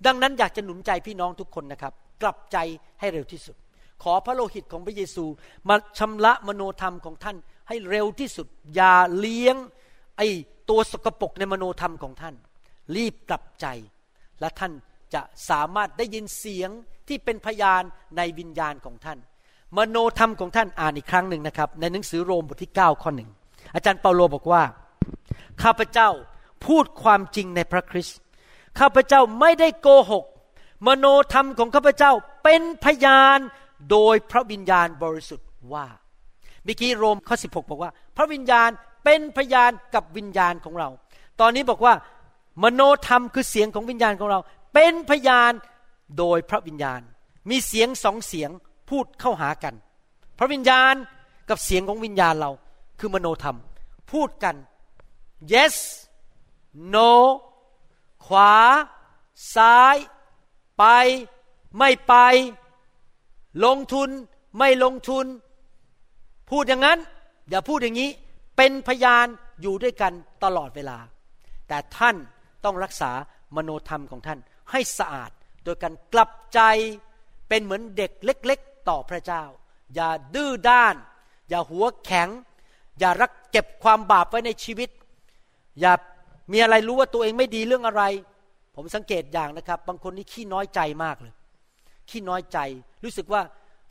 [0.07, 1.93] ดังนั้นอยากจะหนุนใจพี่น้องทุกคนนะครับ
[2.23, 2.57] กลับใจ
[3.01, 3.57] ให้เร็วที่สุด
[4.03, 5.25] ขอพระโลหิตของพระเยซู
[5.69, 7.37] มาชำระมโนธรรมของท่าน
[7.69, 9.57] ให้เร็วที่สุด อย่าเลี้ยง
[10.17, 10.23] ไอ
[10.71, 12.35] ตัวสกปรกในมโนธรรมของท่าน
[12.97, 13.67] รีบกลับใจ
[14.41, 14.73] และท่าน
[15.14, 16.71] จะสามารถได้ยินเสียง
[17.09, 17.83] ที่เป็นพยาน
[18.17, 19.19] ในวิญญาณของท่าน
[19.77, 23.31] มโนธรรมของท่านอ่านอีกครั้งหนึ่งนะครับ ในหนังสือโรมบทที่9ข้อหนึ่ง
[23.75, 24.62] อาจารย์เปาโลบอกว่า
[25.62, 26.11] ข้าพเจ้า
[26.67, 28.19] พูดความจริงในพระคริสต์
[28.79, 30.25] ข้าพเจ้าไม่ได้โกหก
[30.87, 32.12] มโนธรรมของข้าพเจ้า
[32.45, 33.39] เป็นพยาน
[33.91, 35.87] โดยพระวิญญาณบริสุทธิ์ว่า
[36.64, 38.71] เมื่อกี้โรมข้อ 16 บอกว่า พระวิญญาณ
[39.05, 40.89] เป็นพยานกับวิญญาณของเรา
[41.41, 41.95] ตอนนี้บอกว่า
[42.62, 44.39] มโนธรรมคือเสียงของวิญญาณของเรา
[44.75, 45.53] เป็นพยาน
[46.19, 47.01] โดยพระวิญญาณ
[47.51, 48.51] มีเสียงสองเสียง
[48.91, 49.75] พูดเข้าหากัน
[50.39, 50.95] พระวิญญาณ
[51.49, 52.51] กับเสียงของวิญญาณเรา
[52.99, 53.59] คือมโนธรรม
[54.13, 54.57] พูดกัน
[55.53, 55.77] yes
[56.95, 57.11] no
[58.27, 58.55] ขวา
[59.55, 59.97] ซ้าย
[60.79, 60.85] ไป
[61.79, 62.15] ไม่ไป
[63.65, 64.11] ลงทุน
[64.59, 65.27] ไม่ลงทุน
[66.51, 66.99] พูดอย่างนั้น
[67.49, 68.11] อย่าพูดอย่างนี้
[68.57, 69.27] เป็นพยาน
[69.63, 70.13] อยู่ด้วยกัน
[70.45, 70.99] ตลอดเวลา
[71.69, 72.17] แต่ท่าน
[72.65, 73.13] ต้องรักษา
[73.57, 74.39] มโนธรรมของท่าน
[74.71, 75.31] ให้สะอาด
[75.65, 76.61] โดยการกลับใจ
[77.49, 79.43] เป็นเหมือนเด็กเล็ก ๆ ต่อพระเจ้า
[79.95, 80.95] อย่าดื้อด้าน
[81.49, 82.29] อย่าหัวแข็ง
[83.01, 84.89] อย่ารักเก็บความบาปไว้ในชีวิต
[85.81, 85.93] อย่า
[86.53, 88.03] มีอะไรรู้ว่าตัวเองไม่ดีเรื่องอะไร
[88.77, 91.33] ผมสังเกตอย่างนะครับ บางคนนี่ขี้น้อยใจมากเลย
[92.11, 92.59] ขี้น้อยใจ
[93.05, 93.41] รู้สึกว่า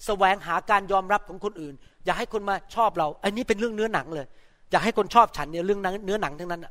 [0.06, 1.74] แสวงหาการยอมรับของคนอื่น
[2.06, 4.28] อย่าให้คนมาชอบเรา อันนี้เป็นเรื่องเนื้อหนังเลย
[4.72, 6.62] อยากให้คนชอบฉันเนี่ยเรื่องเนื้อหนังทั้งนั้น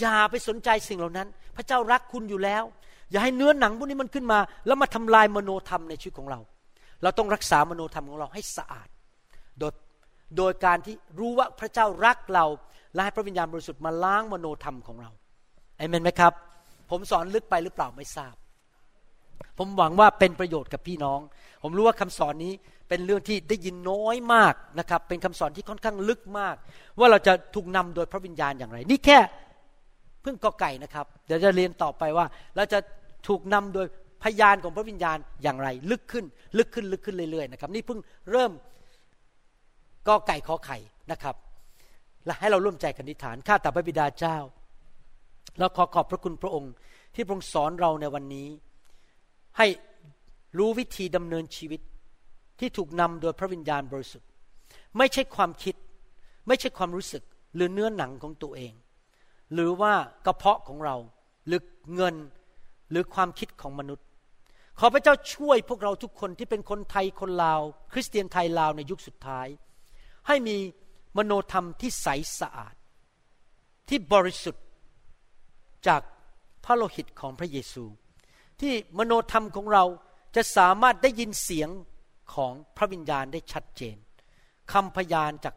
[0.00, 2.64] อย่าไปสนใจสิ่งเหล่านั้น พระเจ้ารักคุณอยู่แล้ว
[3.10, 6.40] อย่าให้เนื้อหนังพวกนี้มันขึ้นมา แล้วมาทำลายมโนธรรมในชีวิตของเรา
[7.02, 8.88] เราต้องรักษามโนธรรมของเราให้สะอาด
[9.58, 9.72] โดย
[10.36, 12.46] โดยการที่รู้ว่าพระเจ้ารักเรา
[12.94, 15.10] และให้พระวิญญาณบริสุทธิ์มาล้างมโนธรรมของเรา
[15.78, 16.32] เอเมนไหมครับ
[16.90, 18.34] ผมสอนลึกไปหรือเปล่าไม่ทราบ
[19.58, 21.20] ผมหวังว่าเป็นประโยชน์กับพี่น้อง
[21.62, 22.52] ผมรู้ว่าคำสอนนี้
[22.88, 26.56] เป็นเรื่องที่ได้ยินน้อยมากนะครับ เป็นคำสอนที่ค่อนข้างลึกมาก
[26.98, 29.18] ว่าเราจะถูกนำโดยพระวิญญาณอย่างไร นี่แค่
[30.22, 32.26] เพิ่งกอไก่นะครับ เดี๋ยวจะเรียนต่อไปว่า
[32.56, 32.78] เราจะ
[33.28, 33.86] ถูกนำโดย
[34.22, 36.24] พยานของพระวิญญาณอย่างไร ลึกขึ้น
[36.58, 38.50] ลึกขึ้นลึกขึ้นเรื่อยๆนะครับ นี่เพิ่งเริ่ม
[40.08, 40.78] กอไก่ขอไข่
[41.10, 41.36] นะครับ
[42.26, 44.36] และให้เราร่วมใจกันอธิษฐานข้าแต่พระบิดาเจ้า
[45.58, 46.72] เราขอขอบพระคุณพระองค์
[47.14, 48.48] ที่พระองค์สอนเราในวันนี้
[49.58, 49.66] ให้
[50.58, 51.80] รู้วิธีดำเนินชีวิต
[52.60, 54.28] ที่ถูกนำโดยพระวิญญาณบริสุทธิ์
[54.98, 55.74] ไม่ใช่ความคิด
[56.48, 57.22] ไม่ใช่ความรู้สึก
[57.54, 58.72] หรือเนื้อหนังของตัวเอง
[59.52, 59.92] หรือว่า
[60.26, 60.96] กระเพาะของเรา
[61.46, 61.60] หรือ
[61.94, 62.14] เงิน
[62.90, 64.06] หรือความคิดของมนุษย์
[64.78, 67.60] ขอพระเจ้าช่วยพวกเราทุกคนที่เป็นคนไทยคนลาว
[67.92, 69.46] คริสเตียนไทยลาวในยุคสุดท้าย
[70.26, 70.56] ให้มี
[71.16, 72.08] มโนธรรมที่ใส
[72.40, 72.74] สะอาด
[73.88, 74.64] ที่บริสุทธิ์
[75.86, 76.02] จาก
[76.64, 77.84] พระโลหิตของพระเยซู
[78.60, 79.84] ที่มโนธรรมของเรา
[80.36, 81.68] จะสามารถได้ยินเสียง
[82.34, 83.96] ของพระวิญญาณได้ชัดเจน
[84.72, 85.54] คำพยานจาก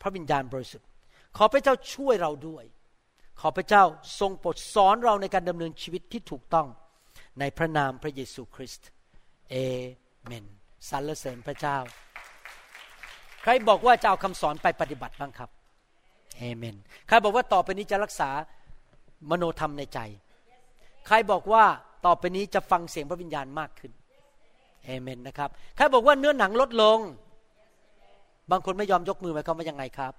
[0.00, 0.88] พระวิญญาณบริสุทธิ์
[1.36, 2.64] ขอพระเจ้าช่วยเราด้วย
[3.40, 3.84] ขอพระเจ้า
[4.20, 6.68] ทรงโปรดสอนเราในการดำเนินชีวิตที่ถูกต้อง
[7.40, 8.88] ในพระนามพระเยซูคริสต์
[9.50, 9.54] เอ
[10.24, 10.46] เมน
[10.88, 11.78] สรรเสริญพระเจ้า
[13.44, 15.50] ใครบอกว่าจะเอาคำสอนไปปฏิบัติบ้างครับ
[16.38, 16.76] เอเมน
[17.08, 18.30] ใครบอกว่าต่อไปนี้จะรักษา
[19.30, 19.98] มโนธรรมในใจ
[21.06, 21.64] ใครบอกว่า
[22.06, 23.92] ต่อไปนี้จะฟังเสียงพระวิญญาณมากขึ้น
[24.84, 26.98] เอเมนนะครับ ใครบอกว่าเนื้อหนังลดลง
[28.50, 30.12] บางคนไม่ยอมยกมือหมายความว่ายังไงครับ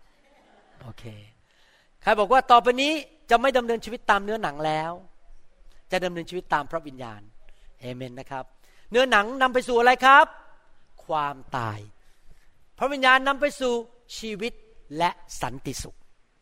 [0.82, 1.04] โอเค
[2.02, 2.92] ใครบอกว่าต่อไปนี้
[3.30, 4.92] จะไม่ดำเนินชีวิตตามเนื้อหนังแล้ว
[5.92, 7.22] จะดำเนินชีวิตตามพระวิญญาณ
[7.82, 8.46] เอเมนนะครับ
[8.92, 10.26] เนื้อหนังนำไปสู่อะไรครับ
[11.06, 11.80] ความตาย
[12.78, 13.74] พระวิญญาณนำไปสู่
[14.18, 14.54] ชีวิต
[14.98, 15.10] และ
[15.42, 15.98] สันติสุข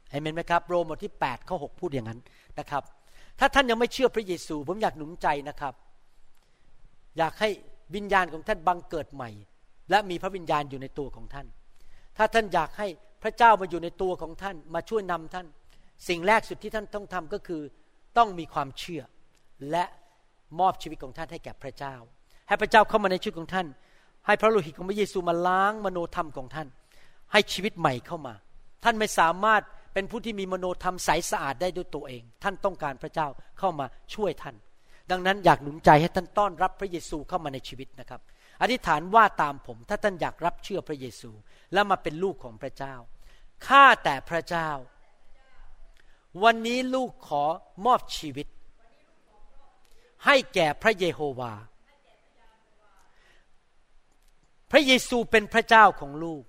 [0.10, 2.20] เอเมนไหมครับ โรมบทที่8ข้อ6พูดอย่างนั้น
[2.60, 2.84] นะครับ
[3.40, 5.74] ถ้าท่านยังไม่เชื่อพระเยซู ผมอยากหนุนใจนะครับ
[7.18, 7.50] อยากให้
[7.96, 9.30] วิญญาณของท่านบังเกิดใหม่
[9.90, 11.48] และมีพระวิญญาณอยู่ในตัวของท่าน
[12.18, 12.88] ถ้าท่านอยากให้
[13.24, 15.48] พระเจ้ามาอยู่ในตัวของท่าน มาช่วยนำท่าน
[16.08, 17.62] สิ่งแรกสุดที่ท่านต้องทำก็คือ
[18.18, 19.02] ต้องมีความเชื่อ
[19.72, 19.86] และ
[20.60, 21.96] มอบชีวิตของท่านให้แก่พระเจ้า
[22.48, 23.68] ให้พระเจ้าเข้ามาในชีวิตของท่าน
[24.26, 26.68] ให้พระโลหิตของพระเยซูมาล้างมโนธรรมของท่าน
[27.32, 28.34] ให้ชีวิตใหม่เข้ามา
[28.84, 29.62] ท่านไม่สามารถ
[29.94, 33.28] เป็นผู้ที่มีมโนธรรมใสสะอาดได้ด้วยตัวเอง ท่านต้องการพระเจ้า
[33.60, 34.56] เข้ามาช่วยท่าน
[35.12, 38.22] ดังนั้นอยากหนุนใจให้ท่านต้อนรับพระเยซูเข้ามาในชีวิตนะครับ
[38.62, 41.32] อธิษฐานว่าตามผม ถ้าท่านอยากรับเชื่อพระเยซู
[41.74, 42.96] และมาเป็นลูกของพระเจ้า
[43.68, 44.70] ข้าแต่พระเจ้า
[46.44, 47.44] วันนี้ลูกขอ
[47.86, 48.48] มอบชีวิต
[50.26, 51.54] ให้แก่พระเยโฮวา
[54.76, 56.44] พระเยซูเป็นพระเจ้าของลูก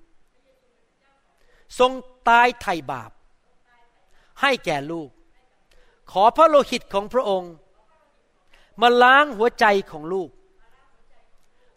[1.79, 1.93] ทรง
[2.29, 3.11] ตายไถ่บาป
[4.41, 5.11] ให้แก่ลูก
[6.13, 7.53] ขอพระโลหิตของพระองค์
[8.81, 10.31] มาล้างหัวใจของลูก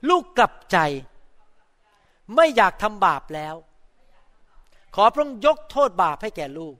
[0.09, 0.77] ลูกกลับใจ
[2.35, 3.55] ไม่อยากทำบาปแล้ว
[4.95, 6.75] ขอพระองค์ยกโทษบาปให้แก่ลูก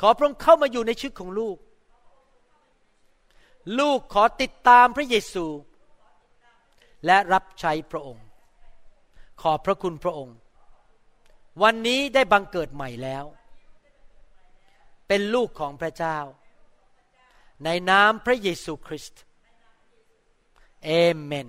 [0.00, 1.56] ขอพระองค์เข้ามาอยู่ในชีวิตของลูก
[3.78, 5.46] ลูกขอติดตามพระเยซู
[7.06, 8.24] และรับใช้พระองค์
[9.42, 10.36] ขอพระคุณพระองค์
[11.62, 13.24] วันนี้ได้บังเกิดใหม่แล้ว
[15.08, 16.18] เป็นลูกของพระเจ้า
[17.64, 19.22] ในนามพระเยซูคริสต์
[20.84, 20.90] เอ
[21.22, 21.48] เมน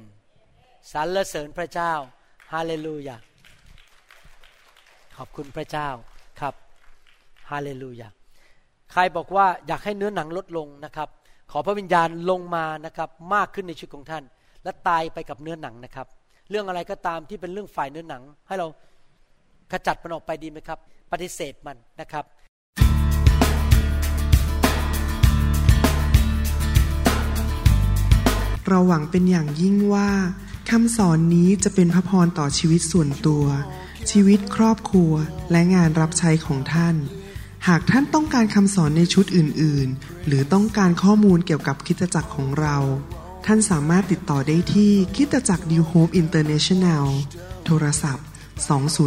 [0.91, 1.93] สรรเสริญพระเจ้า
[2.53, 3.17] ฮาเลลูยา
[5.17, 5.89] ขอบคุณพระเจ้า
[6.39, 6.55] ครับ
[7.51, 8.07] ฮาเลลูยา
[8.91, 11.09] ใครบอกว่าอยากให้เนื้อหนังลดลงนะครับ
[11.51, 14.23] ขอพระวิญญาณลงมานะครับ มากขึ้นในชีวิตของท่าน
[14.67, 16.07] และตายไปกับเนื้อหนังนะครับ
[16.49, 18.67] เรื่องอะไรก็ตามที่เป็นเรื่องฝ่ายเนื้อหนัง ให้เรา
[19.71, 20.79] ขจัดมันออกไปดีไหมครับ
[21.11, 22.25] ปฏิเสธมันนะครับ
[28.67, 30.09] เราหวังเป็นอย่างยิ่งว่า
[30.69, 33.45] คำสอนนี้จะเป็นพระพรต่อชีวิตส่วนตัว
[34.11, 35.13] ชีวิตครอบครัว
[35.51, 36.95] และงานรับใช้ของท่าน
[37.67, 42.77] หากท่านต้องการคำสอนในชุดอื่น ๆ หรือต้องการข้อมูลเกี่ยวกับคริสตจักรของเรา
[43.49, 47.05] ท่านสามารถติดต่อได้ที่คริสตจักร New Hope International
[47.65, 48.25] โทรศัพท์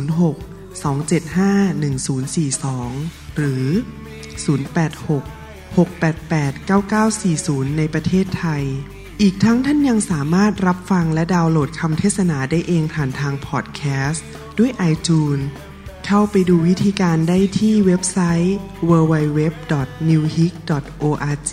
[0.01, 3.67] 206 275 1042 หรือ
[4.47, 8.65] 086 688 9940 ในประเทศไทย
[9.23, 14.25] อีกทั้งท่านยังสามารถรับฟังและดาวน์โหลดคำเทศนาได้เองผ่านทางพอดแคสต์
[14.59, 15.45] ด้วย iTunes
[16.07, 18.57] เข้าไปดูวิธีการได้ที่เว็บไซต์
[18.91, 21.53] www.newhick.org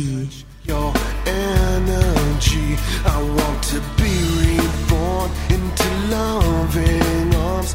[0.67, 0.93] your
[1.25, 2.75] energy.
[3.05, 4.11] I want to be
[4.43, 7.73] reborn into loving arms.